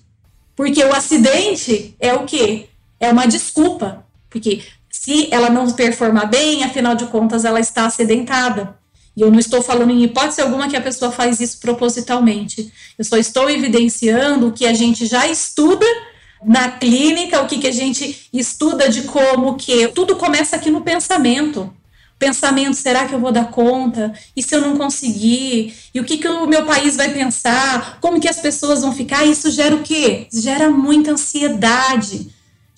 Porque 0.55 0.81
o 0.85 0.93
acidente 0.93 1.93
é 1.99 2.13
o 2.13 2.23
quê? 2.23 2.69
É 3.03 3.11
uma 3.11 3.27
desculpa. 3.27 4.05
Porque 4.29 4.63
se 4.89 5.27
ela 5.31 5.49
não 5.49 5.69
performar 5.71 6.29
bem, 6.29 6.63
afinal 6.63 6.95
de 6.95 7.05
contas, 7.07 7.43
ela 7.43 7.59
está 7.59 7.85
acidentada. 7.85 8.77
E 9.15 9.21
eu 9.21 9.29
não 9.29 9.37
estou 9.37 9.61
falando 9.61 9.91
em 9.91 10.03
hipótese 10.03 10.41
alguma 10.41 10.69
que 10.69 10.77
a 10.77 10.81
pessoa 10.81 11.11
faz 11.11 11.39
isso 11.39 11.59
propositalmente. 11.59 12.71
Eu 12.97 13.03
só 13.03 13.17
estou 13.17 13.49
evidenciando 13.49 14.47
o 14.47 14.51
que 14.51 14.65
a 14.65 14.73
gente 14.73 15.05
já 15.05 15.27
estuda 15.27 15.85
na 16.43 16.71
clínica, 16.71 17.41
o 17.41 17.47
que, 17.47 17.59
que 17.59 17.67
a 17.67 17.71
gente 17.71 18.27
estuda 18.33 18.89
de 18.89 19.03
como 19.03 19.55
que 19.55 19.89
tudo 19.89 20.15
começa 20.15 20.55
aqui 20.55 20.71
no 20.71 20.81
pensamento. 20.81 21.71
Pensamento, 22.17 22.75
será 22.75 23.05
que 23.05 23.13
eu 23.13 23.19
vou 23.19 23.31
dar 23.31 23.51
conta? 23.51 24.13
E 24.35 24.41
se 24.41 24.55
eu 24.55 24.61
não 24.61 24.77
conseguir? 24.77 25.75
E 25.93 25.99
o 25.99 26.03
que, 26.03 26.17
que 26.17 26.27
o 26.27 26.47
meu 26.47 26.65
país 26.65 26.95
vai 26.95 27.11
pensar? 27.13 27.97
Como 27.99 28.19
que 28.19 28.29
as 28.29 28.39
pessoas 28.39 28.81
vão 28.81 28.93
ficar? 28.93 29.25
Isso 29.25 29.51
gera 29.51 29.75
o 29.75 29.83
quê? 29.83 30.27
Gera 30.31 30.69
muita 30.69 31.11
ansiedade, 31.11 32.31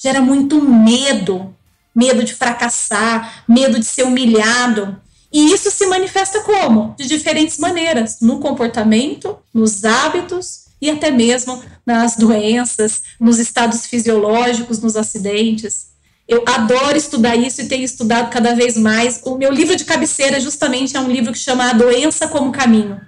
gera 0.06 0.22
muito 0.22 0.62
medo. 0.62 1.52
Medo 1.96 2.24
de 2.24 2.36
fracassar, 2.36 3.44
medo 3.48 3.80
de 3.80 3.86
ser 3.86 4.04
humilhado. 4.04 5.02
E 5.34 5.52
isso 5.52 5.72
se 5.72 5.88
manifesta 5.88 6.42
como? 6.42 6.94
De 6.96 7.08
diferentes 7.08 7.58
maneiras, 7.58 8.18
no 8.22 8.40
comportamento, 8.40 9.38
nos 9.52 9.84
hábitos 9.84 10.66
e 10.80 10.92
até 10.92 11.10
mesmo 11.10 11.60
nas 11.86 12.18
doenças, 12.18 13.02
nos 13.20 13.40
estados 13.40 13.88
fisiológicos, 13.88 14.80
nos 14.80 14.96
acidentes. 14.96 15.88
Eu 16.28 16.44
adoro 16.46 16.98
estudar 16.98 17.36
isso 17.36 17.62
e 17.62 17.68
tenho 17.68 17.84
estudado 17.84 18.30
cada 18.30 18.54
vez 18.54 18.78
mais. 18.78 19.22
O 19.24 19.36
meu 19.38 19.52
livro 19.52 19.76
de 19.76 19.86
cabeceira 19.86 20.40
justamente 20.40 20.96
é 20.96 21.00
um 21.00 21.10
livro 21.10 21.32
que 21.32 21.40
chama 21.40 21.70
A 21.70 21.74
Doença 21.74 22.28
como 22.28 22.52
Caminho. 22.52 23.02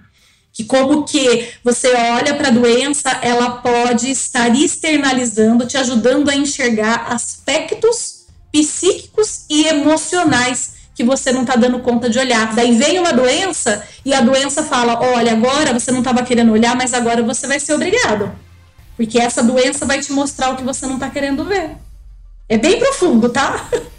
Que 0.58 0.64
como 0.64 1.04
que 1.04 1.50
você 1.64 1.94
olha 1.94 2.34
para 2.34 2.48
a 2.48 2.52
doença, 2.52 3.12
ela 3.22 3.58
pode 3.58 4.10
estar 4.10 4.50
externalizando, 4.56 5.68
te 5.68 5.78
ajudando 5.78 6.30
a 6.30 6.36
enxergar 6.36 7.14
aspectos 7.14 8.26
psíquicos 8.52 9.46
e 9.48 9.68
emocionais 9.68 10.72
que 10.96 11.04
você 11.04 11.32
não 11.32 11.42
está 11.42 11.56
dando 11.56 11.78
conta 11.78 12.10
de 12.10 12.18
olhar. 12.18 12.56
Daí 12.56 12.76
vem 12.76 12.98
uma 12.98 13.14
doença 13.14 13.84
e 14.04 14.16
a 14.16 14.20
doença 14.20 14.64
fala: 14.64 15.00
olha, 15.00 15.34
agora 15.34 15.72
você 15.72 15.92
não 15.92 16.00
estava 16.00 16.24
querendo 16.24 16.52
olhar, 16.52 16.76
mas 16.76 16.92
agora 16.92 17.22
você 17.22 17.46
vai 17.46 17.60
ser 17.60 17.74
obrigado. 17.74 18.32
Porque 18.96 19.20
essa 19.20 19.44
doença 19.44 19.86
vai 19.86 20.00
te 20.00 20.12
mostrar 20.12 20.50
o 20.50 20.56
que 20.56 20.64
você 20.64 20.88
não 20.88 20.96
está 20.96 21.08
querendo 21.08 21.46
ver. 21.46 21.78
É 22.50 22.58
bem 22.58 22.80
profundo, 22.80 23.30
tá? 23.30 23.70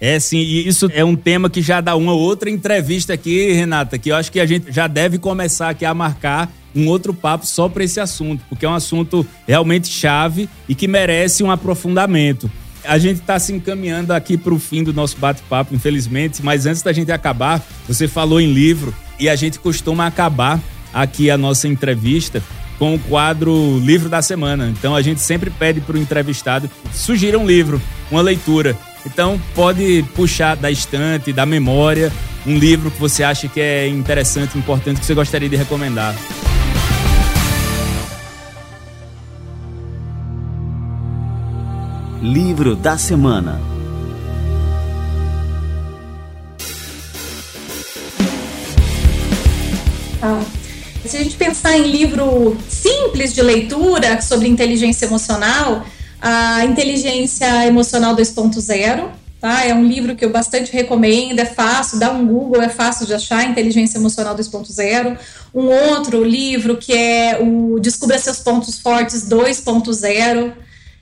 É 0.00 0.18
sim, 0.18 0.38
e 0.38 0.66
isso 0.66 0.88
é 0.92 1.04
um 1.04 1.16
tema 1.16 1.48
que 1.48 1.62
já 1.62 1.80
dá 1.80 1.96
uma 1.96 2.12
outra 2.12 2.50
entrevista 2.50 3.14
aqui, 3.14 3.52
Renata, 3.52 3.98
que 3.98 4.10
eu 4.10 4.16
acho 4.16 4.30
que 4.30 4.40
a 4.40 4.46
gente 4.46 4.70
já 4.70 4.86
deve 4.86 5.18
começar 5.18 5.70
aqui 5.70 5.84
a 5.84 5.94
marcar 5.94 6.52
um 6.74 6.88
outro 6.88 7.14
papo 7.14 7.46
só 7.46 7.68
para 7.68 7.84
esse 7.84 8.00
assunto, 8.00 8.44
porque 8.48 8.66
é 8.66 8.68
um 8.68 8.74
assunto 8.74 9.26
realmente 9.46 9.88
chave 9.88 10.48
e 10.68 10.74
que 10.74 10.88
merece 10.88 11.42
um 11.42 11.50
aprofundamento. 11.50 12.50
A 12.84 12.98
gente 12.98 13.20
está 13.20 13.38
se 13.38 13.52
encaminhando 13.52 14.12
aqui 14.12 14.36
para 14.36 14.52
o 14.52 14.58
fim 14.58 14.82
do 14.82 14.92
nosso 14.92 15.16
bate-papo, 15.16 15.74
infelizmente, 15.74 16.44
mas 16.44 16.66
antes 16.66 16.82
da 16.82 16.92
gente 16.92 17.10
acabar, 17.10 17.64
você 17.88 18.06
falou 18.06 18.40
em 18.40 18.52
livro 18.52 18.94
e 19.18 19.28
a 19.28 19.36
gente 19.36 19.58
costuma 19.58 20.06
acabar 20.06 20.60
aqui 20.92 21.30
a 21.30 21.38
nossa 21.38 21.66
entrevista 21.66 22.42
com 22.78 22.94
o 22.94 22.98
quadro 22.98 23.78
Livro 23.78 24.08
da 24.08 24.20
Semana. 24.20 24.68
Então 24.68 24.94
a 24.94 25.00
gente 25.00 25.20
sempre 25.20 25.48
pede 25.48 25.80
para 25.80 25.96
o 25.96 25.98
entrevistado 25.98 26.70
sugira 26.92 27.38
um 27.38 27.46
livro, 27.46 27.80
uma 28.10 28.20
leitura. 28.20 28.76
Então 29.06 29.40
pode 29.54 30.02
puxar 30.14 30.56
da 30.56 30.70
estante, 30.70 31.32
da 31.32 31.44
memória, 31.44 32.12
um 32.46 32.56
livro 32.56 32.90
que 32.90 32.98
você 32.98 33.22
acha 33.22 33.48
que 33.48 33.60
é 33.60 33.86
interessante, 33.86 34.56
importante, 34.56 35.00
que 35.00 35.06
você 35.06 35.14
gostaria 35.14 35.48
de 35.48 35.56
recomendar. 35.56 36.14
Livro 42.22 42.74
da 42.74 42.96
Semana 42.96 43.60
ah, 50.22 50.42
Se 51.04 51.18
a 51.18 51.22
gente 51.22 51.36
pensar 51.36 51.76
em 51.76 51.90
livro 51.90 52.56
simples 52.66 53.34
de 53.34 53.42
leitura 53.42 54.22
sobre 54.22 54.48
inteligência 54.48 55.04
emocional, 55.04 55.84
a 56.26 56.64
Inteligência 56.64 57.66
Emocional 57.66 58.16
2.0, 58.16 59.10
tá? 59.38 59.62
É 59.66 59.74
um 59.74 59.86
livro 59.86 60.16
que 60.16 60.24
eu 60.24 60.30
bastante 60.30 60.72
recomendo, 60.72 61.38
é 61.38 61.44
fácil, 61.44 61.98
dá 61.98 62.10
um 62.10 62.26
Google, 62.26 62.62
é 62.62 62.70
fácil 62.70 63.04
de 63.04 63.12
achar, 63.12 63.44
Inteligência 63.44 63.98
Emocional 63.98 64.34
2.0. 64.34 65.18
Um 65.54 65.66
outro 65.66 66.24
livro 66.24 66.78
que 66.78 66.94
é 66.94 67.38
o 67.42 67.78
Descubra 67.78 68.18
Seus 68.18 68.38
Pontos 68.38 68.78
Fortes 68.78 69.28
2.0 69.28 70.54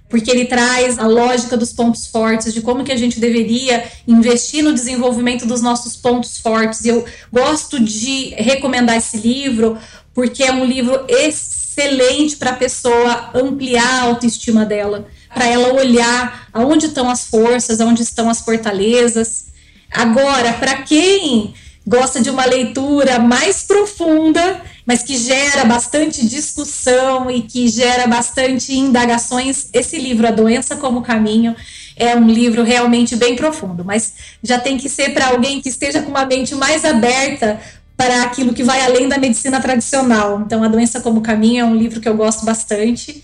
porque 0.09 0.31
ele 0.31 0.45
traz 0.45 0.99
a 0.99 1.07
lógica 1.07 1.57
dos 1.57 1.73
pontos 1.73 2.07
fortes, 2.07 2.53
de 2.53 2.61
como 2.61 2.85
que 2.85 2.93
a 2.93 2.97
gente 2.99 3.19
deveria 3.19 3.83
investir 4.07 4.63
no 4.63 4.75
desenvolvimento 4.75 5.47
dos 5.47 5.63
nossos 5.63 5.97
pontos 5.97 6.39
fortes. 6.39 6.85
Eu 6.85 7.03
gosto 7.33 7.81
de 7.81 8.35
recomendar 8.35 8.99
esse 8.99 9.17
livro 9.17 9.79
porque 10.15 10.43
é 10.43 10.53
um 10.53 10.65
livro 10.65 11.05
excelente 11.09 12.37
para 12.37 12.51
a 12.51 12.57
pessoa 12.57 13.31
ampliar 13.35 14.01
a 14.01 14.03
autoestima 14.03 14.65
dela, 14.65 15.07
para 15.33 15.47
ela 15.47 15.73
olhar 15.73 16.49
aonde 16.53 16.87
estão 16.87 17.09
as 17.09 17.27
forças, 17.27 17.81
aonde 17.81 18.03
estão 18.03 18.29
as 18.29 18.41
fortalezas. 18.41 19.47
Agora, 19.91 20.53
para 20.55 20.83
quem 20.83 21.55
gosta 21.87 22.21
de 22.21 22.31
uma 22.31 22.45
leitura 22.45 23.19
mais 23.19 23.65
profunda, 23.65 24.61
mas 24.87 25.03
que 25.03 25.17
gera 25.17 25.65
bastante 25.65 26.27
discussão 26.27 27.31
e 27.31 27.43
que 27.43 27.69
gera 27.69 28.07
bastante 28.07 28.73
indagações. 28.73 29.69
Esse 29.73 29.99
livro, 29.99 30.27
A 30.27 30.31
Doença 30.31 30.77
como 30.77 31.03
Caminho, 31.03 31.55
é 31.97 32.17
um 32.17 32.27
livro 32.27 32.63
realmente 32.63 33.17
bem 33.17 33.37
profundo, 33.37 33.85
mas 33.85 34.15
já 34.43 34.59
tem 34.59 34.79
que 34.79 34.89
ser 34.89 35.13
para 35.13 35.29
alguém 35.29 35.61
que 35.61 35.69
esteja 35.69 36.03
com 36.03 36.11
uma 36.11 36.25
mente 36.25 36.55
mais 36.55 36.85
aberta 36.85 37.61
para 37.97 38.23
aquilo 38.23 38.53
que 38.53 38.65
vai 38.65 38.81
além 38.83 39.09
da 39.09 39.19
medicina 39.19 39.61
tradicional. 39.61 40.43
Então, 40.45 40.63
A 40.63 40.69
Doença 40.69 41.01
como 41.01 41.21
Caminho 41.21 41.61
é 41.61 41.65
um 41.65 41.77
livro 41.77 42.01
que 42.01 42.09
eu 42.09 42.17
gosto 42.17 42.45
bastante. 42.45 43.23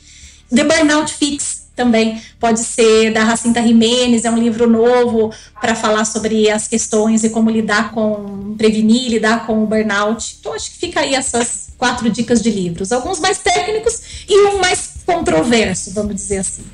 The 0.54 0.64
Burnout 0.64 1.12
Fix 1.14 1.68
também 1.78 2.20
pode 2.40 2.58
ser 2.58 3.12
da 3.12 3.22
Racinta 3.22 3.62
Jimenez, 3.62 4.24
é 4.24 4.30
um 4.30 4.36
livro 4.36 4.68
novo 4.68 5.32
para 5.60 5.76
falar 5.76 6.04
sobre 6.04 6.50
as 6.50 6.66
questões 6.66 7.22
e 7.22 7.30
como 7.30 7.48
lidar 7.48 7.92
com 7.92 8.56
prevenir, 8.58 9.08
lidar 9.08 9.46
com 9.46 9.62
o 9.62 9.66
burnout. 9.66 10.38
Então 10.40 10.54
acho 10.54 10.72
que 10.72 10.78
fica 10.78 11.00
aí 11.00 11.14
essas 11.14 11.68
quatro 11.78 12.10
dicas 12.10 12.42
de 12.42 12.50
livros, 12.50 12.90
alguns 12.90 13.20
mais 13.20 13.38
técnicos 13.38 14.00
e 14.28 14.48
um 14.48 14.58
mais 14.58 14.90
controverso, 15.06 15.92
vamos 15.92 16.16
dizer 16.16 16.38
assim. 16.38 16.64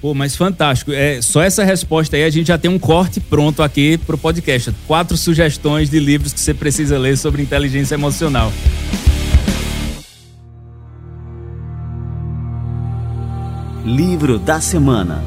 Pô, 0.00 0.14
mas 0.14 0.34
fantástico. 0.34 0.92
É, 0.92 1.20
só 1.20 1.42
essa 1.42 1.62
resposta 1.62 2.16
aí 2.16 2.24
a 2.24 2.30
gente 2.30 2.46
já 2.46 2.56
tem 2.56 2.70
um 2.70 2.78
corte 2.78 3.20
pronto 3.20 3.62
aqui 3.62 3.98
pro 3.98 4.16
podcast. 4.16 4.72
Quatro 4.86 5.16
sugestões 5.16 5.90
de 5.90 5.98
livros 5.98 6.32
que 6.32 6.40
você 6.40 6.54
precisa 6.54 6.98
ler 6.98 7.18
sobre 7.18 7.42
inteligência 7.42 7.94
emocional. 7.94 8.50
Livro 13.84 14.38
da 14.38 14.60
semana. 14.60 15.22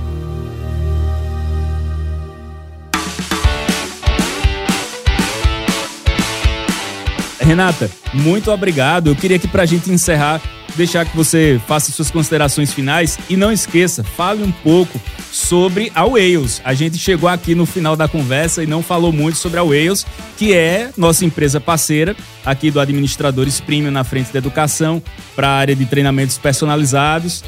Renata, 7.39 7.91
muito 8.13 8.49
obrigado. 8.51 9.07
Eu 9.07 9.15
queria 9.15 9.37
que 9.37 9.47
pra 9.47 9.65
gente 9.65 9.91
encerrar 9.91 10.41
deixar 10.75 11.05
que 11.05 11.15
você 11.15 11.59
faça 11.67 11.91
suas 11.91 12.11
considerações 12.11 12.73
finais 12.73 13.17
e 13.29 13.35
não 13.35 13.51
esqueça, 13.51 14.03
fale 14.03 14.43
um 14.43 14.51
pouco 14.51 14.99
sobre 15.31 15.91
a 15.95 16.05
Wales. 16.05 16.61
A 16.63 16.73
gente 16.73 16.97
chegou 16.97 17.29
aqui 17.29 17.55
no 17.55 17.65
final 17.65 17.95
da 17.95 18.07
conversa 18.07 18.63
e 18.63 18.67
não 18.67 18.83
falou 18.83 19.11
muito 19.11 19.37
sobre 19.37 19.59
a 19.59 19.63
Wales, 19.63 20.05
que 20.37 20.53
é 20.53 20.89
nossa 20.97 21.25
empresa 21.25 21.59
parceira 21.59 22.15
aqui 22.45 22.69
do 22.71 22.79
Administradores 22.79 23.59
Premium 23.59 23.91
na 23.91 24.03
frente 24.03 24.31
da 24.31 24.39
educação 24.39 25.01
para 25.35 25.47
a 25.47 25.57
área 25.57 25.75
de 25.75 25.85
treinamentos 25.85 26.37
personalizados 26.37 27.43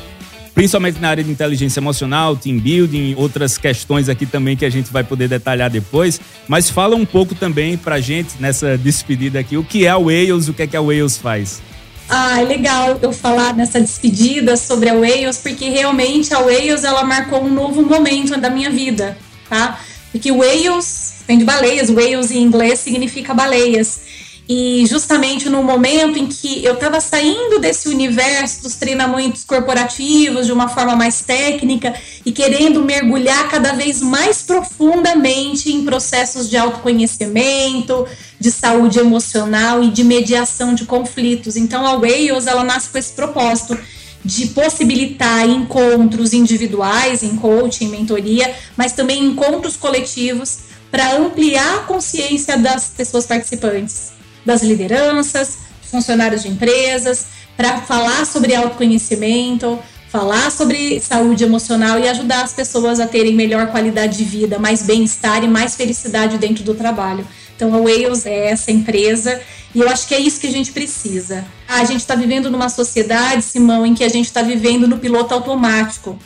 principalmente 0.55 0.99
na 0.99 1.09
área 1.09 1.23
de 1.23 1.29
inteligência 1.29 1.81
emocional, 1.81 2.35
team 2.37 2.57
building, 2.57 3.13
outras 3.17 3.57
questões 3.57 4.07
aqui 4.07 4.25
também 4.25 4.55
que 4.55 4.63
a 4.63 4.69
gente 4.69 4.91
vai 4.91 5.03
poder 5.03 5.27
detalhar 5.27 5.69
depois. 5.69 6.19
Mas 6.47 6.69
fala 6.69 6.95
um 6.95 7.05
pouco 7.05 7.35
também 7.35 7.77
pra 7.77 7.99
gente 7.99 8.35
nessa 8.39 8.77
despedida 8.77 9.37
aqui, 9.37 9.57
o 9.57 9.63
que 9.63 9.85
é 9.85 9.89
a 9.89 9.97
Wales, 9.97 10.47
o 10.47 10.53
que 10.53 10.63
é 10.63 10.67
que 10.67 10.77
a 10.77 10.81
Wales 10.81 11.17
faz. 11.17 11.61
Ah, 12.07 12.39
é 12.39 12.43
legal 12.43 12.99
eu 13.01 13.11
falar 13.11 13.55
nessa 13.55 13.81
despedida 13.81 14.55
sobre 14.55 14.89
a 14.89 14.93
Wales, 14.93 15.37
porque 15.37 15.69
realmente 15.69 16.33
a 16.33 16.39
Wales 16.39 16.83
ela 16.83 17.03
marcou 17.03 17.43
um 17.43 17.51
novo 17.51 17.81
momento 17.81 18.37
da 18.39 18.49
minha 18.49 18.69
vida, 18.69 19.17
tá? 19.49 19.79
Porque 20.11 20.31
Wales 20.31 21.15
vem 21.27 21.39
de 21.39 21.43
baleias, 21.43 21.89
Wales 21.89 22.29
em 22.29 22.43
inglês 22.43 22.79
significa 22.79 23.33
baleias. 23.33 24.01
E 24.47 24.85
justamente 24.85 25.49
no 25.49 25.63
momento 25.63 26.19
em 26.19 26.27
que 26.27 26.63
eu 26.63 26.75
estava 26.75 27.01
saindo 27.01 27.59
desse 27.59 27.89
universo 27.89 28.61
dos 28.61 28.75
treinamentos 28.75 29.43
corporativos 29.43 30.45
de 30.45 30.51
uma 30.51 30.69
forma 30.69 30.95
mais 30.95 31.21
técnica 31.21 31.95
e 32.23 32.31
querendo 32.31 32.83
mergulhar 32.83 33.49
cada 33.49 33.73
vez 33.73 34.01
mais 34.01 34.43
profundamente 34.43 35.71
em 35.71 35.83
processos 35.83 36.47
de 36.47 36.57
autoconhecimento, 36.57 38.05
de 38.39 38.51
saúde 38.51 38.99
emocional 38.99 39.83
e 39.83 39.89
de 39.89 40.03
mediação 40.03 40.73
de 40.73 40.85
conflitos. 40.85 41.55
Então 41.55 41.85
a 41.85 41.93
Wales 41.93 42.47
ela 42.47 42.63
nasce 42.63 42.89
com 42.89 42.97
esse 42.97 43.13
propósito 43.13 43.77
de 44.23 44.47
possibilitar 44.47 45.47
encontros 45.47 46.33
individuais 46.33 47.21
em 47.21 47.35
coaching, 47.35 47.89
mentoria, 47.89 48.53
mas 48.75 48.93
também 48.93 49.23
encontros 49.23 49.77
coletivos 49.77 50.59
para 50.89 51.15
ampliar 51.15 51.75
a 51.75 51.79
consciência 51.79 52.57
das 52.57 52.87
pessoas 52.89 53.25
participantes 53.25 54.13
das 54.45 54.61
lideranças, 54.61 55.57
funcionários 55.83 56.43
de 56.43 56.49
empresas, 56.49 57.25
para 57.57 57.81
falar 57.81 58.25
sobre 58.25 58.53
autoconhecimento, 58.53 59.79
falar 60.09 60.51
sobre 60.51 60.99
saúde 60.99 61.43
emocional 61.43 61.99
e 61.99 62.07
ajudar 62.07 62.43
as 62.43 62.53
pessoas 62.53 62.99
a 62.99 63.07
terem 63.07 63.35
melhor 63.35 63.67
qualidade 63.67 64.17
de 64.17 64.23
vida, 64.23 64.59
mais 64.59 64.83
bem-estar 64.83 65.43
e 65.43 65.47
mais 65.47 65.75
felicidade 65.75 66.37
dentro 66.37 66.63
do 66.63 66.73
trabalho. 66.73 67.27
Então, 67.55 67.73
a 67.73 67.77
Wales 67.77 68.25
é 68.25 68.47
essa 68.47 68.71
empresa 68.71 69.41
e 69.73 69.79
eu 69.79 69.89
acho 69.89 70.07
que 70.07 70.15
é 70.15 70.19
isso 70.19 70.39
que 70.39 70.47
a 70.47 70.51
gente 70.51 70.71
precisa. 70.71 71.45
A 71.67 71.83
gente 71.83 71.99
está 71.99 72.15
vivendo 72.15 72.49
numa 72.49 72.69
sociedade, 72.69 73.43
Simão, 73.43 73.85
em 73.85 73.93
que 73.93 74.03
a 74.03 74.09
gente 74.09 74.25
está 74.25 74.41
vivendo 74.41 74.87
no 74.87 74.97
piloto 74.97 75.33
automático. 75.33 76.17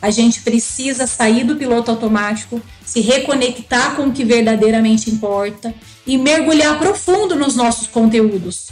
A 0.00 0.10
gente 0.10 0.40
precisa 0.42 1.06
sair 1.06 1.42
do 1.42 1.56
piloto 1.56 1.90
automático, 1.90 2.62
se 2.84 3.00
reconectar 3.00 3.96
com 3.96 4.04
o 4.04 4.12
que 4.12 4.24
verdadeiramente 4.24 5.10
importa 5.10 5.74
e 6.06 6.16
mergulhar 6.16 6.78
profundo 6.78 7.34
nos 7.34 7.56
nossos 7.56 7.88
conteúdos. 7.88 8.68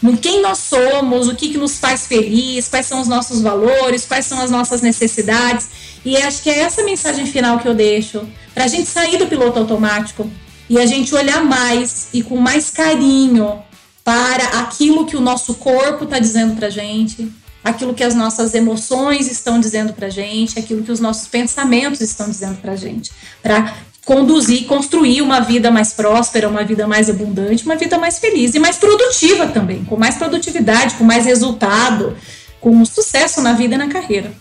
No 0.00 0.16
quem 0.16 0.40
nós 0.40 0.58
somos, 0.58 1.28
o 1.28 1.34
que, 1.34 1.50
que 1.50 1.58
nos 1.58 1.78
faz 1.78 2.06
feliz, 2.06 2.68
quais 2.68 2.86
são 2.86 3.00
os 3.00 3.06
nossos 3.06 3.40
valores, 3.40 4.04
quais 4.04 4.26
são 4.26 4.40
as 4.40 4.50
nossas 4.50 4.80
necessidades. 4.80 5.68
E 6.04 6.16
acho 6.16 6.42
que 6.42 6.50
é 6.50 6.60
essa 6.60 6.82
mensagem 6.82 7.26
final 7.26 7.58
que 7.58 7.68
eu 7.68 7.74
deixo, 7.74 8.26
para 8.54 8.64
a 8.64 8.68
gente 8.68 8.88
sair 8.88 9.18
do 9.18 9.26
piloto 9.26 9.58
automático 9.58 10.28
e 10.72 10.78
a 10.78 10.86
gente 10.86 11.14
olhar 11.14 11.44
mais 11.44 12.08
e 12.14 12.22
com 12.22 12.38
mais 12.38 12.70
carinho 12.70 13.58
para 14.02 14.60
aquilo 14.60 15.04
que 15.04 15.14
o 15.14 15.20
nosso 15.20 15.56
corpo 15.56 16.04
está 16.04 16.18
dizendo 16.18 16.56
para 16.56 16.70
gente, 16.70 17.30
aquilo 17.62 17.92
que 17.92 18.02
as 18.02 18.14
nossas 18.14 18.54
emoções 18.54 19.30
estão 19.30 19.60
dizendo 19.60 19.92
para 19.92 20.08
gente, 20.08 20.58
aquilo 20.58 20.82
que 20.82 20.90
os 20.90 20.98
nossos 20.98 21.28
pensamentos 21.28 22.00
estão 22.00 22.26
dizendo 22.26 22.56
para 22.56 22.74
gente, 22.74 23.12
para 23.42 23.74
conduzir, 24.06 24.64
construir 24.64 25.20
uma 25.20 25.40
vida 25.40 25.70
mais 25.70 25.92
próspera, 25.92 26.48
uma 26.48 26.64
vida 26.64 26.86
mais 26.86 27.10
abundante, 27.10 27.66
uma 27.66 27.76
vida 27.76 27.98
mais 27.98 28.18
feliz 28.18 28.54
e 28.54 28.58
mais 28.58 28.78
produtiva 28.78 29.48
também, 29.48 29.84
com 29.84 29.98
mais 29.98 30.14
produtividade, 30.14 30.94
com 30.94 31.04
mais 31.04 31.26
resultado, 31.26 32.16
com 32.62 32.82
sucesso 32.86 33.42
na 33.42 33.52
vida 33.52 33.74
e 33.74 33.78
na 33.78 33.88
carreira. 33.88 34.32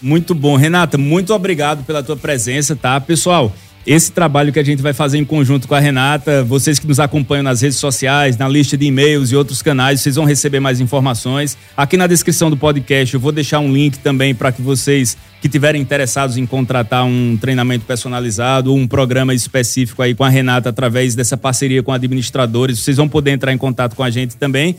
Muito 0.00 0.36
bom, 0.36 0.54
Renata, 0.54 0.96
muito 0.96 1.34
obrigado 1.34 1.82
pela 1.82 2.00
tua 2.00 2.16
presença, 2.16 2.76
tá? 2.76 3.00
Pessoal, 3.00 3.52
esse 3.86 4.12
trabalho 4.12 4.52
que 4.52 4.58
a 4.58 4.62
gente 4.62 4.80
vai 4.80 4.92
fazer 4.92 5.18
em 5.18 5.24
conjunto 5.24 5.66
com 5.66 5.74
a 5.74 5.80
Renata, 5.80 6.44
vocês 6.44 6.78
que 6.78 6.86
nos 6.86 7.00
acompanham 7.00 7.42
nas 7.42 7.60
redes 7.60 7.78
sociais, 7.78 8.36
na 8.36 8.48
lista 8.48 8.76
de 8.76 8.86
e-mails 8.86 9.32
e 9.32 9.36
outros 9.36 9.60
canais, 9.60 10.00
vocês 10.00 10.14
vão 10.14 10.24
receber 10.24 10.60
mais 10.60 10.80
informações. 10.80 11.58
Aqui 11.76 11.96
na 11.96 12.06
descrição 12.06 12.48
do 12.48 12.56
podcast 12.56 13.12
eu 13.12 13.18
vou 13.18 13.32
deixar 13.32 13.58
um 13.58 13.72
link 13.72 13.98
também 13.98 14.34
para 14.34 14.52
que 14.52 14.62
vocês 14.62 15.16
que 15.40 15.48
tiverem 15.48 15.82
interessados 15.82 16.36
em 16.36 16.46
contratar 16.46 17.04
um 17.04 17.36
treinamento 17.40 17.84
personalizado 17.84 18.70
ou 18.70 18.78
um 18.78 18.86
programa 18.86 19.34
específico 19.34 20.00
aí 20.00 20.14
com 20.14 20.22
a 20.22 20.28
Renata 20.28 20.68
através 20.68 21.16
dessa 21.16 21.36
parceria 21.36 21.82
com 21.82 21.92
administradores, 21.92 22.78
vocês 22.78 22.96
vão 22.96 23.08
poder 23.08 23.32
entrar 23.32 23.52
em 23.52 23.58
contato 23.58 23.96
com 23.96 24.04
a 24.04 24.10
gente 24.10 24.36
também. 24.36 24.76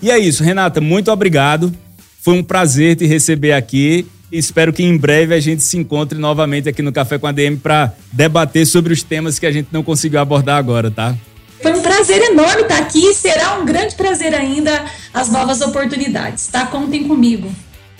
E 0.00 0.12
é 0.12 0.18
isso, 0.18 0.44
Renata, 0.44 0.80
muito 0.80 1.10
obrigado. 1.10 1.72
Foi 2.20 2.34
um 2.34 2.44
prazer 2.44 2.94
te 2.94 3.06
receber 3.06 3.52
aqui 3.52 4.06
Espero 4.30 4.72
que 4.72 4.82
em 4.82 4.96
breve 4.96 5.34
a 5.34 5.40
gente 5.40 5.62
se 5.62 5.78
encontre 5.78 6.18
novamente 6.18 6.68
aqui 6.68 6.82
no 6.82 6.92
Café 6.92 7.18
com 7.18 7.26
a 7.26 7.32
DM 7.32 7.56
para 7.56 7.92
debater 8.12 8.66
sobre 8.66 8.92
os 8.92 9.02
temas 9.02 9.38
que 9.38 9.46
a 9.46 9.52
gente 9.52 9.68
não 9.72 9.82
conseguiu 9.82 10.20
abordar 10.20 10.58
agora, 10.58 10.90
tá? 10.90 11.14
Foi 11.62 11.72
um 11.72 11.80
prazer 11.80 12.22
enorme 12.22 12.62
estar 12.62 12.78
aqui 12.78 13.04
e 13.04 13.14
será 13.14 13.58
um 13.58 13.64
grande 13.64 13.94
prazer 13.94 14.34
ainda 14.34 14.84
as 15.14 15.30
novas 15.30 15.60
oportunidades, 15.60 16.46
tá? 16.46 16.66
Contem 16.66 17.04
comigo. 17.04 17.50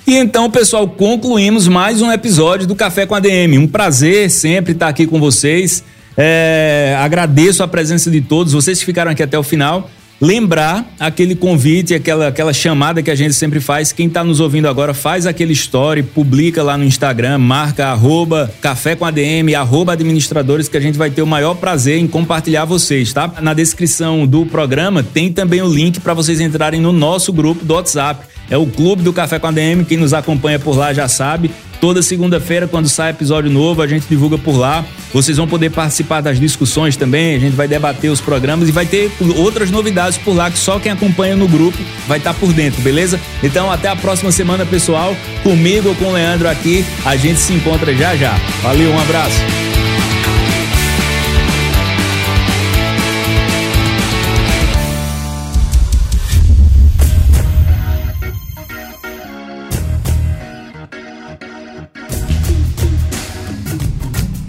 E 0.06 0.16
então, 0.16 0.50
pessoal, 0.50 0.86
concluímos 0.86 1.66
mais 1.66 2.02
um 2.02 2.12
episódio 2.12 2.66
do 2.66 2.76
Café 2.76 3.04
com 3.04 3.14
a 3.14 3.20
DM. 3.20 3.58
Um 3.58 3.66
prazer 3.66 4.30
sempre 4.30 4.72
estar 4.72 4.88
aqui 4.88 5.06
com 5.06 5.18
vocês. 5.18 5.82
É, 6.16 6.96
agradeço 6.98 7.62
a 7.62 7.68
presença 7.68 8.10
de 8.10 8.20
todos, 8.20 8.52
vocês 8.52 8.78
que 8.78 8.84
ficaram 8.84 9.10
aqui 9.10 9.22
até 9.22 9.38
o 9.38 9.42
final 9.42 9.88
lembrar 10.20 10.84
aquele 10.98 11.34
convite, 11.34 11.94
aquela, 11.94 12.28
aquela 12.28 12.52
chamada 12.52 13.02
que 13.02 13.10
a 13.10 13.14
gente 13.14 13.34
sempre 13.34 13.60
faz. 13.60 13.92
Quem 13.92 14.08
está 14.08 14.24
nos 14.24 14.40
ouvindo 14.40 14.68
agora, 14.68 14.92
faz 14.92 15.26
aquele 15.26 15.52
story, 15.52 16.02
publica 16.02 16.62
lá 16.62 16.76
no 16.76 16.84
Instagram, 16.84 17.38
marca 17.38 17.86
arroba 17.86 18.50
café 18.60 18.96
com 18.96 19.04
ADM, 19.04 19.54
arroba 19.56 19.92
administradores, 19.92 20.68
que 20.68 20.76
a 20.76 20.80
gente 20.80 20.98
vai 20.98 21.10
ter 21.10 21.22
o 21.22 21.26
maior 21.26 21.54
prazer 21.54 21.98
em 21.98 22.06
compartilhar 22.06 22.64
vocês, 22.64 23.12
tá? 23.12 23.32
Na 23.40 23.54
descrição 23.54 24.26
do 24.26 24.44
programa 24.44 25.02
tem 25.02 25.32
também 25.32 25.62
o 25.62 25.72
link 25.72 26.00
para 26.00 26.14
vocês 26.14 26.40
entrarem 26.40 26.80
no 26.80 26.92
nosso 26.92 27.32
grupo 27.32 27.64
do 27.64 27.74
WhatsApp. 27.74 28.26
É 28.50 28.56
o 28.56 28.66
Clube 28.66 29.02
do 29.02 29.12
Café 29.12 29.38
com 29.38 29.46
ADM, 29.46 29.84
quem 29.86 29.98
nos 29.98 30.14
acompanha 30.14 30.58
por 30.58 30.76
lá 30.76 30.92
já 30.92 31.06
sabe. 31.06 31.50
Toda 31.80 32.02
segunda-feira, 32.02 32.66
quando 32.66 32.88
sai 32.88 33.10
episódio 33.10 33.50
novo, 33.50 33.82
a 33.82 33.86
gente 33.86 34.06
divulga 34.08 34.36
por 34.36 34.56
lá. 34.56 34.84
Vocês 35.12 35.36
vão 35.36 35.46
poder 35.46 35.70
participar 35.70 36.20
das 36.20 36.38
discussões 36.38 36.96
também, 36.96 37.36
a 37.36 37.38
gente 37.38 37.54
vai 37.54 37.68
debater 37.68 38.10
os 38.10 38.20
programas 38.20 38.68
e 38.68 38.72
vai 38.72 38.84
ter 38.84 39.10
outras 39.36 39.70
novidades 39.70 40.18
por 40.18 40.34
lá 40.34 40.50
que 40.50 40.58
só 40.58 40.78
quem 40.78 40.92
acompanha 40.92 41.36
no 41.36 41.48
grupo 41.48 41.78
vai 42.06 42.18
estar 42.18 42.34
tá 42.34 42.38
por 42.38 42.52
dentro, 42.52 42.82
beleza? 42.82 43.18
Então 43.42 43.70
até 43.70 43.88
a 43.88 43.96
próxima 43.96 44.32
semana, 44.32 44.66
pessoal. 44.66 45.16
Comigo 45.42 45.88
ou 45.88 45.94
com 45.94 46.06
o 46.06 46.12
Leandro 46.12 46.48
aqui, 46.48 46.84
a 47.04 47.16
gente 47.16 47.38
se 47.38 47.52
encontra 47.52 47.94
já 47.94 48.16
já. 48.16 48.36
Valeu, 48.62 48.90
um 48.90 49.00
abraço. 49.00 49.67